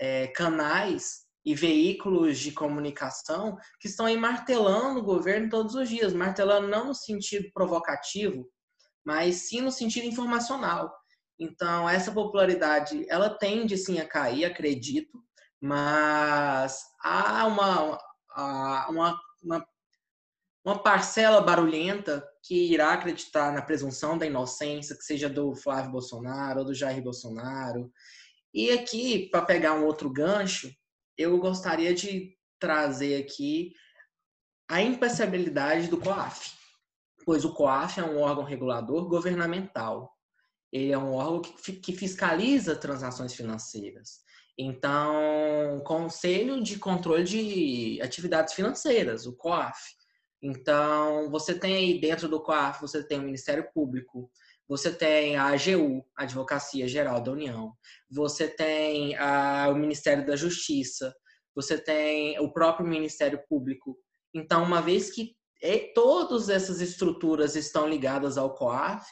é, 0.00 0.28
canais 0.28 1.26
e 1.44 1.54
veículos 1.54 2.38
de 2.38 2.52
comunicação 2.52 3.56
que 3.80 3.88
estão 3.88 4.06
aí 4.06 4.16
martelando 4.16 5.00
o 5.00 5.04
governo 5.04 5.48
todos 5.48 5.74
os 5.74 5.88
dias, 5.88 6.12
martelando 6.12 6.68
não 6.68 6.88
no 6.88 6.94
sentido 6.94 7.50
provocativo, 7.54 8.46
mas 9.04 9.48
sim 9.48 9.60
no 9.60 9.72
sentido 9.72 10.06
informacional. 10.06 10.92
Então, 11.40 11.88
essa 11.88 12.12
popularidade, 12.12 13.06
ela 13.08 13.30
tende 13.30 13.76
sim 13.78 13.98
a 13.98 14.06
cair, 14.06 14.44
acredito, 14.44 15.22
mas 15.60 16.82
há 17.02 17.46
uma, 17.46 17.98
uma, 18.36 19.20
uma, 19.42 19.66
uma 20.68 20.82
parcela 20.82 21.40
barulhenta 21.40 22.26
que 22.42 22.72
irá 22.72 22.92
acreditar 22.92 23.52
na 23.52 23.62
presunção 23.62 24.18
da 24.18 24.26
inocência, 24.26 24.96
que 24.96 25.04
seja 25.04 25.28
do 25.28 25.54
Flávio 25.54 25.90
Bolsonaro 25.90 26.60
ou 26.60 26.64
do 26.66 26.74
Jair 26.74 27.02
Bolsonaro. 27.02 27.90
E 28.52 28.70
aqui, 28.70 29.28
para 29.30 29.42
pegar 29.42 29.74
um 29.74 29.84
outro 29.84 30.10
gancho, 30.10 30.70
eu 31.16 31.38
gostaria 31.38 31.94
de 31.94 32.36
trazer 32.58 33.22
aqui 33.22 33.72
a 34.70 34.82
impassibilidade 34.82 35.88
do 35.88 35.98
COAF 35.98 36.58
pois 37.28 37.44
o 37.44 37.52
COAF 37.52 38.00
é 38.00 38.02
um 38.02 38.22
órgão 38.22 38.42
regulador 38.42 39.06
governamental. 39.06 40.16
Ele 40.72 40.92
é 40.92 40.96
um 40.96 41.12
órgão 41.12 41.42
que, 41.42 41.74
que 41.74 41.92
fiscaliza 41.92 42.74
transações 42.74 43.34
financeiras. 43.34 44.20
Então, 44.56 45.78
Conselho 45.84 46.62
de 46.62 46.78
Controle 46.78 47.24
de 47.24 48.00
Atividades 48.00 48.54
Financeiras, 48.54 49.26
o 49.26 49.36
COAF. 49.36 49.78
Então, 50.42 51.30
você 51.30 51.58
tem 51.58 51.74
aí 51.74 52.00
dentro 52.00 52.28
do 52.28 52.42
COAF, 52.42 52.80
você 52.80 53.02
tem 53.02 53.18
o 53.18 53.22
Ministério 53.22 53.68
Público, 53.72 54.30
você 54.68 54.92
tem 54.92 55.36
a 55.36 55.46
AGU, 55.46 56.04
Advocacia 56.16 56.86
Geral 56.86 57.20
da 57.20 57.32
União, 57.32 57.72
você 58.10 58.46
tem 58.46 59.16
a, 59.16 59.68
o 59.70 59.74
Ministério 59.74 60.26
da 60.26 60.36
Justiça, 60.36 61.14
você 61.54 61.76
tem 61.78 62.38
o 62.38 62.52
próprio 62.52 62.86
Ministério 62.86 63.40
Público. 63.48 63.98
Então, 64.32 64.62
uma 64.62 64.80
vez 64.80 65.10
que 65.10 65.36
e 65.60 65.92
todas 65.92 66.48
essas 66.48 66.80
estruturas 66.80 67.56
estão 67.56 67.88
ligadas 67.88 68.38
ao 68.38 68.54
COAF, 68.54 69.04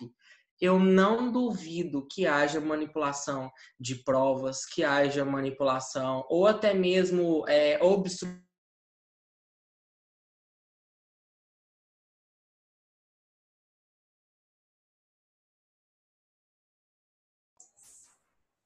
eu 0.61 0.79
não 0.79 1.31
duvido 1.31 2.07
que 2.07 2.27
haja 2.27 2.61
manipulação 2.61 3.51
de 3.79 3.97
provas, 3.97 4.65
que 4.65 4.85
haja 4.85 5.25
manipulação 5.25 6.25
ou 6.31 6.47
até 6.47 6.73
mesmo 6.73 7.45
é, 7.49 7.83
obstrução. 7.83 8.46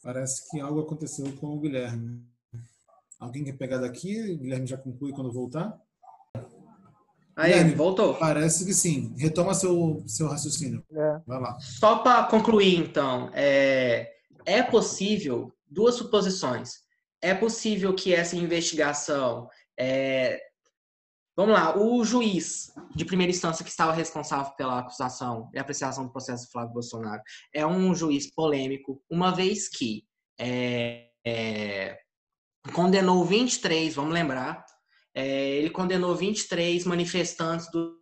Parece 0.02 0.48
que 0.50 0.60
algo 0.60 0.80
aconteceu 0.80 1.30
com 1.36 1.48
o 1.48 1.60
Guilherme. 1.60 2.24
Alguém 3.18 3.44
quer 3.44 3.52
pegar 3.52 3.78
daqui? 3.78 4.32
O 4.32 4.38
Guilherme 4.38 4.66
já 4.66 4.78
conclui 4.78 5.12
quando 5.12 5.30
voltar? 5.30 5.78
Aí, 7.36 7.52
Guilherme, 7.52 7.74
voltou. 7.74 8.14
Parece 8.14 8.64
que 8.64 8.72
sim. 8.72 9.14
Retoma 9.18 9.52
seu, 9.52 10.02
seu 10.06 10.26
raciocínio. 10.28 10.84
É. 10.90 11.20
Vai 11.26 11.40
lá. 11.40 11.58
Só 11.60 11.98
para 11.98 12.24
concluir, 12.24 12.76
então, 12.76 13.30
é, 13.34 14.10
é 14.46 14.62
possível, 14.62 15.54
duas 15.68 15.96
suposições. 15.96 16.80
É 17.20 17.34
possível 17.34 17.94
que 17.94 18.14
essa 18.14 18.36
investigação. 18.36 19.48
É, 19.78 20.49
vamos 21.40 21.54
lá, 21.54 21.74
o 21.74 22.04
juiz 22.04 22.70
de 22.94 23.02
primeira 23.02 23.30
instância 23.30 23.64
que 23.64 23.70
estava 23.70 23.92
responsável 23.92 24.52
pela 24.56 24.80
acusação 24.80 25.50
e 25.54 25.58
apreciação 25.58 26.04
do 26.04 26.12
processo 26.12 26.44
do 26.44 26.50
Flávio 26.50 26.74
Bolsonaro 26.74 27.22
é 27.54 27.66
um 27.66 27.94
juiz 27.94 28.30
polêmico, 28.30 29.02
uma 29.08 29.34
vez 29.34 29.66
que 29.66 30.06
é, 30.38 31.08
é, 31.26 31.98
condenou 32.74 33.24
23, 33.24 33.94
vamos 33.94 34.12
lembrar, 34.12 34.66
é, 35.14 35.52
ele 35.52 35.70
condenou 35.70 36.14
23 36.14 36.84
manifestantes 36.84 37.70
do. 37.70 37.98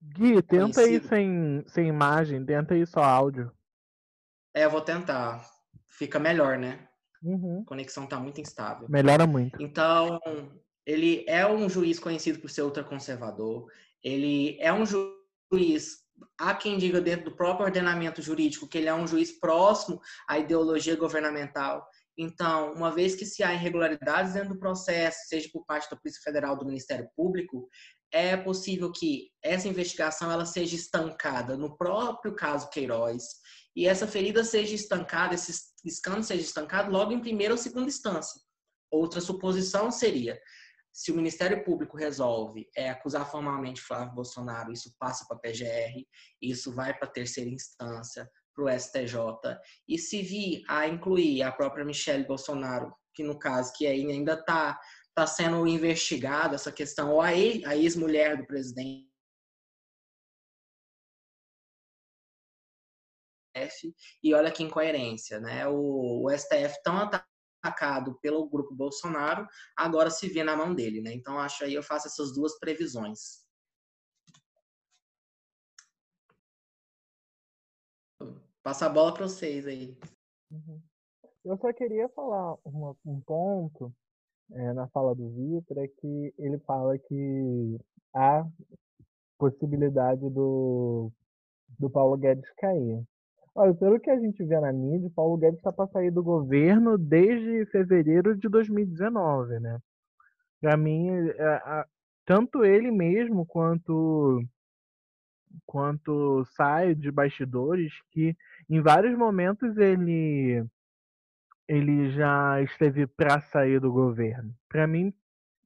Gui, 0.00 0.40
tenta 0.42 0.80
aí 0.80 1.02
sem, 1.02 1.64
sem 1.66 1.88
imagem, 1.88 2.46
tenta 2.46 2.74
aí 2.74 2.86
só 2.86 3.02
áudio. 3.02 3.52
É, 4.54 4.64
eu 4.64 4.70
vou 4.70 4.80
tentar. 4.80 5.44
Fica 5.88 6.20
melhor, 6.20 6.56
né? 6.56 6.88
Uhum. 7.24 7.62
A 7.62 7.68
conexão 7.68 8.06
tá 8.06 8.20
muito 8.20 8.40
instável. 8.40 8.86
Melhora 8.88 9.26
muito. 9.26 9.60
Então, 9.60 10.20
ele 10.86 11.24
é 11.26 11.46
um 11.46 11.68
juiz 11.68 11.98
conhecido 11.98 12.38
por 12.38 12.50
ser 12.50 12.62
ultraconservador. 12.62 13.66
Ele 14.02 14.58
é 14.60 14.72
um 14.72 14.84
juiz 14.84 16.04
há 16.38 16.54
quem 16.54 16.78
diga 16.78 17.00
dentro 17.00 17.26
do 17.26 17.36
próprio 17.36 17.66
ordenamento 17.66 18.22
jurídico 18.22 18.68
que 18.68 18.78
ele 18.78 18.88
é 18.88 18.94
um 18.94 19.06
juiz 19.06 19.32
próximo 19.32 20.00
à 20.28 20.38
ideologia 20.38 20.96
governamental. 20.96 21.86
Então, 22.16 22.72
uma 22.74 22.92
vez 22.92 23.16
que 23.16 23.26
se 23.26 23.42
há 23.42 23.52
irregularidades 23.52 24.34
dentro 24.34 24.50
do 24.50 24.60
processo, 24.60 25.28
seja 25.28 25.48
por 25.52 25.64
parte 25.66 25.90
da 25.90 25.96
Polícia 25.96 26.22
Federal 26.22 26.56
do 26.56 26.64
Ministério 26.64 27.08
Público, 27.16 27.68
é 28.12 28.36
possível 28.36 28.92
que 28.92 29.30
essa 29.42 29.66
investigação 29.66 30.30
ela 30.30 30.46
seja 30.46 30.76
estancada 30.76 31.56
no 31.56 31.76
próprio 31.76 32.34
caso 32.34 32.70
Queiroz 32.70 33.24
e 33.74 33.86
essa 33.86 34.06
ferida 34.06 34.44
seja 34.44 34.74
estancada, 34.74 35.34
esse 35.34 35.52
escândalo 35.84 36.24
seja 36.24 36.42
estancado 36.42 36.90
logo 36.90 37.12
em 37.12 37.20
primeira 37.20 37.54
ou 37.54 37.58
segunda 37.58 37.88
instância. 37.88 38.40
Outra 38.90 39.20
suposição 39.20 39.90
seria 39.90 40.38
se 40.94 41.10
o 41.10 41.16
Ministério 41.16 41.64
Público 41.64 41.96
resolve 41.96 42.68
é, 42.76 42.88
acusar 42.88 43.28
formalmente 43.28 43.80
Flávio 43.80 44.14
Bolsonaro, 44.14 44.72
isso 44.72 44.94
passa 44.96 45.26
para 45.26 45.36
a 45.36 45.40
PGR, 45.40 46.06
isso 46.40 46.72
vai 46.72 46.96
para 46.96 47.08
a 47.08 47.10
terceira 47.10 47.50
instância, 47.50 48.30
para 48.54 48.64
o 48.64 48.78
STJ, 48.78 49.58
e 49.88 49.98
se 49.98 50.22
vir 50.22 50.62
a 50.68 50.86
incluir 50.86 51.42
a 51.42 51.50
própria 51.50 51.84
Michelle 51.84 52.24
Bolsonaro, 52.24 52.94
que 53.12 53.24
no 53.24 53.36
caso 53.36 53.72
que 53.76 53.88
ainda 53.88 54.34
está 54.34 54.78
tá 55.12 55.26
sendo 55.26 55.66
investigada 55.66 56.54
essa 56.54 56.70
questão, 56.70 57.10
ou 57.10 57.20
a 57.20 57.34
ex-mulher 57.34 58.36
do 58.36 58.46
presidente, 58.46 59.08
e 64.22 64.34
olha 64.34 64.50
que 64.50 64.62
incoerência, 64.62 65.40
né? 65.40 65.66
O, 65.68 66.24
o 66.24 66.30
STF 66.30 66.82
tão 66.82 66.96
atacado 66.96 68.18
pelo 68.20 68.48
grupo 68.48 68.74
Bolsonaro, 68.74 69.46
agora 69.76 70.10
se 70.10 70.28
vê 70.28 70.42
na 70.42 70.56
mão 70.56 70.74
dele, 70.74 71.00
né? 71.00 71.12
Então 71.12 71.38
acho 71.38 71.64
aí 71.64 71.74
eu 71.74 71.82
faço 71.82 72.08
essas 72.08 72.34
duas 72.34 72.58
previsões. 72.58 73.44
Passa 78.62 78.86
a 78.86 78.88
bola 78.88 79.12
para 79.12 79.28
vocês 79.28 79.66
aí. 79.66 79.96
Uhum. 80.50 80.80
Eu 81.44 81.58
só 81.58 81.72
queria 81.72 82.08
falar 82.08 82.56
uma, 82.64 82.96
um 83.04 83.20
ponto 83.20 83.94
é, 84.52 84.72
na 84.72 84.88
fala 84.88 85.14
do 85.14 85.28
Vitor, 85.30 85.78
é 85.78 85.88
que 85.88 86.34
ele 86.38 86.58
fala 86.60 86.98
que 86.98 87.78
há 88.14 88.46
possibilidade 89.38 90.28
do, 90.30 91.12
do 91.78 91.90
Paulo 91.90 92.16
Guedes 92.16 92.50
cair. 92.56 93.04
Olha, 93.54 93.72
pelo 93.74 94.00
que 94.00 94.10
a 94.10 94.18
gente 94.18 94.42
vê 94.44 94.58
na 94.58 94.72
mídia, 94.72 95.10
Paulo 95.14 95.36
Guedes 95.36 95.58
está 95.58 95.72
para 95.72 95.86
sair 95.86 96.10
do 96.10 96.22
governo 96.24 96.98
desde 96.98 97.64
fevereiro 97.66 98.36
de 98.36 98.48
2019, 98.48 99.60
né? 99.60 99.78
Para 100.60 100.76
mim, 100.76 101.08
é, 101.28 101.84
tanto 102.24 102.64
ele 102.64 102.90
mesmo 102.90 103.46
quanto 103.46 104.42
quanto 105.64 106.44
sai 106.56 106.96
de 106.96 107.12
bastidores 107.12 107.92
que 108.10 108.36
em 108.68 108.80
vários 108.80 109.16
momentos 109.16 109.76
ele 109.76 110.64
ele 111.68 112.10
já 112.10 112.60
esteve 112.62 113.06
para 113.06 113.40
sair 113.40 113.80
do 113.80 113.92
governo. 113.92 114.52
Para 114.68 114.86
mim 114.86 115.14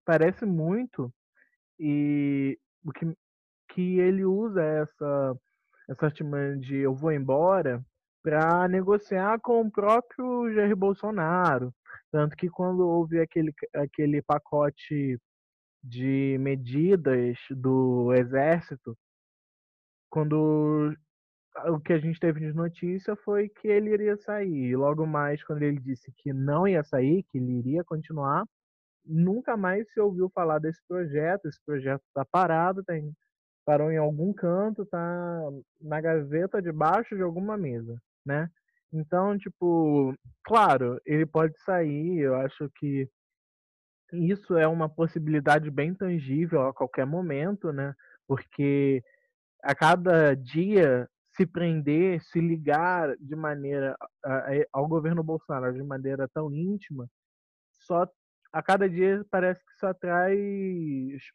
parece 0.04 0.44
muito 0.44 1.12
e 1.80 2.58
o 2.84 2.92
que 2.92 3.16
que 3.70 3.98
ele 3.98 4.24
usa 4.24 4.62
essa 4.62 5.38
essa 5.88 6.06
artimanha 6.06 6.56
de 6.56 6.76
eu 6.76 6.94
vou 6.94 7.10
embora 7.12 7.84
para 8.22 8.68
negociar 8.68 9.40
com 9.40 9.62
o 9.62 9.70
próprio 9.70 10.52
Jair 10.52 10.76
Bolsonaro. 10.76 11.72
Tanto 12.10 12.36
que 12.36 12.48
quando 12.48 12.86
houve 12.86 13.20
aquele, 13.20 13.52
aquele 13.74 14.22
pacote 14.22 15.18
de 15.82 16.36
medidas 16.38 17.38
do 17.50 18.12
Exército, 18.14 18.96
quando 20.10 20.94
o 21.66 21.80
que 21.80 21.92
a 21.92 21.98
gente 21.98 22.20
teve 22.20 22.40
de 22.40 22.52
notícia 22.52 23.16
foi 23.16 23.48
que 23.48 23.68
ele 23.68 23.92
iria 23.92 24.16
sair. 24.16 24.70
E 24.70 24.76
logo 24.76 25.06
mais, 25.06 25.42
quando 25.44 25.62
ele 25.62 25.80
disse 25.80 26.12
que 26.18 26.32
não 26.32 26.68
ia 26.68 26.84
sair, 26.84 27.24
que 27.24 27.38
ele 27.38 27.58
iria 27.58 27.84
continuar, 27.84 28.44
nunca 29.04 29.56
mais 29.56 29.90
se 29.92 30.00
ouviu 30.00 30.30
falar 30.30 30.58
desse 30.58 30.80
projeto. 30.86 31.46
Esse 31.48 31.60
projeto 31.64 32.02
está 32.08 32.24
parado, 32.24 32.84
tem, 32.84 33.12
parou 33.68 33.92
em 33.92 33.98
algum 33.98 34.32
canto, 34.32 34.80
está 34.80 35.42
na 35.78 36.00
gaveta 36.00 36.62
debaixo 36.62 37.14
de 37.14 37.20
alguma 37.20 37.54
mesa, 37.54 38.00
né? 38.24 38.50
Então, 38.90 39.36
tipo, 39.36 40.14
claro, 40.42 40.98
ele 41.04 41.26
pode 41.26 41.52
sair, 41.64 42.20
eu 42.20 42.34
acho 42.36 42.70
que 42.76 43.06
isso 44.10 44.56
é 44.56 44.66
uma 44.66 44.88
possibilidade 44.88 45.70
bem 45.70 45.94
tangível 45.94 46.62
a 46.62 46.72
qualquer 46.72 47.04
momento, 47.04 47.70
né? 47.70 47.94
Porque 48.26 49.04
a 49.62 49.74
cada 49.74 50.34
dia 50.34 51.06
se 51.36 51.44
prender, 51.44 52.22
se 52.22 52.40
ligar 52.40 53.14
de 53.18 53.36
maneira 53.36 53.94
ao 54.72 54.88
governo 54.88 55.22
Bolsonaro 55.22 55.74
de 55.74 55.82
maneira 55.82 56.26
tão 56.32 56.50
íntima, 56.50 57.06
só 57.70 58.08
a 58.50 58.62
cada 58.62 58.88
dia 58.88 59.22
parece 59.30 59.62
que 59.62 59.74
só 59.78 59.92
traz 59.92 60.40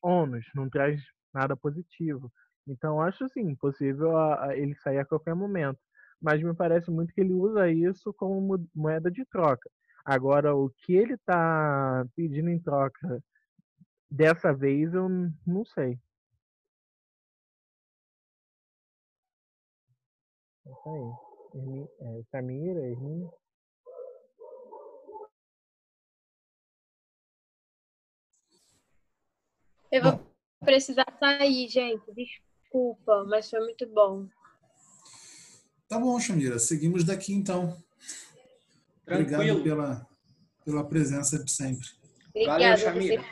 ônus, 0.02 0.48
não 0.56 0.68
traz 0.68 1.00
nada 1.34 1.56
positivo. 1.56 2.32
Então 2.68 3.02
acho 3.02 3.28
sim 3.30 3.56
possível 3.56 4.18
a, 4.18 4.48
a 4.48 4.58
ele 4.58 4.76
sair 4.76 5.00
a 5.00 5.06
qualquer 5.06 5.36
momento, 5.36 5.80
mas 6.22 6.42
me 6.42 6.54
parece 6.56 6.90
muito 6.92 7.14
que 7.14 7.22
ele 7.22 7.34
usa 7.34 7.70
isso 7.70 8.14
como 8.14 8.66
moeda 8.74 9.12
de 9.12 9.26
troca. 9.26 9.70
Agora 10.06 10.56
o 10.56 10.70
que 10.70 10.94
ele 10.96 11.14
está 11.14 12.06
pedindo 12.16 12.50
em 12.50 12.60
troca 12.60 13.24
dessa 14.10 14.54
vez 14.54 14.94
eu 14.94 15.10
não 15.46 15.66
sei. 15.66 16.00
Isso 20.66 20.90
aí. 20.90 21.34
Hermi, 21.56 21.88
é, 22.00 22.24
Samira. 22.32 22.82
Eu 29.92 30.02
vou 30.02 30.33
precisar 30.64 31.06
sair, 31.20 31.68
gente. 31.68 32.04
Desculpa, 32.14 33.26
mas 33.28 33.50
foi 33.50 33.60
muito 33.60 33.88
bom. 33.88 34.28
Tá 35.88 36.00
bom, 36.00 36.20
Chamira. 36.20 36.58
Seguimos 36.58 37.04
daqui 37.04 37.34
então. 37.34 37.78
Tranquilo. 39.06 39.60
Obrigado 39.60 39.64
pela, 39.64 40.08
pela 40.66 40.84
presença 40.84 41.44
de 41.44 41.52
sempre. 41.52 41.88
Obrigada, 42.30 42.78
Valeu, 42.78 43.24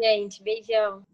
gente. 0.00 0.42
Beijão. 0.42 1.04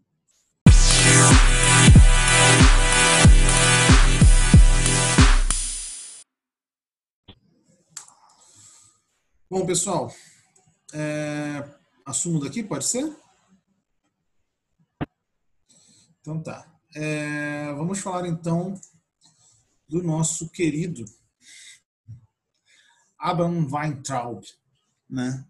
Bom, 9.48 9.64
pessoal, 9.64 10.12
é, 10.92 11.62
assumo 12.04 12.40
daqui, 12.40 12.64
pode 12.64 12.84
ser? 12.84 13.14
Então 16.26 16.42
tá. 16.42 16.66
É, 16.92 17.72
vamos 17.74 18.00
falar 18.00 18.26
então 18.26 18.74
do 19.88 20.02
nosso 20.02 20.48
querido 20.48 21.04
Abraham 23.16 23.68
Weintraub, 23.70 24.44
né? 25.08 25.46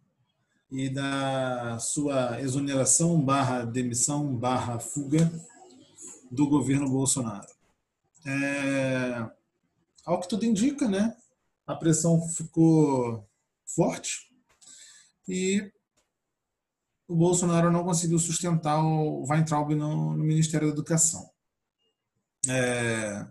E 0.71 0.91
da 0.91 1.79
sua 1.79 2.43
exoneração 2.43 3.19
barra 3.19 3.65
demissão 3.65 4.37
barra 4.37 4.79
fuga 4.79 5.33
do 6.31 6.47
governo 6.47 6.91
Bolsonaro. 6.91 7.49
É, 8.27 9.31
ao 10.05 10.21
que 10.21 10.29
tudo 10.29 10.45
indica, 10.45 10.87
né? 10.87 11.17
A 11.67 11.75
pressão 11.75 12.21
ficou 12.29 13.27
forte 13.65 14.31
e 15.27 15.73
o 17.09 17.15
Bolsonaro 17.15 17.71
não 17.71 17.85
conseguiu 17.85 18.19
sustentar 18.19 18.83
o 18.83 19.25
Weintraub 19.29 19.75
no, 19.75 20.17
no 20.17 20.25
Ministério 20.25 20.69
da 20.69 20.73
Educação. 20.73 21.29
É, 22.49 23.27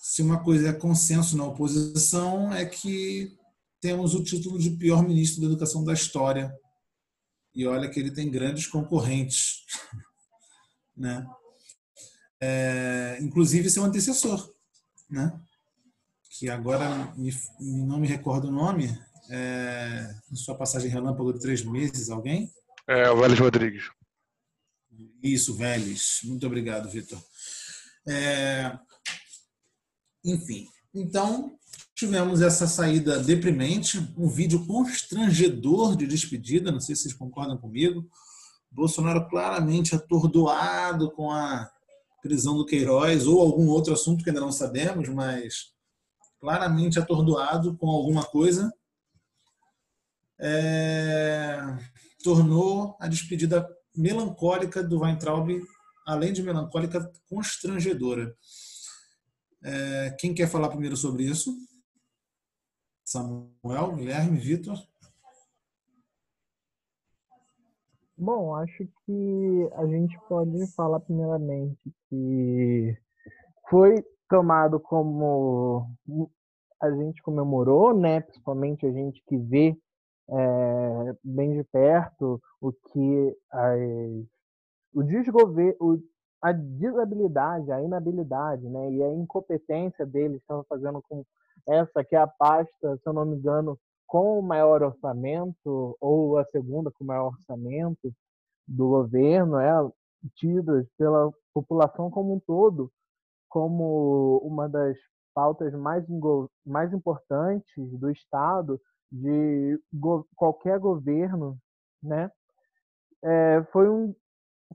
se 0.00 0.22
uma 0.22 0.42
coisa 0.42 0.68
é 0.68 0.72
consenso 0.72 1.36
na 1.36 1.44
oposição, 1.44 2.52
é 2.52 2.64
que 2.64 3.36
temos 3.80 4.14
o 4.14 4.22
título 4.22 4.58
de 4.58 4.70
pior 4.70 5.02
ministro 5.02 5.40
da 5.40 5.48
educação 5.48 5.84
da 5.84 5.92
história. 5.92 6.54
E 7.54 7.66
olha 7.66 7.88
que 7.90 7.98
ele 7.98 8.10
tem 8.10 8.30
grandes 8.30 8.66
concorrentes. 8.66 9.64
né? 10.96 11.26
É, 12.40 13.18
inclusive 13.20 13.70
seu 13.70 13.82
antecessor, 13.82 14.52
né? 15.10 15.40
que 16.38 16.50
agora 16.50 17.12
me, 17.16 17.32
não 17.58 17.98
me 17.98 18.06
recordo 18.06 18.48
o 18.48 18.52
nome, 18.52 18.86
é, 19.30 20.14
em 20.30 20.36
sua 20.36 20.56
passagem 20.56 20.90
relâmpago 20.90 21.32
de 21.32 21.40
três 21.40 21.64
meses, 21.64 22.10
alguém? 22.10 22.50
É, 22.88 23.10
o 23.10 23.18
Vélez 23.18 23.38
Rodrigues. 23.38 23.90
Isso, 25.22 25.56
Vélez. 25.56 26.20
Muito 26.24 26.46
obrigado, 26.46 26.88
Vitor. 26.88 27.20
É, 28.08 28.78
enfim, 30.24 30.66
então 30.94 31.56
tivemos 31.94 32.42
essa 32.42 32.66
saída 32.66 33.18
deprimente, 33.18 33.98
um 34.16 34.28
vídeo 34.28 34.66
constrangedor 34.66 35.96
de 35.96 36.06
despedida, 36.06 36.70
não 36.70 36.80
sei 36.80 36.94
se 36.94 37.02
vocês 37.02 37.14
concordam 37.14 37.56
comigo. 37.56 38.08
Bolsonaro 38.70 39.28
claramente 39.28 39.94
atordoado 39.94 41.10
com 41.12 41.30
a 41.30 41.70
prisão 42.22 42.56
do 42.56 42.66
Queiroz 42.66 43.26
ou 43.26 43.40
algum 43.40 43.68
outro 43.68 43.94
assunto 43.94 44.22
que 44.22 44.30
ainda 44.30 44.40
não 44.40 44.52
sabemos, 44.52 45.08
mas 45.08 45.72
claramente 46.40 46.98
atordoado 46.98 47.76
com 47.76 47.88
alguma 47.88 48.24
coisa 48.24 48.70
é, 50.38 51.58
tornou 52.22 52.96
a 53.00 53.08
despedida 53.08 53.68
melancólica 53.96 54.82
do 54.82 55.00
Weintraub, 55.00 55.48
além 56.06 56.32
de 56.32 56.42
melancólica, 56.42 57.10
constrangedora. 57.28 58.36
É, 59.62 60.10
quem 60.18 60.34
quer 60.34 60.48
falar 60.48 60.68
primeiro 60.68 60.96
sobre 60.96 61.24
isso? 61.24 61.54
Samuel, 63.04 63.94
Guilherme, 63.96 64.38
Vitor? 64.38 64.76
Bom, 68.18 68.54
acho 68.56 68.88
que 69.04 69.70
a 69.74 69.86
gente 69.86 70.18
pode 70.28 70.66
falar 70.74 71.00
primeiramente 71.00 71.78
que 72.08 72.96
foi 73.68 74.02
tomado 74.28 74.80
como 74.80 75.96
a 76.80 76.90
gente 76.90 77.22
comemorou, 77.22 77.96
né? 77.96 78.20
Principalmente 78.20 78.86
a 78.86 78.92
gente 78.92 79.22
que 79.28 79.36
vê 79.36 79.76
é, 80.28 81.16
bem 81.22 81.56
de 81.56 81.64
perto 81.64 82.40
o 82.60 82.72
que 82.72 83.36
as, 83.50 83.80
o 84.94 85.02
desgoverno, 85.02 86.02
a 86.42 86.52
desabilidade, 86.52 87.70
a 87.72 87.82
inabilidade, 87.82 88.68
né, 88.68 88.90
e 88.92 89.02
a 89.02 89.12
incompetência 89.12 90.04
deles 90.04 90.40
estão 90.40 90.64
fazendo 90.68 91.02
com 91.08 91.24
essa 91.68 92.04
que 92.04 92.14
é 92.14 92.18
a 92.18 92.26
pasta, 92.26 92.96
se 92.96 93.06
eu 93.06 93.12
não 93.12 93.24
me 93.24 93.36
engano, 93.36 93.78
com 94.06 94.38
o 94.38 94.42
maior 94.42 94.82
orçamento 94.82 95.96
ou 96.00 96.38
a 96.38 96.44
segunda 96.46 96.90
com 96.90 97.02
o 97.02 97.06
maior 97.06 97.28
orçamento 97.28 98.12
do 98.66 98.88
governo, 98.88 99.58
é 99.58 99.72
tidas 100.36 100.86
pela 100.96 101.32
população 101.52 102.10
como 102.10 102.34
um 102.34 102.40
todo 102.40 102.90
como 103.48 104.38
uma 104.44 104.68
das 104.68 104.96
pautas 105.34 105.72
mais, 105.74 106.04
mais 106.64 106.92
importantes 106.92 107.98
do 107.98 108.10
Estado 108.10 108.78
de 109.10 109.80
go 109.92 110.26
qualquer 110.34 110.78
governo, 110.78 111.58
né? 112.02 112.30
É, 113.22 113.62
foi 113.72 113.88
um 113.88 114.14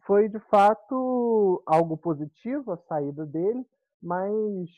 foi 0.05 0.29
de 0.29 0.39
fato 0.39 1.61
algo 1.65 1.97
positivo 1.97 2.71
a 2.71 2.77
saída 2.77 3.25
dele, 3.25 3.65
mas 4.01 4.69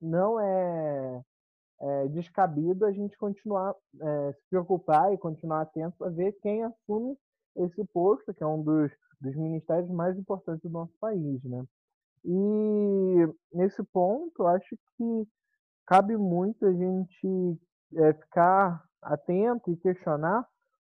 não 0.00 0.38
é, 0.38 1.22
é 1.80 2.08
descabido 2.08 2.84
a 2.84 2.92
gente 2.92 3.16
continuar 3.16 3.74
é, 4.00 4.32
se 4.32 4.40
preocupar 4.50 5.12
e 5.12 5.18
continuar 5.18 5.62
atento 5.62 5.96
para 5.98 6.10
ver 6.10 6.32
quem 6.42 6.62
assume 6.62 7.16
esse 7.56 7.84
posto, 7.86 8.32
que 8.32 8.42
é 8.42 8.46
um 8.46 8.62
dos, 8.62 8.92
dos 9.20 9.34
ministérios 9.36 9.90
mais 9.90 10.16
importantes 10.16 10.62
do 10.62 10.70
nosso 10.70 10.92
país, 11.00 11.42
né? 11.44 11.64
E 12.24 13.28
nesse 13.52 13.82
ponto, 13.82 14.46
acho 14.46 14.76
que 14.96 15.28
cabe 15.86 16.16
muito 16.16 16.64
a 16.64 16.72
gente 16.72 17.58
é, 17.96 18.12
ficar 18.14 18.82
atento 19.02 19.70
e 19.70 19.76
questionar 19.76 20.46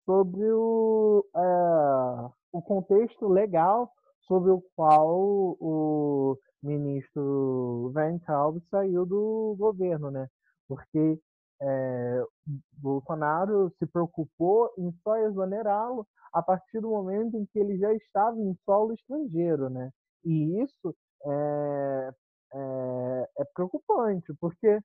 sobre 0.05 0.51
o, 0.53 1.25
é, 1.35 2.31
o 2.53 2.63
contexto 2.63 3.29
legal 3.29 3.91
sobre 4.23 4.51
o 4.51 4.63
qual 4.75 5.57
o 5.61 6.39
ministro 6.63 7.91
Van 7.95 8.19
Traub 8.19 8.61
saiu 8.71 9.07
do 9.07 9.57
governo, 9.59 10.11
né? 10.11 10.29
Porque 10.69 11.19
é, 11.61 12.25
Bolsonaro 12.73 13.73
se 13.79 13.87
preocupou 13.87 14.71
em 14.79 14.93
só 15.03 15.17
exonerá-lo 15.19 16.07
a 16.33 16.43
partir 16.43 16.81
do 16.81 16.91
momento 16.91 17.37
em 17.37 17.47
que 17.47 17.59
ele 17.59 17.79
já 17.79 17.93
estava 17.95 18.39
em 18.39 18.55
solo 18.65 18.93
estrangeiro, 18.95 19.71
né? 19.71 19.91
E 20.25 20.61
isso 20.63 20.95
é, 21.25 22.11
é, 22.53 23.29
é 23.39 23.45
preocupante, 23.55 24.35
porque 24.41 24.67
é, 24.69 24.83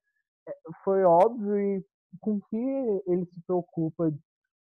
foi 0.84 1.04
óbvio 1.04 1.60
e 1.60 1.86
com 2.20 2.40
que 2.42 3.04
ele 3.08 3.26
se 3.26 3.42
preocupa, 3.46 4.12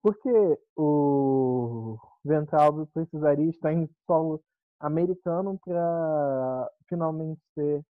porque 0.03 0.59
o 0.77 1.97
Ventralbe 2.25 2.87
precisaria 2.93 3.49
estar 3.49 3.73
em 3.73 3.89
solo 4.07 4.43
americano 4.81 5.59
para 5.65 6.71
finalmente 6.89 7.41
ser 7.55 7.85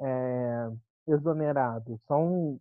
é, 0.00 0.70
exonerado. 1.06 1.98
São, 2.06 2.60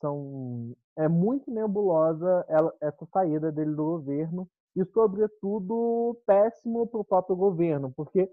são, 0.00 0.74
é 0.96 1.08
muito 1.08 1.50
nebulosa 1.50 2.44
ela, 2.48 2.74
essa 2.80 3.06
saída 3.12 3.52
dele 3.52 3.74
do 3.74 3.84
governo 3.84 4.48
e, 4.74 4.84
sobretudo, 4.86 6.18
péssimo 6.26 6.86
para 6.86 7.00
o 7.00 7.04
próprio 7.04 7.36
governo, 7.36 7.92
porque 7.94 8.30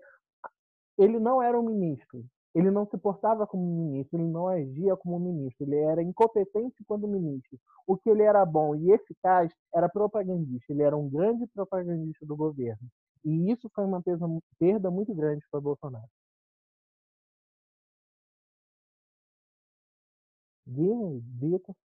ele 0.97 1.19
não 1.19 1.41
era 1.41 1.59
um 1.59 1.63
ministro, 1.63 2.23
ele 2.53 2.71
não 2.71 2.85
se 2.85 2.97
portava 2.97 3.45
como 3.45 3.63
ministro, 3.63 4.19
ele 4.19 4.27
não 4.27 4.47
agia 4.47 4.95
como 4.97 5.19
ministro, 5.19 5.65
ele 5.65 5.77
era 5.77 6.01
incompetente 6.01 6.83
quando 6.87 7.07
ministro. 7.07 7.59
O 7.85 7.97
que 7.97 8.09
ele 8.09 8.23
era 8.23 8.45
bom 8.45 8.75
e 8.75 8.91
eficaz 8.91 9.51
era 9.73 9.87
propagandista, 9.89 10.73
ele 10.73 10.83
era 10.83 10.97
um 10.97 11.09
grande 11.09 11.45
propagandista 11.47 12.25
do 12.25 12.35
governo. 12.35 12.87
E 13.23 13.51
isso 13.51 13.69
foi 13.73 13.85
uma 13.85 14.01
perda 14.01 14.89
muito 14.89 15.13
grande 15.13 15.45
para 15.51 15.59
Bolsonaro. 15.59 16.07
Guilherme, 20.65 21.23
Vitor. 21.39 21.75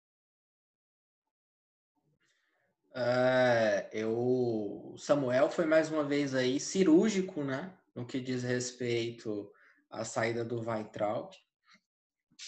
É, 2.96 3.88
eu, 3.92 4.94
Samuel 4.96 5.50
foi 5.50 5.66
mais 5.66 5.90
uma 5.90 6.04
vez 6.04 6.32
aí 6.34 6.60
cirúrgico, 6.60 7.42
né, 7.42 7.72
no 7.94 8.06
que 8.06 8.20
diz 8.20 8.44
respeito 8.44 9.50
à 9.95 10.05
saída 10.05 10.45
do 10.45 10.61
Weintraub. 10.61 11.30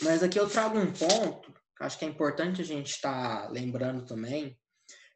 Mas 0.02 0.22
aqui 0.22 0.38
eu 0.38 0.48
trago 0.48 0.78
um 0.78 0.92
ponto, 0.92 1.52
que 1.76 1.84
acho 1.84 1.98
que 1.98 2.04
é 2.04 2.08
importante 2.08 2.60
a 2.60 2.64
gente 2.64 2.90
estar 2.90 3.42
tá 3.42 3.48
lembrando 3.48 4.04
também. 4.04 4.58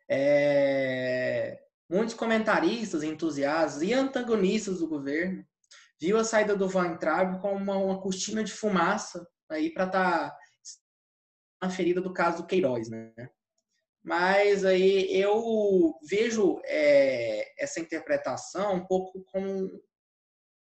É, 0.09 1.61
muitos 1.89 2.14
comentaristas, 2.14 3.03
entusiastas 3.03 3.83
e 3.83 3.93
antagonistas 3.93 4.78
do 4.78 4.89
governo 4.89 5.45
viu 6.01 6.18
a 6.18 6.24
saída 6.24 6.57
do 6.57 6.66
Weintraub 6.66 7.41
como 7.41 7.57
uma, 7.57 7.76
uma 7.76 8.01
cortina 8.01 8.43
de 8.43 8.53
fumaça 8.53 9.26
aí 9.51 9.72
para 9.72 9.85
estar 9.87 10.31
tá 10.31 10.37
na 11.62 11.68
ferida 11.68 12.01
do 12.01 12.12
caso 12.12 12.39
do 12.39 12.47
Queiroz, 12.47 12.89
né? 12.89 13.12
Mas 14.03 14.64
aí 14.64 15.14
eu 15.14 15.95
vejo 16.09 16.59
é, 16.64 17.62
essa 17.62 17.81
interpretação 17.81 18.76
um 18.76 18.87
pouco 18.87 19.22
como 19.24 19.66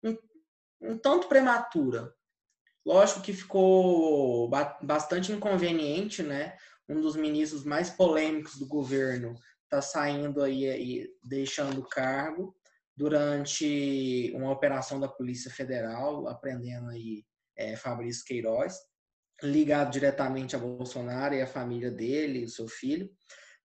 um, 0.04 0.18
um 0.82 0.98
tanto 0.98 1.28
prematura. 1.28 2.14
Lógico 2.86 3.22
que 3.22 3.34
ficou 3.34 4.50
bastante 4.82 5.32
inconveniente, 5.32 6.24
né? 6.24 6.58
Um 6.90 7.00
dos 7.00 7.16
ministros 7.16 7.64
mais 7.64 7.90
polêmicos 7.92 8.58
do 8.58 8.68
governo 8.68 9.36
está 9.64 9.82
saindo 9.82 10.42
aí 10.42 10.66
e 10.66 11.10
deixando 11.24 11.80
o 11.80 11.88
cargo 11.88 12.56
durante 12.98 14.32
uma 14.36 14.52
operação 14.52 15.00
da 15.00 15.08
Polícia 15.08 15.50
Federal, 15.50 16.28
aprendendo 16.28 16.90
aí 16.90 17.24
é, 17.56 17.76
Fabrício 17.76 18.26
Queiroz, 18.26 18.76
ligado 19.42 19.92
diretamente 19.92 20.56
a 20.56 20.60
Bolsonaro 20.60 21.34
e 21.34 21.42
a 21.42 21.48
família 21.48 21.90
dele, 21.90 22.44
o 22.44 22.50
seu 22.50 22.68
filho. 22.68 23.10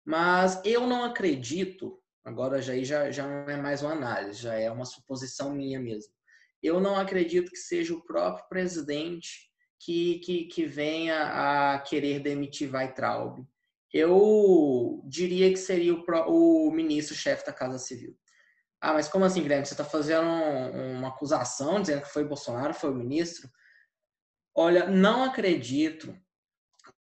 Mas 0.05 0.61
eu 0.63 0.85
não 0.85 1.03
acredito, 1.03 1.99
agora 2.23 2.61
já, 2.61 2.77
já, 2.83 3.09
já 3.09 3.27
não 3.27 3.49
é 3.49 3.57
mais 3.57 3.81
uma 3.81 3.93
análise, 3.93 4.41
já 4.41 4.53
é 4.53 4.69
uma 4.69 4.85
suposição 4.85 5.51
minha 5.51 5.79
mesmo. 5.79 6.13
Eu 6.65 6.79
não 6.79 6.95
acredito 6.97 7.51
que 7.51 7.57
seja 7.57 7.93
o 7.93 8.03
próprio 8.03 8.47
presidente 8.49 9.49
que, 9.79 10.19
que, 10.19 10.45
que 10.45 10.65
venha 10.65 11.73
a 11.73 11.79
querer 11.79 12.19
demitir 12.19 12.73
Weitraub 12.73 13.45
eu 13.95 15.01
diria 15.05 15.49
que 15.49 15.55
seria 15.55 15.93
o, 15.93 16.67
o 16.67 16.69
ministro-chefe 16.69 17.45
da 17.45 17.53
Casa 17.53 17.79
Civil. 17.79 18.13
Ah, 18.81 18.91
mas 18.91 19.07
como 19.07 19.23
assim, 19.23 19.41
Guilherme? 19.41 19.65
Você 19.65 19.73
está 19.73 19.85
fazendo 19.85 20.27
um, 20.27 20.97
uma 20.97 21.07
acusação 21.07 21.79
dizendo 21.79 22.01
que 22.01 22.11
foi 22.11 22.25
Bolsonaro, 22.25 22.73
foi 22.73 22.91
o 22.91 22.95
ministro? 22.95 23.49
Olha, 24.53 24.89
não 24.89 25.23
acredito 25.23 26.13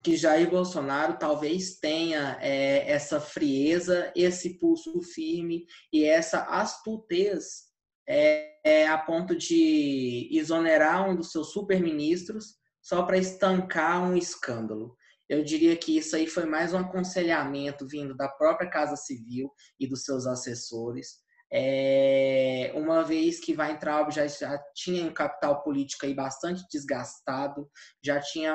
que 0.03 0.16
Jair 0.16 0.50
Bolsonaro 0.50 1.16
talvez 1.18 1.78
tenha 1.78 2.36
é, 2.40 2.90
essa 2.90 3.20
frieza, 3.20 4.12
esse 4.16 4.59
pulso 4.59 5.00
firme 5.03 5.64
e 5.92 6.05
essa 6.05 6.42
astutez 6.46 7.72
é, 8.09 8.53
é, 8.64 8.88
a 8.88 8.98
ponto 8.98 9.36
de 9.36 10.28
exonerar 10.32 11.09
um 11.09 11.16
dos 11.16 11.30
seus 11.30 11.53
superministros 11.53 12.57
só 12.80 13.03
para 13.05 13.18
estancar 13.18 14.03
um 14.03 14.16
escândalo. 14.16 14.96
Eu 15.28 15.42
diria 15.42 15.76
que 15.76 15.96
isso 15.96 16.14
aí 16.14 16.26
foi 16.26 16.44
mais 16.44 16.74
um 16.74 16.78
aconselhamento 16.78 17.86
vindo 17.86 18.14
da 18.14 18.28
própria 18.28 18.68
Casa 18.68 18.96
Civil 18.96 19.50
e 19.78 19.86
dos 19.86 20.05
seus 20.05 20.26
assessores. 20.26 21.22
É, 21.55 22.72
uma 22.74 23.05
vez 23.05 23.38
que 23.38 23.53
vai 23.53 23.72
entrar, 23.72 24.11
já, 24.11 24.26
já 24.26 24.59
tinha 24.74 25.05
um 25.05 25.12
capital 25.12 25.62
político 25.62 26.07
aí 26.07 26.14
bastante 26.14 26.64
desgastado, 26.70 27.68
já 28.03 28.18
tinha 28.18 28.55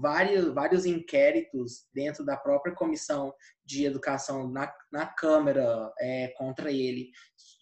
vários, 0.00 0.46
vários 0.54 0.86
inquéritos 0.86 1.84
dentro 1.92 2.24
da 2.24 2.38
própria 2.38 2.74
comissão 2.74 3.30
de 3.62 3.84
educação 3.84 4.50
na, 4.50 4.72
na 4.90 5.04
Câmara 5.04 5.92
é, 6.00 6.28
contra 6.38 6.72
ele, 6.72 7.10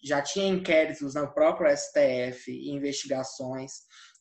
já 0.03 0.21
tinha 0.21 0.47
inquéritos 0.47 1.15
no 1.15 1.33
próprio 1.33 1.69
STF, 1.75 2.51
investigações. 2.69 3.71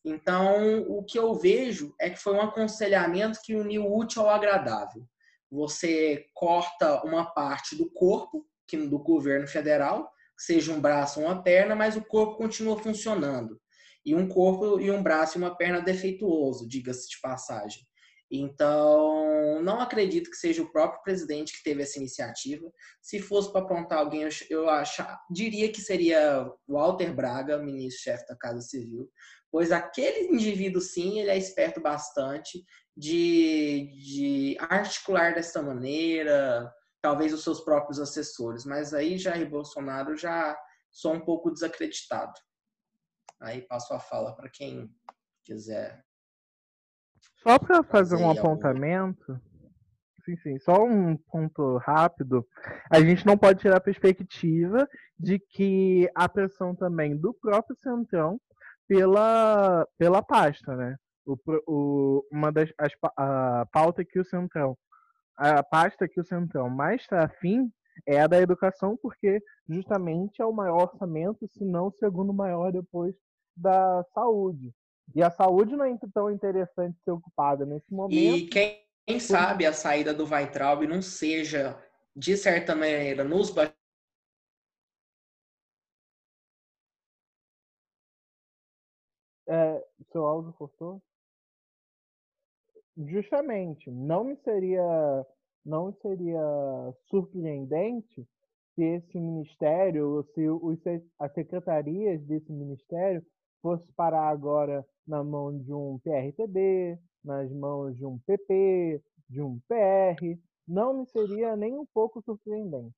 Então, 0.04 0.82
o 0.88 1.04
que 1.04 1.18
eu 1.18 1.34
vejo 1.34 1.94
é 2.00 2.10
que 2.10 2.18
foi 2.18 2.34
um 2.34 2.40
aconselhamento 2.40 3.40
que 3.42 3.54
uniu 3.54 3.84
o 3.84 3.98
útil 3.98 4.22
ao 4.22 4.30
agradável. 4.30 5.04
Você 5.50 6.26
corta 6.34 7.02
uma 7.04 7.26
parte 7.26 7.76
do 7.76 7.90
corpo, 7.90 8.46
que 8.66 8.76
do 8.76 8.98
governo 8.98 9.46
federal, 9.46 10.10
seja 10.36 10.72
um 10.72 10.80
braço 10.80 11.20
ou 11.20 11.26
uma 11.26 11.42
perna, 11.42 11.74
mas 11.74 11.96
o 11.96 12.04
corpo 12.04 12.36
continua 12.36 12.78
funcionando. 12.78 13.60
E 14.04 14.14
um 14.14 14.28
corpo 14.28 14.80
e 14.80 14.90
um 14.90 15.02
braço 15.02 15.36
e 15.36 15.42
uma 15.42 15.56
perna 15.56 15.80
defeituoso, 15.80 16.68
diga-se 16.68 17.08
de 17.08 17.20
passagem. 17.20 17.82
Então, 18.30 19.62
não 19.62 19.80
acredito 19.80 20.30
que 20.30 20.36
seja 20.36 20.62
o 20.62 20.70
próprio 20.70 21.02
presidente 21.02 21.56
que 21.56 21.62
teve 21.62 21.82
essa 21.82 21.98
iniciativa. 21.98 22.70
Se 23.00 23.20
fosse 23.20 23.50
para 23.50 23.62
apontar 23.62 23.98
alguém, 23.98 24.28
eu, 24.50 24.68
achar, 24.68 25.18
diria 25.30 25.72
que 25.72 25.80
seria 25.80 26.46
Walter 26.66 27.14
Braga, 27.14 27.58
ministro-chefe 27.58 28.26
da 28.26 28.36
Casa 28.36 28.60
Civil, 28.60 29.10
pois 29.50 29.72
aquele 29.72 30.28
indivíduo, 30.28 30.80
sim, 30.80 31.18
ele 31.18 31.30
é 31.30 31.38
esperto 31.38 31.80
bastante 31.80 32.62
de, 32.94 33.90
de 34.02 34.56
articular 34.60 35.34
dessa 35.34 35.62
maneira, 35.62 36.70
talvez 37.00 37.32
os 37.32 37.42
seus 37.42 37.60
próprios 37.60 37.98
assessores, 37.98 38.66
mas 38.66 38.92
aí 38.92 39.16
Jair 39.16 39.48
Bolsonaro 39.48 40.16
já 40.16 40.58
sou 40.90 41.14
um 41.14 41.20
pouco 41.20 41.50
desacreditado. 41.50 42.34
Aí 43.40 43.62
passo 43.62 43.94
a 43.94 44.00
fala 44.00 44.34
para 44.34 44.50
quem 44.50 44.90
quiser. 45.44 46.04
Só 47.42 47.58
para 47.58 47.82
fazer 47.82 48.16
um 48.16 48.30
apontamento, 48.30 49.40
sim, 50.24 50.36
sim, 50.36 50.58
só 50.58 50.84
um 50.84 51.16
ponto 51.16 51.78
rápido, 51.78 52.46
a 52.90 53.00
gente 53.00 53.24
não 53.26 53.36
pode 53.36 53.60
tirar 53.60 53.76
a 53.76 53.80
perspectiva 53.80 54.88
de 55.18 55.38
que 55.38 56.10
a 56.14 56.28
pressão 56.28 56.74
também 56.74 57.16
do 57.16 57.32
próprio 57.34 57.76
Centrão 57.82 58.40
pela, 58.86 59.86
pela 59.98 60.22
pasta, 60.22 60.74
né? 60.76 60.96
O, 61.26 61.36
o, 61.66 62.26
uma 62.32 62.50
das 62.50 62.70
as, 62.78 62.92
a 63.16 63.66
pauta 63.70 64.04
que 64.04 64.18
o 64.18 64.24
Centrão, 64.24 64.76
a 65.36 65.62
pasta 65.62 66.08
que 66.08 66.20
o 66.20 66.24
Centrão 66.24 66.70
mais 66.70 67.02
está 67.02 67.24
afim 67.24 67.70
é 68.06 68.20
a 68.20 68.26
da 68.26 68.40
educação, 68.40 68.96
porque 69.00 69.42
justamente 69.68 70.40
é 70.40 70.44
o 70.44 70.52
maior 70.52 70.82
orçamento, 70.82 71.46
se 71.48 71.64
não 71.64 71.88
o 71.88 71.92
segundo 71.92 72.32
maior 72.32 72.72
depois 72.72 73.14
da 73.56 74.02
saúde. 74.14 74.72
E 75.14 75.22
a 75.22 75.30
saúde 75.30 75.74
não 75.74 75.84
é 75.84 75.98
tão 76.12 76.30
interessante 76.30 76.98
ser 77.02 77.10
ocupada 77.10 77.64
nesse 77.64 77.92
momento. 77.92 78.14
E 78.14 78.46
quem, 78.48 78.82
quem 79.06 79.18
sabe 79.18 79.66
a 79.66 79.72
saída 79.72 80.12
do 80.12 80.26
Weitraub 80.26 80.86
não 80.86 81.00
seja, 81.00 81.82
de 82.14 82.36
certa 82.36 82.74
maneira, 82.74 83.24
nos 83.24 83.50
É, 89.50 89.82
seu 90.12 90.26
áudio 90.26 90.52
cortou? 90.52 91.02
Justamente, 92.98 93.90
não 93.90 94.24
me 94.24 94.36
seria, 94.44 95.26
não 95.64 95.90
seria 96.02 96.42
surpreendente 97.08 98.28
se 98.74 98.82
esse 98.82 99.18
ministério, 99.18 100.16
ou 100.16 100.24
se 100.34 100.46
os, 100.48 100.78
as 101.18 101.32
secretarias 101.32 102.20
desse 102.26 102.52
ministério 102.52 103.24
fosse 103.62 103.86
parar 103.92 104.28
agora 104.28 104.86
na 105.06 105.22
mão 105.24 105.56
de 105.56 105.72
um 105.72 105.98
PRTB, 105.98 106.98
nas 107.24 107.50
mãos 107.52 107.96
de 107.96 108.04
um 108.04 108.18
PP, 108.18 109.02
de 109.28 109.42
um 109.42 109.58
PR, 109.68 110.38
não 110.66 111.00
me 111.00 111.06
seria 111.06 111.56
nem 111.56 111.78
um 111.78 111.86
pouco 111.86 112.22
surpreendente. 112.22 112.94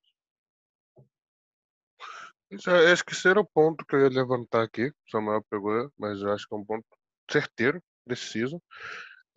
É, 2.67 2.91
acho 2.91 3.05
que 3.05 3.13
o 3.29 3.45
ponto 3.45 3.85
que 3.85 3.95
eu 3.95 4.01
ia 4.01 4.09
levantar 4.09 4.63
aqui. 4.63 4.91
Samuel 5.09 5.41
pegou, 5.49 5.89
mas 5.97 6.21
eu 6.21 6.31
acho 6.31 6.45
que 6.47 6.53
é 6.53 6.57
um 6.57 6.65
ponto 6.65 6.85
certeiro, 7.29 7.81
preciso. 8.05 8.61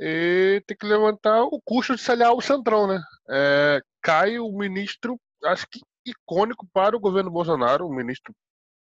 E 0.01 0.61
tem 0.66 0.77
que 0.77 0.87
levantar 0.87 1.45
o 1.45 1.61
custo 1.64 1.95
de 1.95 2.03
se 2.03 2.11
aliar 2.11 2.31
ao 2.31 2.41
Centrão, 2.41 2.89
né? 2.89 3.01
É, 3.31 3.81
cai 4.03 4.41
o 4.41 4.51
ministro, 4.51 5.18
acho 5.45 5.66
que 5.68 5.81
icônico 6.05 6.66
para 6.72 6.97
o 6.97 7.01
governo 7.01 7.31
Bolsonaro, 7.31 7.87
o 7.87 7.95
ministro 7.95 8.35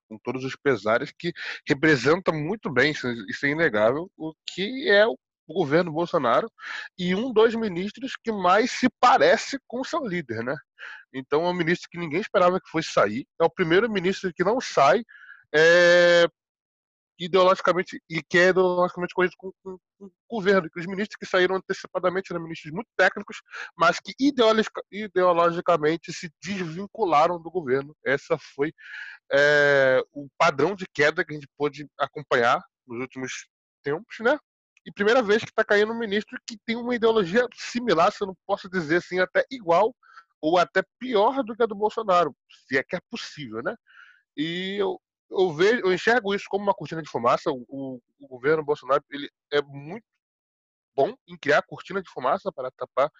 com 0.08 0.18
todos 0.18 0.44
os 0.44 0.56
pesares, 0.56 1.12
que 1.16 1.32
representa 1.68 2.32
muito 2.32 2.70
bem, 2.72 2.92
isso 2.92 3.46
é 3.46 3.48
inegável, 3.48 4.10
o 4.16 4.32
que 4.46 4.88
é 4.90 5.06
o 5.06 5.16
governo 5.48 5.92
Bolsonaro 5.92 6.50
e 6.98 7.14
um 7.14 7.32
dos 7.32 7.54
ministros 7.54 8.12
que 8.22 8.30
mais 8.30 8.70
se 8.72 8.88
parece 9.00 9.58
com 9.66 9.82
seu 9.82 10.04
líder, 10.06 10.44
né? 10.44 10.54
Então 11.12 11.44
é 11.44 11.50
um 11.50 11.54
ministro 11.54 11.88
que 11.90 11.98
ninguém 11.98 12.20
esperava 12.20 12.60
que 12.60 12.68
fosse 12.70 12.90
sair, 12.90 13.26
é 13.40 13.44
o 13.44 13.50
primeiro 13.50 13.90
ministro 13.90 14.32
que 14.34 14.44
não 14.44 14.60
sai 14.60 15.02
é, 15.54 16.26
ideologicamente 17.18 18.00
e 18.08 18.22
que 18.22 18.38
é 18.38 18.48
ideologicamente 18.48 19.14
corrido 19.14 19.32
com, 19.36 19.50
com, 19.62 19.78
com, 19.98 20.06
o 20.06 20.36
governo, 20.36 20.70
que 20.70 20.78
os 20.78 20.86
ministros 20.86 21.16
que 21.18 21.26
saíram 21.26 21.56
antecipadamente 21.56 22.32
eram 22.32 22.42
ministros 22.42 22.72
muito 22.72 22.88
técnicos, 22.96 23.38
mas 23.76 23.98
que 23.98 24.14
ideologicamente 24.90 26.12
se 26.12 26.30
desvincularam 26.42 27.40
do 27.40 27.50
governo. 27.50 27.94
Essa 28.06 28.38
foi 28.54 28.72
é, 29.32 30.00
o 30.12 30.28
padrão 30.38 30.74
de 30.74 30.86
queda 30.92 31.24
que 31.24 31.32
a 31.32 31.34
gente 31.34 31.48
pôde 31.56 31.86
acompanhar 31.98 32.62
nos 32.86 33.00
últimos 33.00 33.48
tempos, 33.82 34.16
né? 34.20 34.38
E 34.86 34.92
primeira 34.92 35.22
vez 35.22 35.42
que 35.42 35.50
está 35.50 35.64
caindo 35.64 35.92
um 35.92 35.98
ministro 35.98 36.38
que 36.46 36.56
tem 36.64 36.76
uma 36.76 36.94
ideologia 36.94 37.46
similar, 37.54 38.12
se 38.12 38.22
eu 38.22 38.28
não 38.28 38.36
posso 38.46 38.70
dizer 38.70 38.96
assim, 38.96 39.18
até 39.18 39.44
igual 39.50 39.94
ou 40.40 40.56
até 40.56 40.82
pior 40.98 41.42
do 41.42 41.54
que 41.54 41.62
a 41.62 41.66
do 41.66 41.74
Bolsonaro, 41.74 42.34
se 42.66 42.78
é 42.78 42.82
que 42.82 42.96
é 42.96 43.00
possível, 43.10 43.62
né? 43.62 43.74
E 44.36 44.76
eu, 44.80 45.00
eu 45.30 45.52
vejo, 45.52 45.80
eu 45.80 45.92
enxergo 45.92 46.34
isso 46.34 46.46
como 46.48 46.64
uma 46.64 46.74
cortina 46.74 47.02
de 47.02 47.10
fumaça. 47.10 47.50
O, 47.50 48.00
o, 48.20 48.28
governo 48.28 48.64
Bolsonaro 48.64 49.02
ele 49.10 49.30
é 49.52 49.62
muito 49.62 50.04
bom 50.96 51.14
em 51.26 51.36
criar 51.36 51.62
cortina 51.62 52.02
de 52.02 52.10
fumaça 52.10 52.50
para 52.52 52.70
tapar 52.72 53.10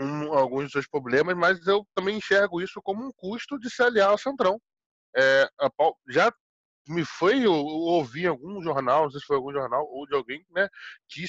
um, 0.00 0.32
alguns 0.32 0.64
dos 0.64 0.72
seus 0.72 0.88
problemas, 0.88 1.36
mas 1.36 1.66
eu 1.66 1.86
também 1.94 2.16
enxergo 2.16 2.60
isso 2.60 2.80
como 2.82 3.06
um 3.06 3.12
custo 3.12 3.58
de 3.58 3.70
se 3.70 3.82
aliar 3.82 4.10
ao 4.10 4.18
Centrão. 4.18 4.60
É, 5.16 5.48
a, 5.60 5.70
já 6.08 6.32
me 6.88 7.04
foi 7.04 7.46
eu, 7.46 7.52
ouvi 7.52 8.24
em 8.24 8.28
algum 8.28 8.62
jornal, 8.62 9.04
não 9.04 9.10
sei 9.10 9.20
se 9.20 9.26
foi 9.26 9.36
algum 9.36 9.52
jornal 9.52 9.86
ou 9.88 10.06
de 10.06 10.14
alguém, 10.14 10.44
né, 10.50 10.68
que 11.08 11.24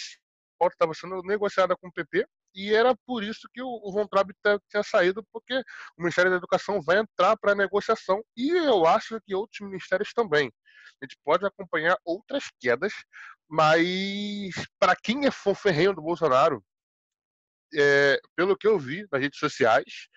a 0.62 0.68
estava 0.68 0.94
sendo 0.94 1.22
negociada 1.22 1.76
com 1.78 1.88
o 1.88 1.94
PP 1.94 2.26
e 2.56 2.74
era 2.74 2.96
por 3.06 3.24
isso 3.24 3.50
que 3.54 3.62
o, 3.62 3.92
Von 3.92 4.08
Traub 4.08 4.32
tinha 4.70 4.84
saído, 4.84 5.24
porque 5.32 5.54
o 5.98 6.02
Ministério 6.02 6.32
da 6.32 6.38
Educação 6.38 6.82
vai 6.82 7.00
entrar 7.00 7.36
para 7.38 7.52
a 7.52 7.56
negociação 7.56 8.24
e 8.36 8.50
eu 8.50 8.86
acho 8.86 9.20
que 9.22 9.36
outros 9.36 9.60
ministérios 9.60 10.14
também. 10.14 10.52
A 11.02 11.06
gente 11.06 11.18
pode 11.24 11.46
acompanhar 11.46 11.98
outras 12.06 12.46
quedas, 12.60 12.94
mas 13.50 14.54
para 14.80 14.96
quem 14.96 15.26
é 15.26 15.32
fã 15.32 15.54
ferrenho 15.54 15.94
do 15.94 16.02
Bolsonaro, 16.02 16.64
é, 17.74 18.20
pelo 18.36 18.58
que 18.58 18.68
eu 18.68 18.80
vi 18.80 19.06
nas 19.12 19.22
redes 19.22 19.38
sociais, 19.38 20.08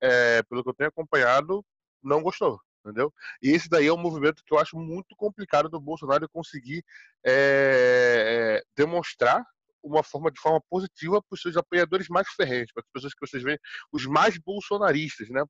é, 0.00 0.42
pelo 0.42 0.62
que 0.62 0.68
eu 0.68 0.74
tenho 0.74 0.90
acompanhado, 0.90 1.64
não 2.02 2.22
gostou 2.22 2.60
entendeu? 2.84 3.12
E 3.42 3.50
esse 3.50 3.68
daí 3.68 3.86
é 3.86 3.92
um 3.92 3.98
movimento 3.98 4.42
que 4.44 4.54
eu 4.54 4.58
acho 4.58 4.78
muito 4.78 5.14
complicado 5.16 5.68
do 5.68 5.80
Bolsonaro 5.80 6.28
conseguir 6.28 6.82
é, 7.24 8.62
demonstrar 8.74 9.44
uma 9.82 10.02
forma 10.02 10.30
de 10.30 10.40
forma 10.40 10.60
positiva 10.68 11.20
para 11.22 11.34
os 11.34 11.40
seus 11.40 11.56
apoiadores 11.56 12.08
mais 12.08 12.28
ferrenhos, 12.28 12.72
para 12.72 12.82
as 12.82 12.90
pessoas 12.92 13.14
que 13.14 13.26
vocês 13.26 13.42
veem, 13.42 13.58
os 13.92 14.06
mais 14.06 14.38
bolsonaristas, 14.38 15.28
né? 15.28 15.44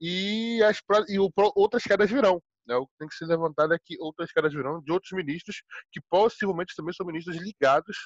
E, 0.00 0.62
as, 0.64 0.80
e 1.08 1.18
o, 1.18 1.30
outras 1.54 1.82
quedas 1.82 2.10
virão. 2.10 2.42
Né? 2.66 2.76
O 2.76 2.86
que 2.86 2.92
tem 2.98 3.08
que 3.08 3.14
ser 3.14 3.26
levantado 3.26 3.74
é 3.74 3.78
que 3.82 3.96
outras 4.00 4.32
quedas 4.32 4.52
virão 4.52 4.80
de 4.80 4.92
outros 4.92 5.12
ministros 5.12 5.62
que 5.92 6.00
possivelmente 6.08 6.74
também 6.76 6.94
são 6.94 7.06
ministros 7.06 7.36
ligados 7.36 7.96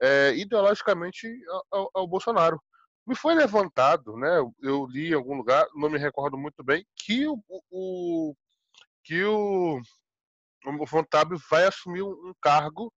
é, 0.00 0.34
ideologicamente 0.34 1.28
ao, 1.70 1.90
ao, 1.94 2.06
Bolsonaro. 2.08 2.60
Me 3.06 3.14
foi 3.14 3.34
levantado, 3.34 4.16
né? 4.16 4.38
Eu 4.62 4.86
li 4.86 5.10
em 5.10 5.14
algum 5.14 5.34
lugar, 5.34 5.66
não 5.74 5.90
me 5.90 5.98
recordo 5.98 6.38
muito 6.38 6.62
bem, 6.62 6.84
que 6.96 7.26
o, 7.26 7.42
o 7.70 8.34
que 9.04 9.24
o, 9.24 9.80
o 10.66 10.86
Fontab 10.86 11.34
vai 11.50 11.66
assumir 11.66 12.02
um 12.02 12.34
cargo, 12.40 12.92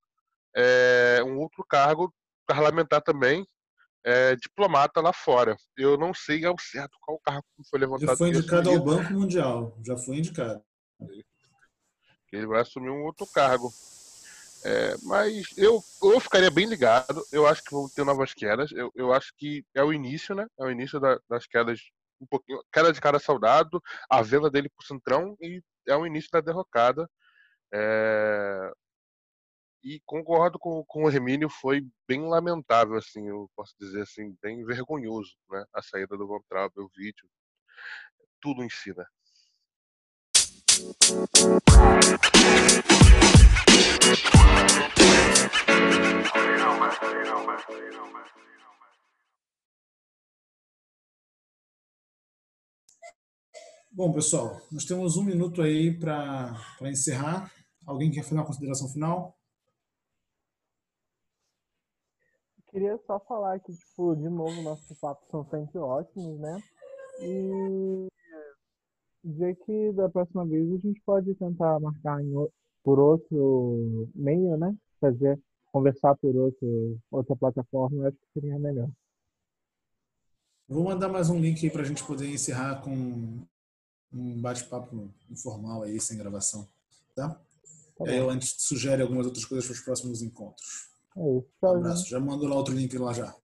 é, 0.55 1.21
um 1.25 1.37
outro 1.39 1.63
cargo 1.67 2.13
parlamentar 2.45 3.01
também, 3.01 3.45
é, 4.05 4.35
diplomata 4.35 5.01
lá 5.01 5.13
fora. 5.13 5.55
Eu 5.77 5.97
não 5.97 6.13
sei 6.13 6.45
ao 6.45 6.55
certo 6.59 6.97
qual 7.01 7.19
cargo 7.19 7.45
foi 7.69 7.79
levantado. 7.79 8.09
Já 8.09 8.17
foi 8.17 8.29
indicado 8.29 8.69
ao 8.69 8.79
Banco 8.79 9.13
Mundial, 9.13 9.77
já 9.85 9.97
foi 9.97 10.17
indicado. 10.17 10.61
Ele 12.31 12.47
vai 12.47 12.61
assumir 12.61 12.89
um 12.89 13.03
outro 13.03 13.27
cargo. 13.27 13.71
É, 14.65 14.95
mas 15.03 15.45
eu, 15.57 15.81
eu 16.01 16.19
ficaria 16.19 16.49
bem 16.49 16.65
ligado. 16.65 17.23
Eu 17.31 17.45
acho 17.45 17.63
que 17.63 17.71
vão 17.71 17.87
ter 17.89 18.03
novas 18.03 18.33
quedas. 18.33 18.71
Eu, 18.71 18.91
eu 18.95 19.13
acho 19.13 19.33
que 19.37 19.63
é 19.75 19.83
o 19.83 19.93
início, 19.93 20.33
né? 20.33 20.47
É 20.59 20.63
o 20.63 20.71
início 20.71 20.99
da, 20.99 21.19
das 21.29 21.45
quedas. 21.45 21.79
Um 22.19 22.25
pouquinho, 22.25 22.63
queda 22.71 22.93
de 22.93 23.01
cara 23.01 23.19
soldado, 23.19 23.81
a 24.09 24.21
venda 24.21 24.49
dele 24.49 24.69
pro 24.69 24.85
Centrão 24.85 25.35
e 25.41 25.61
é 25.87 25.95
o 25.95 26.05
início 26.05 26.29
da 26.31 26.39
derrocada. 26.39 27.09
É, 27.73 28.71
e 29.83 29.99
concordo 30.05 30.57
com, 30.57 30.83
com 30.85 31.03
o 31.03 31.09
Hermínio, 31.09 31.49
foi 31.49 31.85
bem 32.07 32.21
lamentável, 32.21 32.95
assim, 32.95 33.27
eu 33.27 33.49
posso 33.53 33.75
dizer 33.77 34.03
assim, 34.03 34.33
bem 34.41 34.63
vergonhoso, 34.63 35.35
né? 35.49 35.65
A 35.73 35.81
saída 35.81 36.15
do 36.15 36.25
Von 36.25 36.39
Traub, 36.47 36.71
o 36.77 36.89
vídeo, 36.95 37.27
tudo 38.41 38.63
em 38.63 38.69
si, 38.69 38.95
né? 38.95 39.05
Bom, 53.91 54.11
pessoal, 54.11 54.59
nós 54.71 54.85
temos 54.85 55.17
um 55.17 55.23
minuto 55.23 55.61
aí 55.61 55.95
para 55.95 56.57
encerrar. 56.83 57.51
Alguém 57.85 58.09
quer 58.09 58.23
fazer 58.23 58.35
uma 58.35 58.45
consideração 58.45 58.87
final? 58.87 59.37
Queria 62.73 62.99
só 63.05 63.19
falar 63.19 63.59
que, 63.59 63.71
tipo, 63.71 64.15
de 64.15 64.27
novo, 64.27 64.63
nossos 64.63 64.97
papos 64.97 65.29
são 65.29 65.47
sempre 65.47 65.77
ótimos, 65.77 66.39
né? 66.39 66.59
E 67.21 68.07
dizer 69.23 69.55
que 69.57 69.91
da 69.91 70.09
próxima 70.09 70.43
vez 70.43 70.67
a 70.73 70.77
gente 70.77 70.99
pode 71.05 71.35
tentar 71.35 71.79
marcar 71.79 72.19
em, 72.19 72.33
por 72.83 72.97
outro 72.97 74.09
meio, 74.15 74.57
né? 74.57 74.75
Fazer, 74.99 75.39
conversar 75.71 76.15
por 76.15 76.35
outro, 76.35 76.99
outra 77.11 77.35
plataforma, 77.35 77.95
eu 77.95 78.07
acho 78.07 78.17
que 78.17 78.39
seria 78.39 78.57
melhor. 78.57 78.89
Vou 80.67 80.83
mandar 80.83 81.09
mais 81.09 81.29
um 81.29 81.39
link 81.39 81.63
aí 81.63 81.71
para 81.71 81.83
a 81.83 81.85
gente 81.85 82.03
poder 82.03 82.27
encerrar 82.27 82.81
com 82.81 83.45
um 84.11 84.41
bate-papo 84.41 85.13
informal 85.29 85.83
aí, 85.83 86.01
sem 86.01 86.17
gravação. 86.17 86.67
Tá? 87.13 87.39
tá 87.95 88.05
aí 88.07 88.17
eu 88.17 88.31
antes 88.31 88.55
sugere 88.57 89.03
algumas 89.03 89.27
outras 89.27 89.45
coisas 89.45 89.63
para 89.63 89.75
os 89.75 89.81
próximos 89.81 90.23
encontros. 90.23 90.92
É 91.17 91.37
isso. 91.37 91.47
Um 91.63 91.69
abraço. 91.69 92.09
Já 92.09 92.19
mandou 92.19 92.47
lá 92.47 92.55
outro 92.55 92.73
link 92.73 92.97
lá 92.97 93.13
já. 93.13 93.35